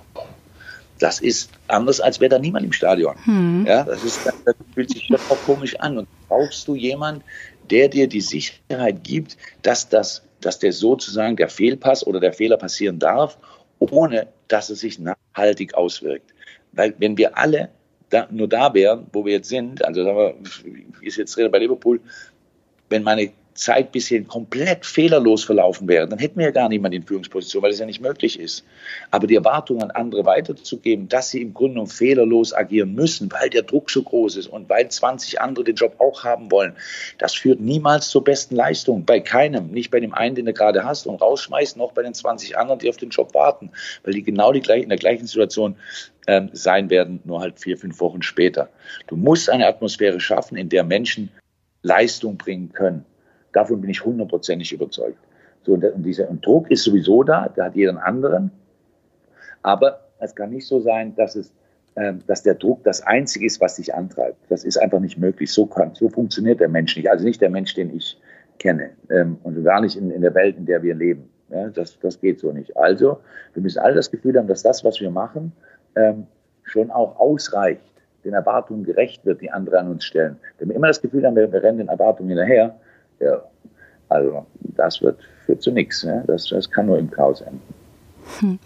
das 0.98 1.20
ist 1.20 1.50
anders, 1.68 2.00
als 2.00 2.20
wäre 2.20 2.30
da 2.30 2.38
niemand 2.38 2.64
im 2.64 2.72
Stadion. 2.72 3.14
Hm. 3.24 3.66
Ja, 3.66 3.84
das, 3.84 4.04
ist, 4.04 4.20
das 4.24 4.54
fühlt 4.74 4.90
sich 4.90 5.08
doch 5.08 5.20
auch 5.30 5.38
komisch 5.44 5.78
an. 5.80 5.98
Und 5.98 6.08
brauchst 6.28 6.66
du 6.68 6.74
jemanden, 6.74 7.22
der 7.70 7.88
dir 7.88 8.08
die 8.08 8.20
Sicherheit 8.20 9.04
gibt, 9.04 9.36
dass, 9.62 9.88
das, 9.88 10.22
dass 10.40 10.58
der 10.58 10.72
sozusagen 10.72 11.36
der 11.36 11.48
Fehlpass 11.48 12.06
oder 12.06 12.20
der 12.20 12.32
Fehler 12.32 12.56
passieren 12.56 12.98
darf, 12.98 13.38
ohne 13.78 14.28
dass 14.48 14.70
es 14.70 14.80
sich 14.80 14.98
nachhaltig 14.98 15.74
auswirkt. 15.74 16.32
Weil 16.72 16.94
wenn 16.98 17.16
wir 17.16 17.36
alle 17.36 17.70
da, 18.10 18.28
nur 18.30 18.48
da 18.48 18.72
wären, 18.72 19.06
wo 19.12 19.24
wir 19.24 19.34
jetzt 19.34 19.48
sind, 19.48 19.84
also 19.84 20.04
sagen 20.04 20.16
wir, 20.16 20.34
ich 21.00 21.08
ist 21.08 21.16
jetzt 21.16 21.32
Trainer 21.32 21.48
bei 21.48 21.58
Liverpool, 21.58 22.00
wenn 22.88 23.02
meine 23.02 23.32
Zeit 23.56 23.92
bisher 23.92 24.22
komplett 24.22 24.86
fehlerlos 24.86 25.44
verlaufen 25.44 25.88
wäre, 25.88 26.06
dann 26.06 26.18
hätten 26.18 26.38
wir 26.38 26.46
ja 26.46 26.52
gar 26.52 26.68
niemand 26.68 26.94
in 26.94 27.02
Führungsposition, 27.02 27.62
weil 27.62 27.72
es 27.72 27.78
ja 27.78 27.86
nicht 27.86 28.00
möglich 28.00 28.38
ist. 28.38 28.64
Aber 29.10 29.26
die 29.26 29.34
Erwartung 29.34 29.82
an 29.82 29.90
andere 29.90 30.24
weiterzugeben, 30.24 31.08
dass 31.08 31.30
sie 31.30 31.42
im 31.42 31.54
Grunde 31.54 31.74
genommen 31.74 31.90
fehlerlos 31.90 32.52
agieren 32.52 32.94
müssen, 32.94 33.30
weil 33.32 33.50
der 33.50 33.62
Druck 33.62 33.90
so 33.90 34.02
groß 34.02 34.36
ist 34.36 34.46
und 34.46 34.68
weil 34.68 34.88
20 34.88 35.40
andere 35.40 35.64
den 35.64 35.76
Job 35.76 35.96
auch 35.98 36.24
haben 36.24 36.50
wollen, 36.50 36.74
das 37.18 37.34
führt 37.34 37.60
niemals 37.60 38.08
zur 38.08 38.22
besten 38.22 38.54
Leistung. 38.54 39.04
Bei 39.04 39.20
keinem. 39.20 39.70
Nicht 39.70 39.90
bei 39.90 40.00
dem 40.00 40.14
einen, 40.14 40.34
den 40.34 40.46
du 40.46 40.52
gerade 40.52 40.84
hast 40.84 41.06
und 41.06 41.20
rausschmeißt, 41.20 41.76
noch 41.76 41.92
bei 41.92 42.02
den 42.02 42.14
20 42.14 42.56
anderen, 42.56 42.78
die 42.78 42.88
auf 42.88 42.96
den 42.96 43.10
Job 43.10 43.34
warten, 43.34 43.70
weil 44.04 44.14
die 44.14 44.22
genau 44.22 44.52
die, 44.52 44.60
in 44.60 44.88
der 44.88 44.98
gleichen 44.98 45.26
Situation 45.26 45.76
ähm, 46.26 46.50
sein 46.52 46.90
werden, 46.90 47.20
nur 47.24 47.40
halt 47.40 47.58
vier, 47.60 47.78
fünf 47.78 48.00
Wochen 48.00 48.22
später. 48.22 48.68
Du 49.06 49.16
musst 49.16 49.48
eine 49.48 49.66
Atmosphäre 49.66 50.20
schaffen, 50.20 50.56
in 50.56 50.68
der 50.68 50.84
Menschen 50.84 51.30
Leistung 51.82 52.36
bringen 52.36 52.72
können. 52.72 53.04
Davon 53.56 53.80
bin 53.80 53.88
ich 53.88 54.04
hundertprozentig 54.04 54.70
überzeugt. 54.70 55.16
So, 55.62 55.72
und, 55.72 55.82
dieser 56.04 56.28
und 56.28 56.44
Druck 56.44 56.70
ist 56.70 56.84
sowieso 56.84 57.22
da, 57.22 57.48
da 57.48 57.64
hat 57.64 57.74
jeder 57.74 57.92
einen 57.92 57.98
anderen. 57.98 58.50
Aber 59.62 60.00
es 60.18 60.34
kann 60.34 60.50
nicht 60.50 60.66
so 60.66 60.78
sein, 60.80 61.16
dass, 61.16 61.36
es, 61.36 61.54
äh, 61.94 62.12
dass 62.26 62.42
der 62.42 62.56
Druck 62.56 62.84
das 62.84 63.00
Einzige 63.00 63.46
ist, 63.46 63.58
was 63.62 63.76
dich 63.76 63.94
antreibt. 63.94 64.36
Das 64.50 64.62
ist 64.62 64.76
einfach 64.76 65.00
nicht 65.00 65.16
möglich. 65.16 65.50
So, 65.50 65.64
kann, 65.64 65.94
so 65.94 66.10
funktioniert 66.10 66.60
der 66.60 66.68
Mensch 66.68 66.98
nicht. 66.98 67.08
Also 67.10 67.24
nicht 67.24 67.40
der 67.40 67.48
Mensch, 67.48 67.72
den 67.72 67.96
ich 67.96 68.20
kenne. 68.58 68.90
Ähm, 69.08 69.38
und 69.42 69.64
gar 69.64 69.80
nicht 69.80 69.96
in, 69.96 70.10
in 70.10 70.20
der 70.20 70.34
Welt, 70.34 70.58
in 70.58 70.66
der 70.66 70.82
wir 70.82 70.94
leben. 70.94 71.30
Ja, 71.48 71.70
das, 71.70 71.98
das 72.00 72.20
geht 72.20 72.40
so 72.40 72.52
nicht. 72.52 72.76
Also, 72.76 73.20
wir 73.54 73.62
müssen 73.62 73.78
alle 73.78 73.94
das 73.94 74.10
Gefühl 74.10 74.36
haben, 74.36 74.48
dass 74.48 74.62
das, 74.62 74.84
was 74.84 75.00
wir 75.00 75.10
machen, 75.10 75.52
ähm, 75.96 76.26
schon 76.64 76.90
auch 76.90 77.18
ausreicht, 77.18 77.80
den 78.22 78.34
Erwartungen 78.34 78.84
gerecht 78.84 79.24
wird, 79.24 79.40
die 79.40 79.50
andere 79.50 79.78
an 79.78 79.88
uns 79.88 80.04
stellen. 80.04 80.36
Wenn 80.58 80.68
wir 80.68 80.76
immer 80.76 80.88
das 80.88 81.00
Gefühl 81.00 81.24
haben, 81.24 81.36
wir 81.36 81.50
rennen 81.54 81.78
den 81.78 81.88
Erwartungen 81.88 82.28
hinterher, 82.28 82.78
ja, 83.20 83.42
also 84.08 84.46
das 84.60 85.02
wird, 85.02 85.18
führt 85.44 85.62
zu 85.62 85.70
nichts. 85.70 86.04
Ne? 86.04 86.24
Das, 86.26 86.48
das 86.48 86.70
kann 86.70 86.86
nur 86.86 86.98
im 86.98 87.10
Chaos 87.10 87.40
enden. 87.40 87.62
Hm. 88.40 88.58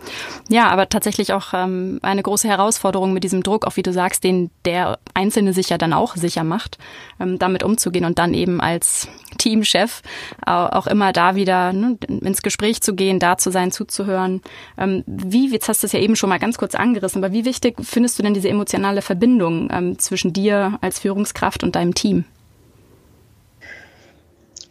Ja, 0.49 0.69
aber 0.69 0.89
tatsächlich 0.89 1.33
auch 1.33 1.53
ähm, 1.53 2.01
eine 2.03 2.23
große 2.23 2.49
Herausforderung 2.49 3.13
mit 3.13 3.25
diesem 3.25 3.43
Druck, 3.43 3.67
auch 3.67 3.77
wie 3.77 3.83
du 3.83 3.93
sagst, 3.93 4.25
den 4.25 4.51
der 4.65 4.99
Einzelne 5.15 5.53
sich 5.53 5.69
ja 5.69 5.79
dann 5.79 5.93
auch 5.93 6.17
sicher 6.17 6.45
macht, 6.45 6.79
ähm, 7.21 7.39
damit 7.39 7.63
umzugehen 7.63 8.05
und 8.05 8.19
dann 8.19 8.35
eben 8.35 8.61
als 8.61 9.09
Teamchef 9.39 10.03
auch 10.47 10.87
immer 10.87 11.13
da 11.13 11.35
wieder 11.35 11.73
ne, 11.73 11.97
ins 12.09 12.43
Gespräch 12.43 12.83
zu 12.83 12.95
gehen, 12.95 13.19
da 13.19 13.39
zu 13.39 13.51
sein, 13.51 13.71
zuzuhören. 13.71 14.43
Ähm, 14.77 15.05
wie, 15.07 15.51
jetzt 15.51 15.69
hast 15.69 15.83
du 15.83 15.87
es 15.87 15.93
ja 15.93 16.01
eben 16.01 16.17
schon 16.17 16.29
mal 16.29 16.39
ganz 16.39 16.59
kurz 16.59 16.75
angerissen, 16.75 17.23
aber 17.23 17.33
wie 17.33 17.45
wichtig 17.45 17.77
findest 17.83 18.19
du 18.19 18.23
denn 18.23 18.35
diese 18.35 18.49
emotionale 18.49 19.03
Verbindung 19.03 19.71
ähm, 19.73 19.99
zwischen 19.99 20.33
dir 20.33 20.79
als 20.81 20.99
Führungskraft 20.99 21.63
und 21.63 21.77
deinem 21.77 21.95
Team? 21.95 22.25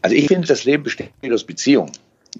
Also 0.01 0.15
ich 0.15 0.27
finde, 0.27 0.47
das 0.47 0.63
Leben 0.63 0.83
besteht 0.83 1.11
aus 1.31 1.43
Beziehungen. 1.43 1.91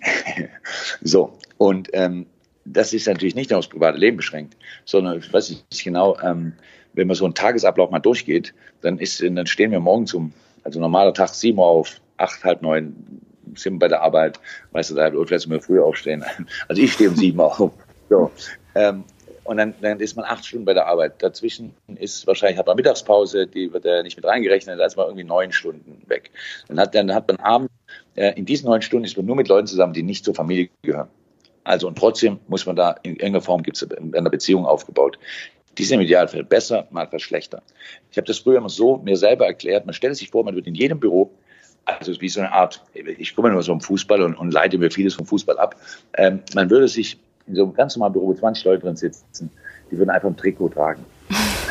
so, 1.02 1.38
und 1.58 1.90
ähm, 1.94 2.26
das 2.66 2.94
ist 2.94 3.08
natürlich 3.08 3.36
nicht 3.36 3.50
nur 3.50 3.60
aufs 3.60 3.70
private 3.70 3.98
Leben 3.98 4.18
beschränkt, 4.18 4.56
sondern 4.86 5.20
ich 5.20 5.32
weiß 5.32 5.50
nicht 5.50 5.84
genau, 5.84 6.18
ähm, 6.22 6.54
wenn 6.94 7.08
man 7.08 7.16
so 7.16 7.26
einen 7.26 7.34
Tagesablauf 7.34 7.90
mal 7.92 8.00
durchgeht, 8.00 8.54
dann, 8.82 8.98
ist, 8.98 9.22
dann 9.22 9.48
stehen 9.48 9.72
wir 9.72 9.80
morgens 9.80 10.14
um, 10.14 10.34
also 10.64 10.80
normaler 10.80 11.14
Tag 11.14 11.30
sieben 11.30 11.60
Uhr 11.60 11.66
auf, 11.66 12.02
acht, 12.18 12.44
halb 12.44 12.62
neun 12.62 12.96
sind 13.56 13.74
wir 13.74 13.80
bei 13.80 13.88
der 13.88 14.02
Arbeit, 14.02 14.40
weißt 14.72 14.92
du, 14.92 14.96
da 14.96 15.10
vielleicht 15.10 15.32
müssen 15.32 15.52
wir 15.52 15.62
früher 15.62 15.86
aufstehen. 15.86 16.24
Also 16.68 16.82
ich 16.82 16.94
stehe 16.94 17.10
um 17.10 17.16
sieben 17.16 17.40
Uhr 17.40 17.60
auf. 17.60 17.72
So. 18.10 18.32
Ähm, 18.76 19.04
und 19.50 19.58
dann, 19.58 19.74
dann 19.82 20.00
ist 20.00 20.16
man 20.16 20.26
acht 20.26 20.46
Stunden 20.46 20.66
bei 20.66 20.76
der 20.76 20.86
Arbeit. 20.86 21.24
Dazwischen 21.24 21.74
ist 21.96 22.28
wahrscheinlich 22.28 22.60
hat 22.60 22.68
man 22.68 22.76
Mittagspause, 22.76 23.48
die 23.48 23.74
wird 23.74 23.84
ja 23.84 24.04
nicht 24.04 24.16
mit 24.16 24.24
reingerechnet, 24.24 24.80
da 24.80 24.86
ist 24.86 24.96
man 24.96 25.08
irgendwie 25.08 25.24
neun 25.24 25.52
Stunden 25.52 26.04
weg. 26.08 26.30
Dann 26.68 26.80
hat, 26.80 26.94
dann 26.94 27.12
hat 27.16 27.28
man 27.28 27.38
abends, 27.38 27.74
äh, 28.16 28.34
in 28.38 28.46
diesen 28.46 28.68
neun 28.68 28.84
Stunden 28.84 29.06
ist 29.06 29.18
man 29.18 29.26
nur 29.26 29.36
mit 29.36 29.48
Leuten 29.48 29.66
zusammen, 29.66 29.94
die 29.94 30.04
nicht 30.04 30.24
zur 30.24 30.36
Familie 30.36 30.70
gehören. 30.84 31.10
Also 31.64 31.88
und 31.88 31.98
trotzdem 31.98 32.40
muss 32.48 32.68
man 32.68 32.76
da 32.76 32.92
in 33.02 33.14
irgendeiner 33.14 33.42
Form 33.42 33.64
gibt 33.64 33.78
es 33.78 33.90
eine 33.92 34.30
Beziehung 34.30 34.68
aufgebaut. 34.68 35.18
Die 35.80 35.84
sind 35.84 36.00
im 36.00 36.06
Idealfall 36.06 36.44
besser, 36.44 36.88
manchmal 36.92 37.20
schlechter. 37.20 37.64
Ich 38.12 38.18
habe 38.18 38.28
das 38.28 38.38
früher 38.38 38.58
immer 38.58 38.70
so 38.70 38.98
mir 38.98 39.18
selber 39.18 39.48
erklärt. 39.48 39.88
Man 39.88 39.94
stellt 39.96 40.16
sich 40.16 40.30
vor, 40.30 40.44
man 40.44 40.56
wird 40.56 40.68
in 40.68 40.76
jedem 40.76 41.00
Büro 41.00 41.32
also 41.86 42.22
wie 42.22 42.30
so 42.30 42.42
eine 42.42 42.52
Art, 42.52 42.84
ich 42.94 43.36
komme 43.36 43.50
nur 43.50 43.64
so 43.64 43.74
im 43.74 43.82
Fußball 43.82 44.22
und, 44.22 44.36
und 44.36 44.52
leite 44.52 44.78
mir 44.78 44.92
vieles 44.92 45.16
vom 45.16 45.26
Fußball 45.26 45.58
ab. 45.58 45.76
Ähm, 46.14 46.42
man 46.54 46.70
würde 46.70 46.88
sich 46.88 47.18
in 47.50 47.56
so 47.56 47.64
einem 47.64 47.74
ganz 47.74 47.96
normalen 47.96 48.14
Büro, 48.14 48.28
wo 48.28 48.34
20 48.34 48.64
Leute 48.64 48.84
drin 48.84 48.96
sitzen, 48.96 49.50
die 49.92 49.98
würden 49.98 50.10
einfach 50.10 50.30
ein 50.30 50.38
Trikot 50.38 50.70
tragen. 50.70 51.04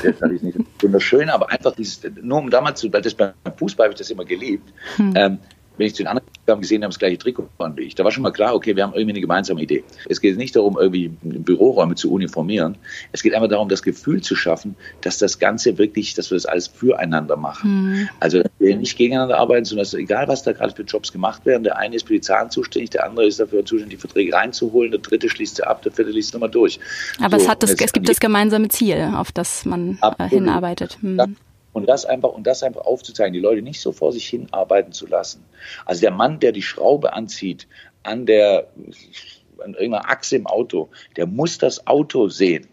Das 0.02 0.20
ist 0.30 0.42
nicht 0.42 0.58
wunderschön, 0.82 1.30
aber 1.30 1.50
einfach 1.50 1.74
dieses, 1.74 2.00
nur 2.20 2.38
um 2.38 2.50
damals 2.50 2.80
zu, 2.80 2.92
weil 2.92 3.02
das 3.02 3.14
beim 3.14 3.32
Fußball 3.56 3.86
habe 3.86 3.94
ich 3.94 3.98
das 3.98 4.10
immer 4.10 4.24
geliebt. 4.24 4.72
Hm. 4.96 5.12
Ähm, 5.16 5.38
wenn 5.78 5.86
ich 5.86 5.94
zu 5.94 6.02
den 6.02 6.08
anderen 6.08 6.28
gesehen, 6.60 6.82
haben 6.82 6.90
das 6.90 6.98
gleiche 6.98 7.18
Trikot 7.18 7.48
an 7.58 7.76
wie 7.76 7.82
ich. 7.82 7.94
Da 7.94 8.04
war 8.04 8.10
schon 8.10 8.22
mal 8.22 8.30
klar, 8.30 8.54
okay, 8.54 8.74
wir 8.74 8.82
haben 8.82 8.94
irgendwie 8.94 9.12
eine 9.12 9.20
gemeinsame 9.20 9.62
Idee. 9.62 9.84
Es 10.08 10.20
geht 10.20 10.36
nicht 10.36 10.56
darum, 10.56 10.76
irgendwie 10.78 11.08
Büroräume 11.22 11.94
zu 11.94 12.12
uniformieren. 12.12 12.76
Es 13.12 13.22
geht 13.22 13.34
einfach 13.34 13.48
darum, 13.48 13.68
das 13.68 13.82
Gefühl 13.82 14.22
zu 14.22 14.34
schaffen, 14.34 14.74
dass 15.02 15.18
das 15.18 15.38
Ganze 15.38 15.78
wirklich, 15.78 16.14
dass 16.14 16.30
wir 16.30 16.36
das 16.36 16.46
alles 16.46 16.66
füreinander 16.66 17.36
machen. 17.36 17.90
Mhm. 17.90 18.08
Also 18.20 18.42
wir 18.58 18.76
nicht 18.76 18.96
gegeneinander 18.96 19.38
arbeiten, 19.38 19.64
sondern 19.64 19.84
dass 19.84 19.94
egal, 19.94 20.26
was 20.28 20.42
da 20.42 20.52
gerade 20.52 20.74
für 20.74 20.82
Jobs 20.82 21.12
gemacht 21.12 21.46
werden, 21.46 21.64
der 21.64 21.76
eine 21.76 21.96
ist 21.96 22.06
für 22.06 22.14
die 22.14 22.20
Zahlen 22.20 22.50
zuständig, 22.50 22.90
der 22.90 23.04
andere 23.04 23.26
ist 23.26 23.38
dafür 23.40 23.64
zuständig, 23.64 23.98
die 23.98 24.00
Verträge 24.00 24.32
reinzuholen, 24.32 24.90
der 24.90 25.00
dritte 25.00 25.28
schließt 25.28 25.56
sie 25.56 25.66
ab, 25.66 25.82
der 25.82 25.92
vierte 25.92 26.10
liest 26.10 26.32
nochmal 26.32 26.50
durch. 26.50 26.80
Aber 27.20 27.38
so, 27.38 27.44
es, 27.44 27.50
hat 27.50 27.62
das, 27.62 27.74
es 27.74 27.92
gibt 27.92 28.08
das 28.08 28.20
gemeinsame 28.20 28.68
Ziel, 28.68 29.12
auf 29.14 29.32
das 29.32 29.64
man 29.64 29.98
äh, 30.18 30.28
hinarbeitet. 30.28 30.98
Mhm. 31.02 31.36
Und 31.72 31.88
das 31.88 32.04
einfach, 32.04 32.30
und 32.30 32.46
das 32.46 32.62
einfach 32.62 32.82
aufzuzeigen, 32.82 33.32
die 33.32 33.40
Leute 33.40 33.62
nicht 33.62 33.80
so 33.80 33.92
vor 33.92 34.12
sich 34.12 34.26
hin 34.26 34.48
arbeiten 34.52 34.92
zu 34.92 35.06
lassen. 35.06 35.44
Also 35.84 36.00
der 36.00 36.10
Mann, 36.10 36.40
der 36.40 36.52
die 36.52 36.62
Schraube 36.62 37.12
anzieht 37.12 37.68
an 38.02 38.26
der, 38.26 38.68
an 39.62 39.74
irgendeiner 39.74 40.08
Achse 40.08 40.36
im 40.36 40.46
Auto, 40.46 40.88
der 41.16 41.26
muss 41.26 41.58
das 41.58 41.86
Auto 41.86 42.28
sehen 42.28 42.68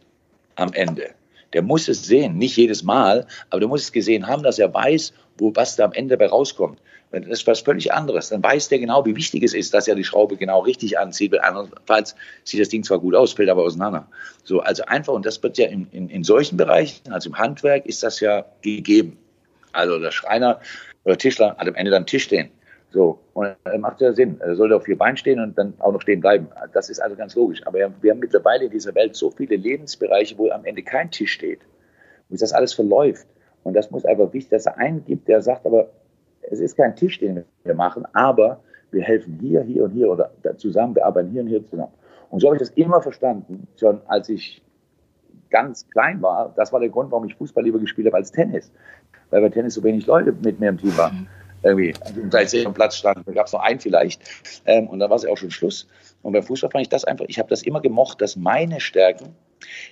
am 0.55 0.73
Ende. 0.73 1.09
Der 1.53 1.61
muss 1.61 1.87
es 1.87 2.03
sehen, 2.03 2.37
nicht 2.37 2.57
jedes 2.57 2.83
Mal, 2.83 3.27
aber 3.49 3.59
der 3.59 3.69
muss 3.69 3.83
es 3.83 3.91
gesehen 3.91 4.27
haben, 4.27 4.43
dass 4.43 4.59
er 4.59 4.73
weiß, 4.73 5.13
wo 5.37 5.51
was 5.55 5.75
da 5.75 5.85
am 5.85 5.93
Ende 5.93 6.17
bei 6.17 6.27
rauskommt. 6.27 6.79
Das 7.23 7.39
ist 7.39 7.47
was 7.47 7.61
völlig 7.61 7.93
anderes. 7.93 8.29
Dann 8.29 8.43
weiß 8.43 8.69
der 8.69 8.79
genau, 8.79 9.05
wie 9.05 9.15
wichtig 9.15 9.43
es 9.43 9.53
ist, 9.53 9.73
dass 9.73 9.87
er 9.87 9.95
die 9.95 10.03
Schraube 10.03 10.35
genau 10.35 10.59
richtig 10.59 10.99
anzieht. 10.99 11.31
Weil 11.31 11.39
andernfalls 11.41 12.15
sieht 12.43 12.59
das 12.59 12.69
Ding 12.69 12.83
zwar 12.83 12.99
gut 12.99 13.15
aus, 13.15 13.33
fällt 13.33 13.49
aber 13.49 13.63
auseinander. 13.63 14.07
So, 14.43 14.59
also 14.59 14.83
einfach, 14.85 15.13
und 15.13 15.25
das 15.25 15.41
wird 15.41 15.57
ja 15.57 15.67
in, 15.67 15.87
in, 15.91 16.09
in 16.09 16.23
solchen 16.23 16.57
Bereichen, 16.57 17.11
also 17.11 17.29
im 17.29 17.37
Handwerk, 17.37 17.85
ist 17.85 18.03
das 18.03 18.19
ja 18.19 18.45
gegeben. 18.61 19.17
Also 19.71 19.99
der 19.99 20.11
Schreiner 20.11 20.59
oder 21.03 21.17
Tischler 21.17 21.55
hat 21.57 21.67
am 21.67 21.75
Ende 21.75 21.91
dann 21.91 21.99
einen 21.99 22.05
Tisch 22.07 22.23
stehen. 22.23 22.49
So, 22.91 23.19
und 23.33 23.55
das 23.65 23.77
macht 23.79 23.99
ja 23.99 24.13
Sinn. 24.13 24.37
Er 24.39 24.55
sollte 24.55 24.75
auf 24.75 24.85
vier 24.85 24.97
Beinen 24.97 25.17
stehen 25.17 25.39
und 25.39 25.57
dann 25.57 25.73
auch 25.79 25.91
noch 25.91 26.01
stehen 26.01 26.21
bleiben. 26.21 26.47
Das 26.73 26.89
ist 26.89 26.99
also 26.99 27.15
ganz 27.15 27.35
logisch. 27.35 27.61
Aber 27.65 27.77
wir 28.01 28.11
haben 28.11 28.19
mittlerweile 28.19 28.65
in 28.65 28.71
dieser 28.71 28.95
Welt 28.95 29.15
so 29.15 29.31
viele 29.31 29.57
Lebensbereiche, 29.57 30.37
wo 30.37 30.49
am 30.49 30.63
Ende 30.63 30.81
kein 30.81 31.11
Tisch 31.11 31.33
steht. 31.33 31.59
Wo 32.29 32.37
das 32.37 32.53
alles 32.53 32.73
verläuft. 32.73 33.27
Und 33.63 33.73
das 33.73 33.91
muss 33.91 34.05
einfach 34.05 34.31
wichtig, 34.31 34.51
dass 34.51 34.65
er 34.65 34.77
einen 34.77 35.03
gibt, 35.03 35.27
der 35.27 35.41
sagt, 35.41 35.65
aber 35.65 35.89
es 36.51 36.59
ist 36.59 36.77
kein 36.77 36.95
Tisch, 36.95 37.19
den 37.19 37.43
wir 37.63 37.75
machen, 37.75 38.05
aber 38.13 38.59
wir 38.91 39.03
helfen 39.03 39.37
hier, 39.41 39.61
hier 39.61 39.83
und 39.83 39.91
hier 39.91 40.09
oder 40.09 40.31
zusammen, 40.57 40.95
wir 40.95 41.05
arbeiten 41.05 41.29
hier 41.29 41.41
und 41.41 41.47
hier 41.47 41.65
zusammen. 41.65 41.91
Und 42.29 42.39
so 42.39 42.47
habe 42.47 42.55
ich 42.55 42.61
das 42.61 42.71
immer 42.71 43.01
verstanden, 43.01 43.67
schon 43.77 44.01
als 44.07 44.29
ich 44.29 44.61
ganz 45.49 45.87
klein 45.89 46.21
war. 46.21 46.53
Das 46.55 46.73
war 46.73 46.79
der 46.79 46.89
Grund, 46.89 47.11
warum 47.11 47.25
ich 47.25 47.35
Fußball 47.35 47.63
lieber 47.63 47.79
gespielt 47.79 48.07
habe 48.07 48.17
als 48.17 48.31
Tennis. 48.31 48.71
Weil 49.29 49.41
bei 49.41 49.49
Tennis 49.49 49.75
so 49.75 49.83
wenig 49.83 50.05
Leute 50.05 50.33
mit 50.43 50.59
mir 50.59 50.69
im 50.69 50.77
Team 50.77 50.97
waren. 50.97 51.15
Mhm. 51.15 51.27
Irgendwie, 51.63 51.93
also 52.01 52.21
im 52.21 52.29
13. 52.29 52.73
Platz 52.73 52.97
standen, 52.97 53.23
da 53.25 53.31
gab 53.31 53.47
es 53.47 53.53
noch 53.53 53.61
einen 53.61 53.79
vielleicht. 53.79 54.21
Ähm, 54.65 54.87
und 54.87 54.99
dann 54.99 55.09
war 55.09 55.17
es 55.17 55.23
ja 55.23 55.29
auch 55.29 55.37
schon 55.37 55.49
Schluss. 55.49 55.87
Und 56.21 56.33
beim 56.33 56.43
Fußball 56.43 56.69
fand 56.69 56.83
ich 56.83 56.89
das 56.89 57.05
einfach, 57.05 57.25
ich 57.27 57.39
habe 57.39 57.49
das 57.49 57.63
immer 57.63 57.81
gemocht, 57.81 58.21
dass 58.21 58.35
meine 58.35 58.79
Stärken 58.79 59.35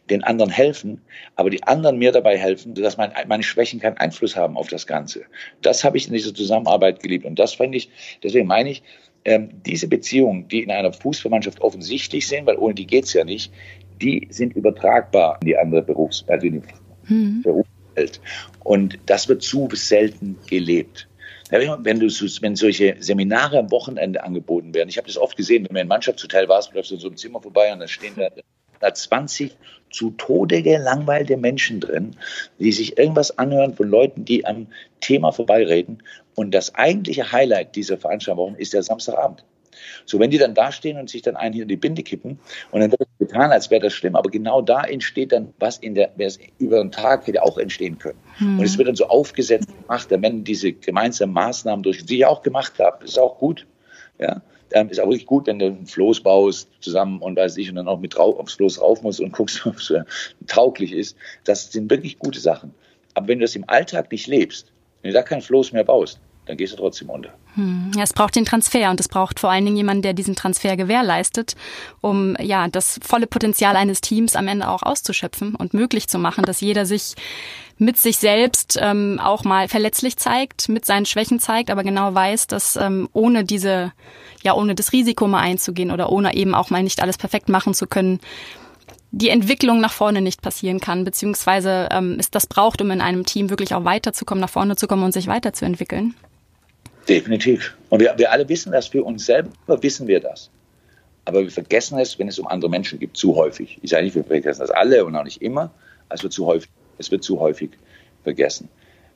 den 0.09 0.23
anderen 0.23 0.51
helfen, 0.51 1.01
aber 1.35 1.49
die 1.49 1.63
anderen 1.63 1.97
mir 1.97 2.11
dabei 2.11 2.37
helfen, 2.37 2.75
dass 2.75 2.97
mein, 2.97 3.11
meine 3.27 3.43
Schwächen 3.43 3.79
keinen 3.79 3.97
Einfluss 3.97 4.35
haben 4.35 4.57
auf 4.57 4.67
das 4.67 4.87
Ganze. 4.87 5.23
Das 5.61 5.83
habe 5.83 5.97
ich 5.97 6.07
in 6.07 6.13
dieser 6.13 6.33
Zusammenarbeit 6.33 7.01
geliebt. 7.01 7.25
Und 7.25 7.39
das 7.39 7.53
fand 7.53 7.75
ich, 7.75 7.89
deswegen 8.21 8.47
meine 8.47 8.69
ich, 8.69 8.83
ähm, 9.25 9.49
diese 9.65 9.87
Beziehungen, 9.87 10.47
die 10.47 10.63
in 10.63 10.71
einer 10.71 10.91
Fußballmannschaft 10.91 11.61
offensichtlich 11.61 12.27
sind, 12.27 12.45
weil 12.45 12.57
ohne 12.57 12.73
die 12.73 12.85
geht's 12.85 13.13
ja 13.13 13.23
nicht, 13.23 13.53
die 14.01 14.27
sind 14.29 14.55
übertragbar 14.55 15.37
in 15.41 15.47
die 15.47 15.57
andere 15.57 15.81
Berufs-, 15.81 16.25
also 16.27 16.45
in 16.47 16.61
die 16.61 17.13
mhm. 17.13 17.41
Berufswelt. 17.41 18.19
Und 18.63 18.99
das 19.05 19.29
wird 19.29 19.41
zu 19.41 19.69
selten 19.73 20.37
gelebt. 20.47 21.07
Wenn, 21.49 21.99
du, 21.99 22.07
wenn 22.07 22.55
solche 22.55 22.95
Seminare 22.99 23.59
am 23.59 23.69
Wochenende 23.69 24.23
angeboten 24.23 24.73
werden, 24.73 24.89
ich 24.89 24.97
habe 24.97 25.07
das 25.07 25.17
oft 25.17 25.37
gesehen, 25.37 25.65
wenn 25.65 25.73
man 25.73 25.81
im 25.83 25.87
Mannschaftshotel 25.87 26.47
war, 26.49 26.63
läufst 26.73 26.89
du 26.89 26.95
in 26.95 27.01
so 27.01 27.07
einem 27.07 27.17
Zimmer 27.17 27.41
vorbei 27.41 27.71
und 27.71 27.79
dann 27.79 27.87
stehen 27.87 28.13
da 28.15 28.29
da 28.83 28.93
20 28.93 29.55
zu 29.89 30.11
Tode 30.11 30.61
gelangweilte 30.63 31.37
Menschen 31.37 31.79
drin, 31.79 32.15
die 32.59 32.71
sich 32.71 32.97
irgendwas 32.97 33.37
anhören 33.37 33.75
von 33.75 33.87
Leuten, 33.87 34.25
die 34.25 34.45
am 34.45 34.67
Thema 34.99 35.31
vorbeireden. 35.31 36.03
Und 36.35 36.53
das 36.53 36.75
eigentliche 36.75 37.31
Highlight 37.31 37.75
dieser 37.75 37.97
Veranstaltung 37.97 38.55
ist 38.55 38.73
der 38.73 38.83
Samstagabend. 38.83 39.45
So, 40.05 40.19
wenn 40.19 40.31
die 40.31 40.37
dann 40.37 40.53
da 40.53 40.71
stehen 40.71 40.97
und 40.97 41.09
sich 41.09 41.21
dann 41.21 41.35
einen 41.35 41.53
hier 41.53 41.63
in 41.63 41.69
die 41.69 41.77
Binde 41.77 42.03
kippen 42.03 42.39
und 42.71 42.81
dann 42.81 42.91
wird 42.91 43.01
es 43.01 43.27
getan, 43.27 43.51
als 43.51 43.71
wäre 43.71 43.81
das 43.81 43.93
schlimm, 43.93 44.15
aber 44.15 44.29
genau 44.29 44.61
da 44.61 44.83
entsteht 44.83 45.31
dann 45.31 45.53
was 45.59 45.77
in 45.77 45.95
der, 45.95 46.11
es 46.17 46.39
über 46.59 46.79
den 46.79 46.91
Tag 46.91 47.27
hätte 47.27 47.43
auch 47.43 47.57
entstehen 47.57 47.97
können. 47.97 48.19
Mhm. 48.39 48.59
Und 48.59 48.65
es 48.65 48.77
wird 48.77 48.87
dann 48.87 48.95
so 48.95 49.07
aufgesetzt 49.07 49.69
gemacht, 49.81 50.07
wenn 50.09 50.43
diese 50.43 50.73
gemeinsamen 50.73 51.33
Maßnahmen 51.33 51.83
durch, 51.83 52.05
die 52.05 52.17
ich 52.17 52.25
auch 52.25 52.41
gemacht 52.41 52.79
habe, 52.79 53.03
ist 53.05 53.19
auch 53.19 53.37
gut. 53.37 53.65
Ja, 54.19 54.41
ähm, 54.73 54.89
ist 54.89 54.99
auch 54.99 55.07
wirklich 55.07 55.25
gut, 55.25 55.47
wenn 55.47 55.59
du 55.59 55.67
ein 55.67 55.85
Floß 55.85 56.21
baust 56.21 56.69
zusammen 56.81 57.21
und 57.21 57.37
weiß 57.37 57.57
ich 57.57 57.69
und 57.69 57.75
dann 57.75 57.87
auch 57.87 57.99
mit 57.99 58.15
drauf, 58.15 58.37
aufs 58.39 58.53
Floß 58.53 58.81
rauf 58.81 59.01
musst 59.01 59.19
und 59.19 59.31
guckst, 59.31 59.65
ob 59.65 59.77
es 59.77 59.89
äh, 59.91 60.03
tauglich 60.47 60.91
ist. 60.91 61.15
Das 61.43 61.71
sind 61.71 61.89
wirklich 61.89 62.19
gute 62.19 62.39
Sachen. 62.39 62.73
Aber 63.13 63.27
wenn 63.27 63.39
du 63.39 63.43
das 63.43 63.55
im 63.55 63.69
Alltag 63.69 64.11
nicht 64.11 64.27
lebst, 64.27 64.71
wenn 65.01 65.11
du 65.11 65.13
da 65.13 65.21
kein 65.21 65.41
Floß 65.41 65.71
mehr 65.71 65.83
baust, 65.83 66.19
dann 66.45 66.57
gehst 66.57 66.73
du 66.73 66.77
trotzdem 66.77 67.09
unter. 67.09 67.33
Hm. 67.55 67.91
Ja, 67.95 68.03
es 68.03 68.13
braucht 68.13 68.35
den 68.35 68.45
Transfer 68.45 68.89
und 68.89 68.99
es 68.99 69.07
braucht 69.07 69.39
vor 69.39 69.49
allen 69.49 69.63
Dingen 69.63 69.77
jemanden, 69.77 70.01
der 70.01 70.13
diesen 70.13 70.35
Transfer 70.35 70.75
gewährleistet, 70.75 71.55
um 72.01 72.35
ja 72.39 72.67
das 72.67 72.99
volle 73.01 73.27
Potenzial 73.27 73.75
eines 73.75 74.01
Teams 74.01 74.35
am 74.35 74.47
Ende 74.47 74.67
auch 74.67 74.83
auszuschöpfen 74.83 75.55
und 75.55 75.73
möglich 75.73 76.07
zu 76.07 76.19
machen, 76.19 76.43
dass 76.43 76.61
jeder 76.61 76.85
sich 76.85 77.15
mit 77.77 77.97
sich 77.97 78.17
selbst 78.17 78.77
ähm, 78.81 79.19
auch 79.21 79.43
mal 79.43 79.67
verletzlich 79.67 80.17
zeigt, 80.17 80.69
mit 80.69 80.85
seinen 80.85 81.05
Schwächen 81.05 81.39
zeigt, 81.39 81.71
aber 81.71 81.83
genau 81.83 82.13
weiß, 82.13 82.47
dass 82.47 82.75
ähm, 82.75 83.09
ohne 83.13 83.43
diese, 83.43 83.93
ja, 84.43 84.53
ohne 84.53 84.75
das 84.75 84.91
Risiko 84.91 85.27
mal 85.27 85.39
einzugehen 85.39 85.91
oder 85.91 86.11
ohne 86.11 86.35
eben 86.35 86.55
auch 86.55 86.69
mal 86.69 86.83
nicht 86.83 87.01
alles 87.01 87.17
perfekt 87.17 87.49
machen 87.49 87.73
zu 87.73 87.87
können, 87.87 88.19
die 89.11 89.29
Entwicklung 89.29 89.79
nach 89.79 89.93
vorne 89.93 90.21
nicht 90.21 90.41
passieren 90.41 90.79
kann, 90.79 91.03
beziehungsweise 91.03 91.87
ähm, 91.91 92.17
es 92.19 92.31
das 92.31 92.47
braucht, 92.47 92.81
um 92.81 92.89
in 92.89 93.01
einem 93.01 93.25
Team 93.25 93.51
wirklich 93.51 93.75
auch 93.75 93.85
weiterzukommen, 93.85 94.41
nach 94.41 94.49
vorne 94.49 94.75
zu 94.75 94.87
kommen 94.87 95.03
und 95.03 95.11
sich 95.11 95.27
weiterzuentwickeln. 95.27 96.15
Definitiv. 97.07 97.75
Und 97.89 97.99
wir, 97.99 98.13
wir 98.17 98.31
alle 98.31 98.47
wissen 98.47 98.71
das, 98.71 98.87
für 98.87 99.03
uns 99.03 99.25
selber 99.25 99.51
wissen 99.81 100.07
wir 100.07 100.19
das. 100.19 100.49
Aber 101.25 101.41
wir 101.41 101.51
vergessen 101.51 101.97
es, 101.99 102.17
wenn 102.19 102.27
es 102.27 102.39
um 102.39 102.47
andere 102.47 102.69
Menschen 102.69 102.99
geht, 102.99 103.15
zu 103.15 103.35
häufig. 103.35 103.79
Ich 103.81 103.91
sage 103.91 104.03
nicht, 104.03 104.15
wir 104.15 104.23
vergessen 104.23 104.61
das 104.61 104.71
alle 104.71 105.05
und 105.05 105.15
auch 105.15 105.23
nicht 105.23 105.41
immer, 105.41 105.71
aber 106.07 106.15
es 106.15 106.23
wird 106.23 106.33
zu 106.33 106.45
häufig 106.45 106.69
es 106.97 107.11
wird 107.11 107.23
zu 107.23 107.39
häufig 107.39 107.71
vergessen. 108.23 108.69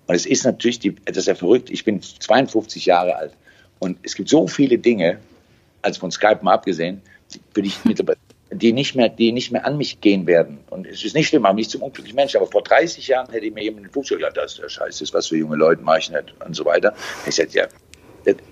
Und 0.08 0.16
es 0.16 0.26
ist 0.26 0.46
natürlich, 0.46 0.80
die, 0.80 0.96
das 1.06 1.18
ist 1.18 1.28
ja 1.28 1.36
verrückt, 1.36 1.70
ich 1.70 1.84
bin 1.84 2.02
52 2.02 2.86
Jahre 2.86 3.16
alt 3.16 3.34
und 3.80 3.98
es 4.04 4.16
gibt 4.16 4.30
so 4.30 4.48
viele 4.48 4.78
Dinge, 4.78 5.20
als 5.82 5.98
von 5.98 6.12
Skype 6.12 6.40
mal 6.42 6.54
abgesehen, 6.54 7.02
für 7.54 7.62
die, 7.62 7.72
die, 8.52 8.74
nicht 8.74 8.96
mehr, 8.96 9.10
die 9.10 9.32
nicht 9.32 9.52
mehr 9.52 9.66
an 9.66 9.78
mich 9.78 10.02
gehen 10.02 10.26
werden. 10.26 10.60
Und 10.70 10.88
es 10.88 11.04
ist 11.04 11.16
nicht 11.16 11.28
schlimm, 11.28 11.46
aber 11.46 11.56
nicht 11.56 11.70
zum 11.70 11.82
unglücklichen 11.82 12.16
Menschen. 12.16 12.38
Aber 12.38 12.48
vor 12.48 12.64
30 12.64 13.08
Jahren 13.08 13.30
hätte 13.32 13.50
mir 13.52 13.64
jemand 13.64 13.86
den 13.86 13.92
Fuß 13.92 14.10
gesagt, 14.10 14.38
das 14.38 14.54
ist 14.54 14.62
der 14.62 14.70
Scheiß, 14.70 14.88
das 14.88 15.02
ist 15.02 15.14
was 15.14 15.28
für 15.28 15.38
junge 15.38 15.58
Leute, 15.58 15.82
mache 15.82 16.00
ich 16.00 16.10
nicht 16.10 16.34
und 16.46 16.56
so 16.56 16.66
weiter. 16.66 16.94
Ich 17.26 17.36
sagte, 17.36 17.58
ja, 17.58 17.68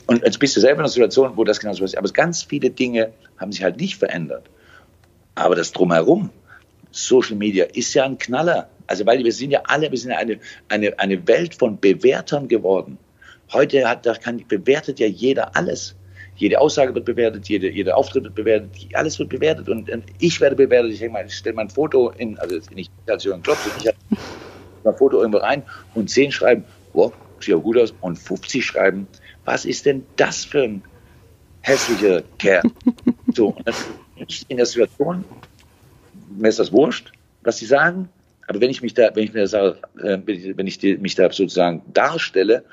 und 0.08 0.24
jetzt 0.24 0.40
bist 0.40 0.56
du 0.56 0.62
selber 0.62 0.76
in 0.76 0.82
einer 0.82 0.90
Situation, 0.90 1.36
wo 1.36 1.44
das 1.44 1.60
genau 1.60 1.74
so 1.74 1.84
ist. 1.84 1.98
Aber 1.98 2.10
ganz 2.10 2.44
viele 2.44 2.70
Dinge 2.70 3.12
haben 3.38 3.52
sich 3.52 3.64
halt 3.64 3.78
nicht 3.78 3.98
verändert. 3.98 4.46
Aber 5.36 5.56
das 5.56 5.72
Drumherum, 5.72 6.30
Social 6.92 7.36
Media, 7.36 7.66
ist 7.66 7.94
ja 7.94 8.06
ein 8.06 8.18
Knaller. 8.18 8.70
Also 8.88 9.06
weil 9.06 9.24
wir 9.24 9.34
sind 9.34 9.52
ja 9.52 9.64
alle, 9.66 9.92
wir 9.92 9.98
sind 9.98 10.12
ja 10.12 10.18
eine, 10.18 10.40
eine, 10.70 10.98
eine 11.00 11.28
Welt 11.28 11.56
von 11.56 11.80
Bewertern 11.80 12.48
geworden. 12.48 12.98
Heute 13.52 13.88
hat, 13.88 14.06
da 14.06 14.14
kann, 14.16 14.44
bewertet 14.48 15.00
ja 15.00 15.08
jeder 15.08 15.56
alles. 15.56 15.96
Jede 16.38 16.60
Aussage 16.60 16.94
wird 16.94 17.06
bewertet, 17.06 17.48
jede, 17.48 17.70
jeder 17.70 17.96
Auftritt 17.96 18.24
wird 18.24 18.36
bewertet, 18.36 18.72
alles 18.94 19.18
wird 19.20 19.30
bewertet 19.30 19.70
und, 19.70 19.90
und 19.90 20.04
ich 20.20 20.42
werde 20.42 20.56
bewertet. 20.56 20.92
Ich 20.92 21.10
mal, 21.10 21.26
ich 21.26 21.36
stelle 21.36 21.56
mein 21.56 21.70
Foto 21.70 22.10
in, 22.10 22.38
also 22.40 22.60
nicht 22.74 22.92
als 23.08 23.24
Jürgen 23.24 23.42
Klopp, 23.42 23.58
ich 23.78 23.88
habe 23.88 23.98
mein 24.84 24.96
Foto 24.96 25.20
irgendwo 25.20 25.40
rein 25.40 25.64
und 25.94 26.10
zehn 26.10 26.32
schreiben, 26.32 26.66
wow, 26.94 27.14
sieht 27.40 27.50
ja 27.50 27.56
gut 27.56 27.78
aus 27.78 27.94
und 28.02 28.18
50 28.18 28.66
schreiben, 28.66 29.08
was 29.46 29.66
ist 29.66 29.86
denn 29.86 30.06
das 30.18 30.44
für 30.44 30.64
ein 30.64 30.84
hässlicher 31.62 32.24
Kerl? 32.38 32.64
So, 33.34 33.56
in 34.48 34.58
der 34.58 34.66
Situation, 34.66 35.26
mir 36.38 36.50
ist 36.50 36.60
das 36.60 36.72
wurscht, 36.72 37.12
was 37.44 37.58
sie 37.58 37.66
sagen, 37.66 38.10
aber 38.48 38.62
wenn 38.62 38.70
ich 38.70 38.82
mich 38.82 38.94
da, 38.94 39.16
wenn 39.16 39.24
ich 39.24 39.34
mir 39.34 39.48
sage, 39.48 39.80
äh, 40.02 40.20
wenn 40.26 40.68
ich 40.68 40.84
mich 41.00 41.16
da 41.16 41.32
sozusagen 41.32 41.82
darstelle, 41.94 42.64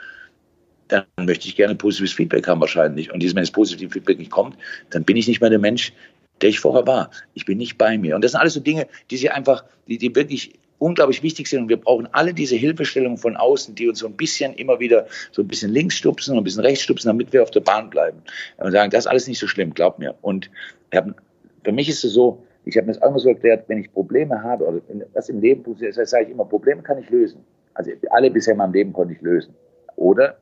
dann 0.93 1.07
möchte 1.25 1.49
ich 1.49 1.57
gerne 1.57 1.75
positives 1.75 2.13
Feedback 2.13 2.47
haben 2.47 2.61
wahrscheinlich. 2.61 3.13
Und 3.13 3.23
wenn 3.23 3.43
das 3.43 3.51
positive 3.51 3.91
Feedback 3.91 4.19
nicht 4.19 4.31
kommt, 4.31 4.57
dann 4.91 5.05
bin 5.05 5.17
ich 5.17 5.27
nicht 5.27 5.41
mehr 5.41 5.51
der 5.51 5.59
Mensch, 5.59 5.93
der 6.41 6.51
ich 6.51 6.61
vorher 6.61 6.87
war. 6.87 7.11
Ich 7.35 7.47
bin 7.47 7.59
nicht 7.59 7.79
bei 7.79 7.97
mir. 7.97 8.15
Und 8.15 8.23
das 8.23 8.33
sind 8.33 8.41
alles 8.41 8.55
so 8.55 8.61
Dinge, 8.61 8.87
die 9.11 9.17
sie 9.17 9.31
einfach, 9.31 9.65
die, 9.89 9.97
die 9.97 10.15
wirklich 10.15 10.53
unglaublich 10.79 11.23
wichtig 11.23 11.49
sind. 11.49 11.63
Und 11.63 11.69
wir 11.69 11.79
brauchen 11.79 12.09
alle 12.13 12.35
diese 12.35 12.57
Hilfestellungen 12.57 13.17
von 13.17 13.37
außen, 13.37 13.75
die 13.75 13.89
uns 13.89 14.01
so 14.01 14.07
ein 14.07 14.17
bisschen 14.17 14.53
immer 14.55 14.81
wieder 14.81 15.07
so 15.31 15.43
ein 15.43 15.49
bisschen 15.49 15.71
links 15.73 15.97
stupsen 15.97 16.33
und 16.33 16.39
ein 16.39 16.45
bisschen 16.45 16.63
rechts 16.63 16.83
stupsen, 16.83 17.09
damit 17.09 17.33
wir 17.33 17.43
auf 17.43 17.53
der 17.53 17.61
Bahn 17.61 17.89
bleiben. 17.89 18.21
Und 18.59 18.73
sagen, 18.73 18.91
das 18.91 19.05
ist 19.05 19.11
alles 19.11 19.29
nicht 19.29 19.39
so 19.39 19.47
schlimm, 19.47 19.73
glaub 19.73 19.99
mir. 19.99 20.15
Und 20.21 20.51
für 20.91 21.73
mich 21.73 21.89
ist 21.89 22.05
es 22.05 22.13
so, 22.13 22.43
ich 22.65 22.77
habe 22.77 22.87
mir 22.87 22.93
das 22.93 23.03
auch 23.03 23.09
immer 23.09 23.19
so 23.19 23.29
erklärt, 23.29 23.65
wenn 23.69 23.79
ich 23.79 23.93
Probleme 23.93 24.43
habe, 24.43 24.65
oder 24.67 24.81
was 25.15 25.29
im 25.29 25.41
Leben 25.41 25.63
passiert, 25.63 25.95
sage 25.95 26.25
ich 26.25 26.31
immer, 26.31 26.45
Probleme 26.45 26.83
kann 26.83 26.99
ich 26.99 27.09
lösen. 27.09 27.45
Also 27.75 27.91
alle 28.11 28.31
bisher 28.31 28.53
in 28.53 28.59
meinem 28.59 28.73
Leben 28.73 28.93
konnte 28.93 29.15
ich 29.15 29.21
lösen. 29.21 29.55
Oder 29.97 30.37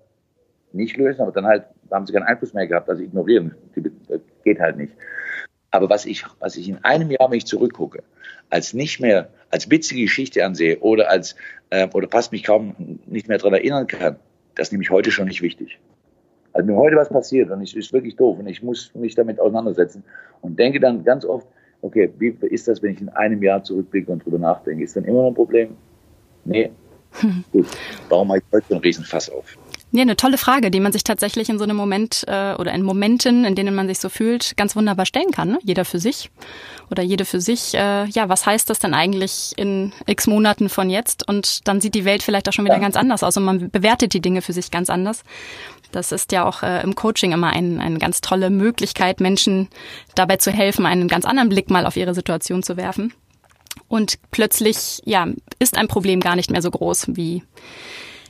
nicht 0.72 0.96
lösen, 0.96 1.22
aber 1.22 1.32
dann 1.32 1.46
halt 1.46 1.64
haben 1.90 2.06
sie 2.06 2.12
keinen 2.12 2.24
Einfluss 2.24 2.54
mehr 2.54 2.66
gehabt, 2.66 2.88
also 2.88 3.02
ignorieren. 3.02 3.54
Das 4.08 4.20
geht 4.44 4.60
halt 4.60 4.76
nicht. 4.76 4.92
Aber 5.70 5.88
was 5.88 6.06
ich, 6.06 6.24
was 6.40 6.56
ich 6.56 6.68
in 6.68 6.84
einem 6.84 7.10
Jahr, 7.10 7.30
wenn 7.30 7.38
ich 7.38 7.46
zurückgucke, 7.46 8.02
als 8.50 8.74
nicht 8.74 9.00
mehr, 9.00 9.28
als 9.50 9.70
witzige 9.70 10.02
Geschichte 10.02 10.44
ansehe 10.44 10.78
oder 10.80 11.10
als, 11.10 11.36
äh, 11.70 11.88
oder 11.92 12.08
fast 12.08 12.32
mich 12.32 12.42
kaum 12.42 12.98
nicht 13.06 13.28
mehr 13.28 13.38
daran 13.38 13.54
erinnern 13.54 13.86
kann, 13.86 14.16
das 14.56 14.72
nehme 14.72 14.82
ich 14.82 14.90
heute 14.90 15.10
schon 15.10 15.28
nicht 15.28 15.42
wichtig. 15.42 15.78
Also 16.52 16.66
mir 16.66 16.76
heute 16.76 16.96
was 16.96 17.08
passiert 17.08 17.50
und 17.50 17.62
es 17.62 17.74
ist 17.74 17.92
wirklich 17.92 18.16
doof 18.16 18.38
und 18.38 18.48
ich 18.48 18.62
muss 18.62 18.92
mich 18.94 19.14
damit 19.14 19.38
auseinandersetzen 19.38 20.02
und 20.40 20.58
denke 20.58 20.80
dann 20.80 21.04
ganz 21.04 21.24
oft, 21.24 21.46
okay, 21.82 22.12
wie 22.18 22.34
ist 22.48 22.66
das, 22.66 22.82
wenn 22.82 22.94
ich 22.94 23.00
in 23.00 23.08
einem 23.10 23.42
Jahr 23.42 23.62
zurückblicke 23.62 24.10
und 24.10 24.24
drüber 24.24 24.38
nachdenke? 24.38 24.82
Ist 24.82 24.96
dann 24.96 25.04
immer 25.04 25.22
noch 25.22 25.28
ein 25.28 25.34
Problem? 25.34 25.76
Nee. 26.44 26.70
Gut. 27.52 27.66
Warum 28.08 28.28
mache 28.28 28.38
ich 28.38 28.44
heute 28.52 28.66
so 28.68 28.74
einen 28.74 28.82
Riesenfass 28.82 29.30
auf? 29.30 29.56
Ja, 29.92 30.02
eine 30.02 30.16
tolle 30.16 30.38
Frage, 30.38 30.70
die 30.70 30.78
man 30.78 30.92
sich 30.92 31.02
tatsächlich 31.02 31.48
in 31.48 31.58
so 31.58 31.64
einem 31.64 31.76
Moment 31.76 32.24
äh, 32.28 32.54
oder 32.54 32.72
in 32.72 32.82
Momenten, 32.82 33.44
in 33.44 33.56
denen 33.56 33.74
man 33.74 33.88
sich 33.88 33.98
so 33.98 34.08
fühlt, 34.08 34.56
ganz 34.56 34.76
wunderbar 34.76 35.04
stellen 35.04 35.32
kann. 35.32 35.48
Ne? 35.48 35.58
Jeder 35.64 35.84
für 35.84 35.98
sich 35.98 36.30
oder 36.92 37.02
jede 37.02 37.24
für 37.24 37.40
sich. 37.40 37.74
Äh, 37.74 38.04
ja, 38.06 38.28
was 38.28 38.46
heißt 38.46 38.70
das 38.70 38.78
denn 38.78 38.94
eigentlich 38.94 39.52
in 39.56 39.92
x 40.06 40.28
Monaten 40.28 40.68
von 40.68 40.90
jetzt? 40.90 41.26
Und 41.28 41.66
dann 41.66 41.80
sieht 41.80 41.96
die 41.96 42.04
Welt 42.04 42.22
vielleicht 42.22 42.48
auch 42.48 42.52
schon 42.52 42.64
wieder 42.66 42.76
ja. 42.76 42.80
ganz 42.80 42.94
anders 42.94 43.24
aus 43.24 43.36
und 43.36 43.42
man 43.42 43.70
bewertet 43.70 44.14
die 44.14 44.20
Dinge 44.20 44.42
für 44.42 44.52
sich 44.52 44.70
ganz 44.70 44.90
anders. 44.90 45.24
Das 45.90 46.12
ist 46.12 46.30
ja 46.30 46.44
auch 46.46 46.62
äh, 46.62 46.82
im 46.82 46.94
Coaching 46.94 47.32
immer 47.32 47.50
ein, 47.50 47.80
eine 47.80 47.98
ganz 47.98 48.20
tolle 48.20 48.50
Möglichkeit, 48.50 49.18
Menschen 49.18 49.68
dabei 50.14 50.36
zu 50.36 50.52
helfen, 50.52 50.86
einen 50.86 51.08
ganz 51.08 51.24
anderen 51.24 51.48
Blick 51.48 51.68
mal 51.68 51.84
auf 51.84 51.96
ihre 51.96 52.14
Situation 52.14 52.62
zu 52.62 52.76
werfen. 52.76 53.12
Und 53.88 54.18
plötzlich, 54.30 55.02
ja, 55.04 55.26
ist 55.58 55.76
ein 55.76 55.88
Problem 55.88 56.20
gar 56.20 56.36
nicht 56.36 56.50
mehr 56.50 56.62
so 56.62 56.70
groß, 56.70 57.16
wie 57.16 57.42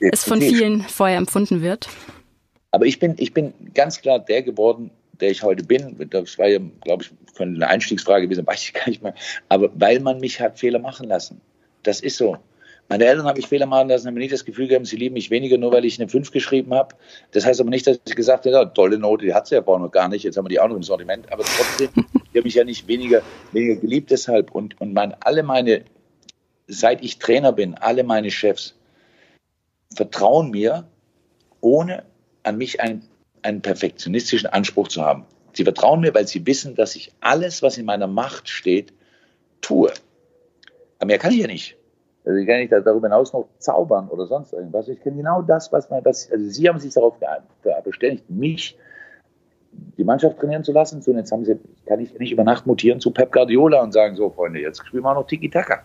es 0.01 0.25
von 0.25 0.41
vielen 0.41 0.83
vorher 0.83 1.19
empfunden 1.19 1.63
wird. 1.63 1.89
Aber 2.71 2.87
ich 2.87 2.99
bin, 2.99 3.15
ich 3.19 3.35
bin 3.35 3.53
ganz 3.75 4.01
klar 4.01 4.19
der 4.19 4.43
geworden, 4.43 4.91
der 5.21 5.31
ich 5.31 5.43
heute 5.43 5.65
bin. 5.65 5.97
Das 6.11 6.39
war 6.39 6.49
ja, 6.49 6.59
glaube 6.83 7.05
ich, 7.05 7.11
eine 7.39 7.67
Einstiegsfrage 7.67 8.27
gewesen, 8.27 8.47
weiß 8.47 8.63
ich 8.63 8.73
gar 8.73 8.89
nicht 8.89 9.03
mehr. 9.03 9.15
Aber 9.49 9.71
weil 9.75 10.01
man 10.01 10.21
mich 10.21 10.41
hat 10.41 10.59
Fehler 10.59 10.79
machen 10.79 11.09
lassen. 11.09 11.41
Das 11.83 12.01
ist 12.01 12.17
so. 12.17 12.37
Meine 12.89 13.05
Eltern 13.05 13.27
habe 13.27 13.39
ich 13.39 13.47
Fehler 13.47 13.67
machen 13.67 13.89
lassen, 13.89 14.09
haben 14.09 14.15
mir 14.15 14.21
nicht 14.21 14.33
das 14.33 14.45
Gefühl 14.45 14.67
gegeben, 14.67 14.85
sie 14.85 14.97
lieben 14.97 15.15
mich 15.15 15.31
weniger, 15.31 15.57
nur 15.59 15.73
weil 15.73 15.85
ich 15.85 16.01
eine 16.01 16.09
5 16.09 16.33
geschrieben 16.33 16.75
habe. 16.75 16.97
Das 17.31 17.47
heißt 17.47 17.61
aber 17.61 17.71
nicht, 17.71 17.87
dass 17.87 18.01
ich 18.05 18.17
gesagt 18.17 18.47
habe, 18.47 18.53
ja, 18.53 18.65
tolle 18.65 18.99
Note, 18.99 19.25
die 19.25 19.33
hat 19.33 19.47
sie 19.47 19.55
ja 19.55 19.63
vorher 19.63 19.85
noch 19.85 19.93
gar 19.93 20.09
nicht, 20.09 20.25
jetzt 20.25 20.37
haben 20.37 20.45
wir 20.45 20.49
die 20.49 20.59
auch 20.59 20.67
noch 20.67 20.75
im 20.75 20.83
Sortiment. 20.83 21.33
Aber 21.33 21.45
trotzdem, 21.45 21.91
die 22.35 22.39
haben 22.39 22.45
mich 22.45 22.55
ja 22.55 22.65
nicht 22.65 22.89
weniger, 22.89 23.23
weniger 23.53 23.77
geliebt 23.77 24.11
deshalb. 24.11 24.51
Und, 24.51 24.81
und 24.81 24.93
mein, 24.93 25.15
alle 25.21 25.45
meine, 25.45 25.85
seit 26.67 27.05
ich 27.05 27.21
Trainer 27.21 27.53
bin, 27.53 27.75
alle 27.75 28.03
meine 28.03 28.33
Chefs, 28.33 28.75
vertrauen 29.95 30.51
mir, 30.51 30.85
ohne 31.61 32.05
an 32.43 32.57
mich 32.57 32.81
einen, 32.81 33.03
einen 33.43 33.63
perfektionistischen 33.63 34.49
Anspruch 34.49 34.89
zu 34.89 35.03
haben. 35.03 35.25
Sie 35.53 35.65
vertrauen 35.65 36.01
mir, 36.01 36.15
weil 36.15 36.27
sie 36.27 36.47
wissen, 36.47 36.75
dass 36.75 36.95
ich 36.95 37.13
alles, 37.21 37.63
was 37.63 37.77
in 37.77 37.85
meiner 37.85 38.07
Macht 38.07 38.49
steht, 38.49 38.93
tue. 39.61 39.93
Aber 40.99 41.07
mehr 41.07 41.19
kann 41.19 41.33
ich 41.33 41.39
ja 41.39 41.47
nicht. 41.47 41.77
Also 42.25 42.39
ich 42.39 42.47
kann 42.47 42.59
nicht 42.59 42.73
darüber 42.73 43.09
hinaus 43.09 43.33
noch 43.33 43.49
zaubern 43.59 44.09
oder 44.09 44.27
sonst 44.27 44.53
irgendwas. 44.53 44.89
Ich 44.89 45.01
kenne 45.03 45.17
genau 45.17 45.43
das, 45.43 45.73
was 45.73 45.89
man, 45.91 46.03
das, 46.03 46.31
also 46.31 46.49
Sie 46.49 46.69
haben 46.69 46.79
sich 46.79 46.93
darauf 46.93 47.17
beständigt, 47.83 48.29
mich 48.29 48.77
die 49.73 50.05
Mannschaft 50.05 50.39
trainieren 50.39 50.63
zu 50.63 50.73
lassen. 50.73 51.01
So, 51.01 51.13
und 51.13 51.17
jetzt 51.17 51.33
haben 51.33 51.45
Sie, 51.45 51.59
kann 51.87 52.01
ich 52.01 52.17
nicht 52.19 52.33
über 52.33 52.45
Nacht 52.45 52.67
mutieren 52.67 53.01
zu 53.01 53.11
Pep 53.11 53.33
Guardiola 53.33 53.83
und 53.83 53.93
sagen, 53.93 54.17
so 54.17 54.31
Freunde, 54.31 54.61
jetzt 54.61 54.87
spielen 54.87 55.03
wir 55.03 55.11
auch 55.11 55.15
noch 55.15 55.27
Tiki-Taka. 55.27 55.83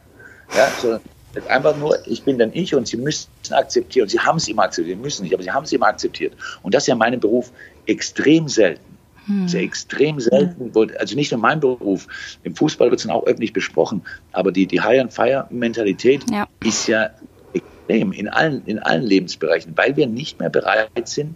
Ja, 0.56 0.68
so, 0.80 1.00
ist 1.36 1.50
einfach 1.50 1.76
nur, 1.78 1.98
ich 2.08 2.24
bin 2.24 2.38
dann 2.38 2.52
ich 2.54 2.74
und 2.76 2.88
sie 2.88 2.98
müssen 2.98 3.30
akzeptieren. 3.52 4.08
Sie 4.08 4.20
haben 4.20 4.38
es 4.38 4.48
immer 4.48 4.64
akzeptiert, 4.64 4.98
sie 4.98 5.02
müssen 5.02 5.24
nicht, 5.24 5.34
aber 5.34 5.44
sie 5.44 5.52
haben 5.52 5.64
es 5.64 5.72
immer 5.74 5.88
akzeptiert. 5.88 6.34
Und 6.64 6.74
das 6.74 6.84
ist 6.84 6.88
ja 6.88 6.96
meinem 6.96 7.20
Beruf 7.20 7.52
extrem 7.86 8.48
selten. 8.48 8.98
Hm. 9.26 9.48
Sehr 9.48 9.62
extrem 9.62 10.20
selten. 10.20 10.72
Also 11.00 11.16
nicht 11.16 11.32
nur 11.32 11.42
mein 11.42 11.60
Beruf. 11.60 12.08
Im 12.44 12.56
Fußball 12.56 12.90
wird 12.90 13.00
es 13.00 13.08
dann 13.08 13.16
auch 13.16 13.26
öffentlich 13.26 13.54
besprochen. 13.54 14.04
Aber 14.32 14.52
die, 14.52 14.68
die 14.68 14.82
High-and-Fire-Mentalität 14.82 16.30
ja. 16.32 16.48
ist 16.64 16.88
ja 16.88 17.10
extrem 17.54 18.12
in 18.12 18.28
allen, 18.30 18.64
in 18.66 18.80
allen 18.80 19.04
Lebensbereichen, 19.04 19.74
weil 19.76 19.98
wir 19.98 20.08
nicht 20.08 20.40
mehr 20.40 20.50
bereit 20.50 21.08
sind, 21.08 21.36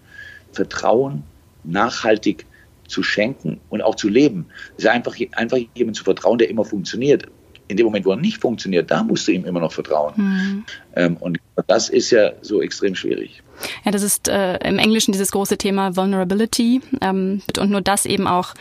Vertrauen 0.52 1.24
nachhaltig 1.64 2.46
zu 2.88 3.04
schenken 3.04 3.60
und 3.70 3.82
auch 3.82 3.96
zu 3.96 4.10
leben. 4.10 4.48
Es 4.78 4.84
ist 4.84 4.90
einfach, 4.90 5.16
einfach 5.34 5.58
jemand 5.76 5.96
zu 5.96 6.04
vertrauen, 6.04 6.38
der 6.40 6.50
immer 6.50 6.66
funktioniert 6.66 7.28
in 7.70 7.78
dem 7.78 7.86
Moment, 7.86 8.06
wo 8.06 8.12
er 8.12 8.18
nicht 8.18 8.42
funktioniert, 8.42 8.92
da 8.92 9.04
musst 9.04 9.28
du 9.28 9.32
ihm 9.32 9.46
immer 9.46 9.60
noch 9.60 9.72
vertrauen. 9.72 10.14
Mhm. 10.18 10.66
Ähm, 10.96 11.18
und 11.18 11.40
das 11.68 11.90
ist 11.90 12.10
ja 12.10 12.32
so 12.42 12.62
extrem 12.62 12.96
schwierig. 12.96 13.44
Ja, 13.86 13.92
das 13.92 14.02
ist 14.02 14.28
äh, 14.28 14.58
im 14.68 14.80
Englischen 14.80 15.12
dieses 15.12 15.32
große 15.32 15.58
Thema 15.58 15.96
Vulnerability 15.96 16.82
ähm, 17.02 17.42
und 17.58 17.70
nur 17.70 17.82
das 17.82 18.06
eben 18.06 18.28
auch 18.28 18.56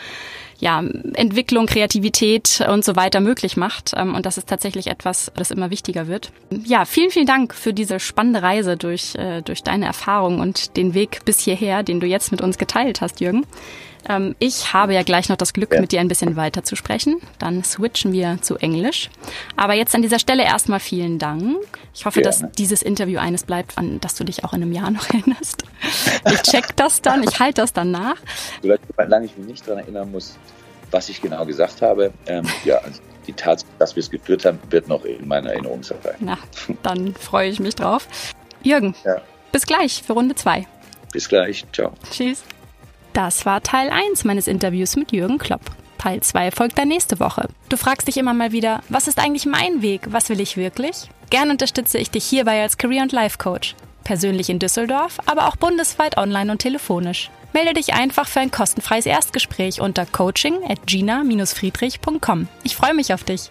ja, 0.61 0.83
Entwicklung, 1.15 1.67
Kreativität 1.67 2.65
und 2.69 2.85
so 2.85 2.97
weiter 2.97 3.21
möglich 3.21 3.57
macht. 3.57 3.93
Ähm, 3.97 4.15
und 4.15 4.27
das 4.27 4.39
ist 4.39 4.49
tatsächlich 4.49 4.89
etwas, 4.89 5.33
das 5.37 5.51
immer 5.51 5.71
wichtiger 5.71 6.09
wird. 6.09 6.33
Ja, 6.51 6.85
vielen, 6.85 7.11
vielen 7.11 7.27
Dank 7.27 7.55
für 7.55 7.73
diese 7.73 8.01
spannende 8.01 8.43
Reise 8.43 8.77
durch, 8.77 9.15
äh, 9.15 9.41
durch 9.43 9.63
deine 9.63 9.87
Erfahrung 9.87 10.41
und 10.41 10.77
den 10.77 10.95
Weg 10.95 11.25
bis 11.25 11.39
hierher, 11.39 11.83
den 11.83 12.01
du 12.01 12.07
jetzt 12.07 12.31
mit 12.33 12.43
uns 12.43 12.59
geteilt 12.59 13.01
hast, 13.01 13.21
Jürgen. 13.21 13.47
Ähm, 14.09 14.35
ich 14.39 14.73
habe 14.73 14.95
ja 14.95 15.03
gleich 15.03 15.29
noch 15.29 15.37
das 15.37 15.53
Glück, 15.53 15.75
ja. 15.75 15.81
mit 15.81 15.93
dir 15.93 16.01
ein 16.01 16.09
bisschen 16.09 16.37
weiter 16.37 16.65
zu 16.65 16.77
sprechen. 16.77 17.21
Dann 17.39 17.63
switchen 17.65 18.13
wir 18.13 18.39
zu 18.41 18.57
Englisch. 18.57 19.11
Aber 19.57 19.75
jetzt 19.75 19.95
an 19.95 20.03
dieser 20.03 20.19
Stelle 20.19 20.45
erstmal 20.45 20.81
vielen 20.81 21.19
Dank. 21.19 21.57
Ich 21.95 22.07
hoffe, 22.07 22.23
Gerne. 22.23 22.37
dass 22.41 22.53
dieses 22.53 22.83
Interview 22.83 23.19
eines 23.19 23.43
bleibt, 23.45 23.77
an 23.77 24.01
das 24.01 24.15
du 24.15 24.25
dich 24.25 24.45
auch 24.45 24.53
in 24.53 24.63
einem 24.63 24.73
Jahr 24.73 24.91
noch 24.91 25.09
erinnerst. 25.11 25.65
Ich 26.31 26.43
check 26.43 26.77
das 26.77 27.03
dann, 27.03 27.23
ich 27.23 27.39
halte 27.39 27.61
das 27.61 27.73
dann 27.73 27.91
nach. 27.91 28.17
Solange 28.63 29.27
ich 29.27 29.37
mich 29.37 29.47
nicht 29.47 29.67
daran 29.67 29.83
erinnern 29.83 30.11
muss, 30.11 30.39
was 30.91 31.09
ich 31.09 31.21
genau 31.21 31.45
gesagt 31.45 31.83
habe, 31.83 32.13
ähm, 32.27 32.47
ja, 32.65 32.77
also 32.79 33.01
die 33.27 33.33
Tatsache, 33.35 33.71
dass 33.79 33.95
wir 33.95 34.01
es 34.01 34.11
geführt 34.11 34.45
haben, 34.45 34.59
wird 34.71 34.89
noch 34.89 35.05
in 35.05 35.29
meiner 35.29 35.51
Erinnerung 35.51 35.83
sein. 35.83 35.99
Na, 36.19 36.39
dann 36.83 37.15
freue 37.15 37.51
ich 37.51 37.61
mich 37.61 37.75
drauf. 37.75 38.09
Jürgen, 38.63 38.95
ja. 39.05 39.21
bis 39.53 39.67
gleich 39.67 40.03
für 40.03 40.15
Runde 40.15 40.35
2. 40.35 40.67
Bis 41.13 41.29
gleich, 41.29 41.65
ciao. 41.73 41.93
Tschüss. 42.11 42.43
Das 43.13 43.47
war 43.47 43.63
Teil 43.63 43.91
1 43.91 44.25
meines 44.25 44.47
Interviews 44.47 44.97
mit 44.97 45.13
Jürgen 45.13 45.39
Klopp. 45.39 45.63
Teil 45.99 46.21
2 46.21 46.53
folgt 46.53 46.79
dann 46.79 46.89
nächste 46.89 47.19
Woche. 47.21 47.49
Du 47.69 47.77
fragst 47.77 48.07
dich 48.07 48.17
immer 48.17 48.35
mal 48.35 48.53
wieder, 48.53 48.83
was 48.89 49.09
ist 49.09 49.19
eigentlich 49.19 49.47
mein 49.47 49.83
Weg? 49.83 50.07
Was 50.11 50.29
will 50.29 50.41
ich 50.41 50.57
wirklich? 50.57 51.09
Gern 51.31 51.51
unterstütze 51.51 51.99
ich 51.99 52.11
dich 52.11 52.25
hierbei 52.25 52.63
als 52.63 52.79
Career- 52.79 53.03
und 53.03 53.13
Life-Coach. 53.13 53.75
Persönlich 54.05 54.49
in 54.49 54.59
Düsseldorf, 54.59 55.19
aber 55.27 55.49
auch 55.49 55.57
bundesweit 55.57 56.17
online 56.17 56.51
und 56.51 56.61
telefonisch. 56.61 57.31
Melde 57.53 57.75
dich 57.75 57.95
einfach 57.95 58.29
für 58.29 58.41
ein 58.41 58.51
kostenfreies 58.51 59.07
Erstgespräch 59.07 59.81
unter 59.81 60.07
coaching 60.07 60.63
at 60.67 60.87
gina-friedrich.com. 60.87 62.49
Ich 62.63 62.77
freue 62.77 62.95
mich 62.95 63.13
auf 63.13 63.25
dich. 63.25 63.51